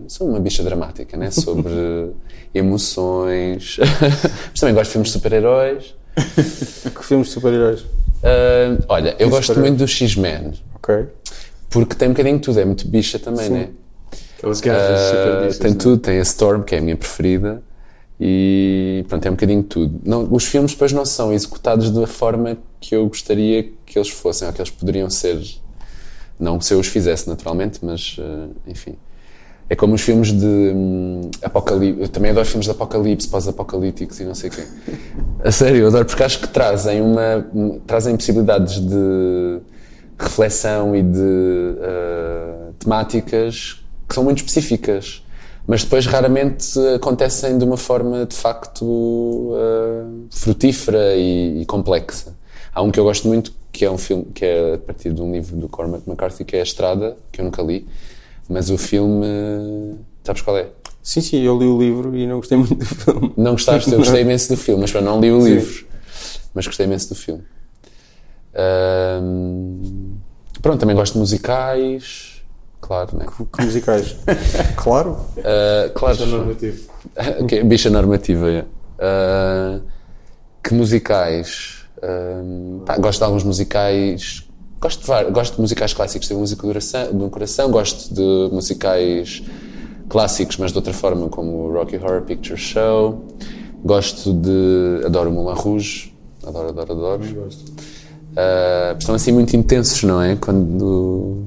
Sou 0.09 0.29
uma 0.29 0.41
bicha 0.41 0.63
dramática, 0.63 1.17
né? 1.17 1.31
Sobre 1.31 2.11
emoções. 2.53 3.79
Mas 4.51 4.61
também 4.61 4.75
gosto 4.75 4.89
de 4.89 4.93
filmes 4.93 5.09
de 5.09 5.13
super-heróis. 5.15 5.95
Que 6.95 7.05
filmes 7.05 7.29
de 7.29 7.33
super-heróis? 7.35 7.85
Ah, 8.25 8.77
olha, 8.89 9.15
eu 9.19 9.31
gosto 9.31 9.47
super-heróis? 9.47 9.71
muito 9.71 9.79
do 9.79 9.89
X-Men, 9.89 10.53
Ok. 10.75 11.07
porque 11.71 11.95
tem 11.95 12.09
um 12.09 12.13
bocadinho 12.13 12.37
de 12.37 12.43
tudo, 12.43 12.59
é 12.59 12.65
muito 12.65 12.87
bicha 12.89 13.19
também, 13.21 13.47
Sim. 13.47 13.53
né? 13.53 13.69
Aquelas 14.37 14.61
garras 14.61 15.01
Ah, 15.01 15.09
super 15.11 15.41
bichas, 15.43 15.59
tem 15.59 15.71
né? 15.71 15.77
tudo, 15.79 15.99
tem 15.99 16.19
a 16.19 16.23
Storm, 16.23 16.63
que 16.63 16.75
é 16.75 16.79
a 16.79 16.81
minha 16.81 16.97
preferida, 16.97 17.63
e 18.21 19.05
pronto, 19.09 19.25
é 19.27 19.31
um 19.31 19.35
bocadinho 19.35 19.63
de 19.63 19.69
tudo. 19.69 20.01
Não, 20.05 20.27
os 20.33 20.45
filmes 20.45 20.73
depois 20.73 20.93
não 20.93 21.05
são 21.05 21.33
executados 21.33 21.91
da 21.93 22.07
forma 22.09 22.59
que 22.81 22.97
eu 22.97 23.07
gostaria 23.07 23.71
que 23.87 23.97
eles 23.97 24.09
fossem, 24.09 24.49
ou 24.49 24.53
que 24.53 24.61
eles 24.61 24.71
poderiam 24.73 25.09
ser. 25.09 25.41
Não 26.39 26.61
se 26.61 26.73
eu 26.73 26.79
os 26.79 26.87
fizesse, 26.87 27.29
naturalmente, 27.29 27.81
mas 27.83 28.17
ah, 28.21 28.49
enfim. 28.67 28.95
É 29.71 29.77
como 29.77 29.95
os 29.95 30.01
filmes 30.01 30.33
de 30.33 30.47
hum, 30.47 31.31
apocalipse. 31.43 32.01
Eu 32.01 32.09
também 32.09 32.31
adoro 32.31 32.47
filmes 32.47 32.65
de 32.65 32.71
apocalipse, 32.71 33.29
pós-apocalípticos 33.29 34.19
e 34.19 34.25
não 34.25 34.35
sei 34.35 34.49
o 34.49 34.53
quê. 34.53 34.63
A 35.45 35.51
sério, 35.53 35.79
eu 35.83 35.89
adoro 35.89 36.07
porque 36.07 36.23
acho 36.23 36.41
que 36.41 36.49
trazem 36.49 37.03
uma. 37.03 37.47
um- 37.55 37.79
trazem 37.81 38.17
possibilidades 38.17 38.81
de 38.81 39.59
reflexão 40.19 40.97
e 40.97 41.03
de 41.03 41.79
ah, 41.83 42.71
temáticas 42.79 43.85
que 44.09 44.15
são 44.15 44.25
muito 44.25 44.39
específicas, 44.39 45.23
mas 45.67 45.85
depois 45.85 46.07
raramente 46.07 46.79
acontecem 46.95 47.59
de 47.59 47.65
uma 47.65 47.77
forma 47.77 48.25
de 48.25 48.35
facto 48.35 49.53
ah, 49.55 50.07
frutífera 50.31 51.15
e, 51.15 51.61
e 51.63 51.67
complexa. 51.67 52.35
Há 52.75 52.81
um 52.83 52.91
que 52.91 52.99
eu 52.99 53.05
gosto 53.05 53.29
muito 53.29 53.53
que 53.79 53.85
é 53.85 53.91
um 53.91 53.97
filme 53.97 54.25
que 54.35 54.45
é 54.45 54.75
a 54.75 54.79
partir 54.79 55.13
de 55.13 55.23
um 55.23 55.31
livro 55.31 55.55
do 55.57 55.69
Cormac 55.69 56.03
McCarthy 56.05 56.45
que 56.45 56.57
é 56.57 56.61
A 56.61 56.63
Estrada, 56.65 57.17
que 57.31 57.41
eu 57.41 57.45
nunca 57.45 57.63
li, 57.63 57.87
mas 58.49 58.71
o 58.71 58.77
filme 58.77 59.25
sabes 60.25 60.43
qual 60.43 60.59
é? 60.59 60.67
Sim, 61.01 61.21
sim, 61.21 61.43
eu 61.43 61.57
li 61.57 61.67
o 61.67 61.79
livro 61.79 62.17
e 62.17 62.27
não 62.27 62.39
gostei 62.39 62.59
muito 62.59 62.75
do 62.75 62.85
filme. 62.85 63.33
Não 63.37 63.53
gostaste? 63.53 63.93
Eu 63.93 63.99
gostei 63.99 64.23
imenso 64.23 64.49
do 64.49 64.57
filme, 64.57 64.81
mas 64.81 64.91
pá, 64.91 65.01
não 65.01 65.21
li 65.21 65.31
o 65.31 65.41
Sim. 65.41 65.55
livro. 65.55 65.87
Mas 66.53 66.67
gostei 66.67 66.87
imenso 66.87 67.11
do 67.11 67.15
filme. 67.15 67.45
Pronto, 70.61 70.81
também 70.81 70.97
gosto 70.97 71.13
de 71.13 71.21
musicais. 71.21 72.43
Claro, 72.81 73.17
né? 73.17 73.27
Que 73.57 73.65
musicais? 73.65 74.17
claro. 74.77 75.19
Ah, 75.39 75.89
claro. 75.95 76.17
Isso 76.17 76.25
é 76.25 76.27
normativo. 76.27 76.91
Ok, 77.41 77.63
bicha 77.63 77.91
normativa, 77.91 78.51
é. 78.51 78.65
Ah, 78.99 79.79
que 80.65 80.75
musicais? 80.75 81.78
Pá, 82.85 82.97
gosto 82.99 83.19
de 83.19 83.25
alguns 83.25 83.45
musicais. 83.45 84.45
Gosto 84.81 85.05
de, 85.05 85.31
gosto 85.31 85.55
de 85.57 85.61
musicais 85.61 85.93
clássicos, 85.93 86.29
tenho 86.29 86.39
música 86.41 86.63
do 86.63 86.69
coração, 86.69 87.13
do 87.13 87.29
coração. 87.29 87.71
Gosto 87.71 88.15
de 88.15 88.49
musicais 88.55 89.43
clássicos, 90.09 90.57
mas 90.57 90.71
de 90.73 90.79
outra 90.79 90.93
forma, 90.93 91.29
como 91.29 91.65
o 91.69 91.73
Rocky 91.73 91.97
Horror 91.97 92.23
Picture 92.23 92.57
Show. 92.59 93.25
Gosto 93.85 94.33
de. 94.33 95.03
Adoro 95.05 95.31
Moulin 95.31 95.59
Rouge. 95.59 96.15
Adoro, 96.47 96.69
adoro, 96.69 96.93
adoro. 96.93 97.35
Gosto. 97.35 97.73
Ah, 98.37 98.95
estão 98.99 99.15
assim 99.15 99.33
muito 99.33 99.55
intensos, 99.57 100.03
não 100.05 100.23
é? 100.23 100.37
Quando. 100.37 101.45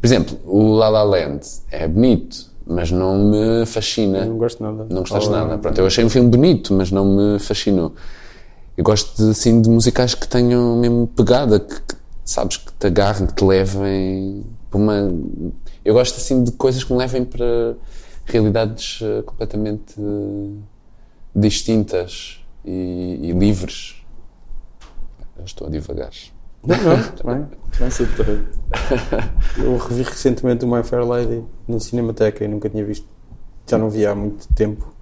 Por 0.00 0.06
exemplo, 0.06 0.38
o 0.46 0.72
La 0.74 0.88
La 0.88 1.02
Land 1.02 1.40
é 1.70 1.86
bonito, 1.88 2.46
mas 2.66 2.90
não 2.90 3.18
me 3.18 3.66
fascina. 3.66 4.24
Não 4.24 4.38
gosto 4.38 4.62
nada. 4.62 4.86
Não 4.88 5.00
gostaste 5.00 5.28
Oh, 5.28 5.32
nada. 5.32 5.58
Pronto, 5.58 5.78
eu 5.78 5.86
achei 5.86 6.04
um 6.04 6.08
filme 6.10 6.28
bonito, 6.30 6.72
mas 6.72 6.90
não 6.90 7.04
me 7.04 7.38
fascinou. 7.38 7.92
Eu 8.76 8.84
gosto 8.84 9.16
de, 9.16 9.30
assim, 9.30 9.60
de 9.62 9.70
musicais 9.70 10.14
que 10.14 10.28
tenham 10.28 10.76
mesmo 10.76 11.06
pegada, 11.06 11.58
que, 11.58 11.80
que, 11.80 11.96
sabes, 12.24 12.58
que 12.58 12.72
te 12.72 12.86
agarrem, 12.86 13.26
que 13.26 13.34
te 13.34 13.44
levem 13.44 14.44
para 14.70 14.78
uma. 14.78 15.14
Eu 15.84 15.94
gosto 15.94 16.16
assim 16.16 16.44
de 16.44 16.52
coisas 16.52 16.84
que 16.84 16.92
me 16.92 16.98
levem 16.98 17.24
para 17.24 17.76
realidades 18.26 18.98
eh, 19.02 19.22
completamente 19.22 19.94
distintas 21.34 22.44
e, 22.64 23.20
e 23.22 23.32
livres. 23.32 24.04
Eu 25.38 25.44
estou 25.44 25.68
a 25.68 25.70
divagar. 25.70 26.10
Não, 26.66 26.76
não. 27.24 27.48
Vai 27.78 27.90
ser 27.90 28.08
terreno. 28.16 28.46
Eu 29.56 29.76
revi 29.76 30.02
recentemente 30.02 30.64
o 30.64 30.68
My 30.68 30.82
Fair 30.82 31.06
Lady 31.06 31.44
no 31.68 31.78
Cinemateca 31.78 32.44
e 32.44 32.48
nunca 32.48 32.68
tinha 32.68 32.84
visto. 32.84 33.06
Já 33.66 33.78
não 33.78 33.88
via 33.88 34.10
há 34.10 34.14
muito 34.14 34.48
tempo. 34.54 34.92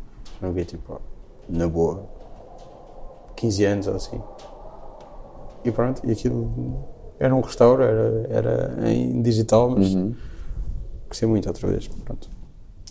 Não 0.40 0.52
via 0.52 0.64
tipo, 0.64 1.00
na 1.48 1.66
boa, 1.66 2.06
15 3.36 3.64
anos 3.64 3.86
ou 3.86 3.94
assim. 3.96 4.20
E 5.64 5.70
pronto, 5.72 6.02
e 6.06 6.12
aquilo 6.12 6.84
era 7.18 7.34
um 7.34 7.40
restauro, 7.40 7.82
era, 7.82 8.26
era 8.28 8.90
em 8.92 9.22
digital, 9.22 9.70
mas 9.70 9.94
Uhum. 9.94 10.14
gostei 11.08 11.28
muito 11.28 11.48
outra 11.48 11.68
vez. 11.68 11.88
Pronto. 11.88 12.28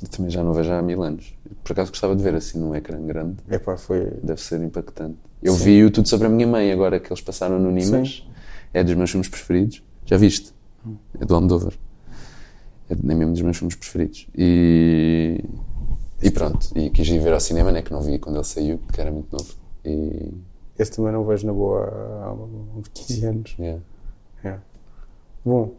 Eu 0.02 0.08
também 0.10 0.32
já 0.32 0.44
não 0.44 0.54
vejo 0.54 0.72
há 0.72 0.82
mil 0.82 1.02
anos. 1.04 1.34
Por 1.64 1.72
acaso 1.74 1.92
gostava 1.92 2.16
de 2.16 2.24
ver 2.24 2.36
assim 2.36 2.60
num 2.60 2.76
ecrã 2.76 3.00
grande. 3.02 3.38
Epá, 3.50 3.78
foi. 3.78 4.12
Deve 4.24 4.42
ser 4.42 4.62
impactante. 4.62 5.18
Eu 5.42 5.54
vi 5.56 5.84
o 5.84 5.92
Tudo 5.92 6.08
Sobre 6.10 6.28
a 6.28 6.30
Minha 6.30 6.48
Mãe 6.48 6.72
agora 6.72 7.00
que 7.00 7.12
eles 7.12 7.22
passaram 7.22 7.60
no 7.60 7.72
Nimas. 7.72 8.26
É 8.74 8.84
dos 8.84 8.96
meus 8.96 9.12
filmes 9.12 9.28
preferidos. 9.30 9.84
Já 10.06 10.18
viste? 10.18 10.54
É 11.20 11.26
do 11.26 11.36
Almodóvar. 11.36 11.74
É 12.90 12.96
nem 13.02 13.16
mesmo 13.16 13.34
dos 13.34 13.42
meus 13.42 13.56
filmes 13.58 13.76
preferidos. 13.76 14.28
E, 14.36 15.44
e 16.22 16.32
pronto. 16.32 16.68
E 16.76 16.90
quis 16.90 17.08
ir 17.08 17.20
ver 17.20 17.34
ao 17.34 17.40
cinema, 17.40 17.72
né? 17.72 17.82
Que 17.82 17.92
não 17.94 18.02
vi 18.02 18.18
quando 18.20 18.36
ele 18.38 18.44
saiu, 18.44 18.78
porque 18.80 19.00
era 19.00 19.12
muito 19.12 19.32
novo. 19.32 19.54
E. 19.86 20.34
Esse 20.78 20.92
também 20.92 21.12
não 21.12 21.24
vejo 21.24 21.46
na 21.46 21.54
boa 21.54 21.86
há 22.24 22.34
uns 22.78 22.88
15 22.88 23.26
anos. 23.26 23.56
yeah. 23.60 23.82
É. 24.44 24.58
Bom, 25.46 25.72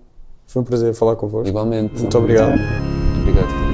foi 0.46 0.62
um 0.62 0.64
prazer 0.64 0.94
falar 0.94 1.16
convosco. 1.16 1.48
Igualmente. 1.48 2.00
Muito 2.00 2.18
obrigado. 2.18 2.54
Obrigado. 3.20 3.64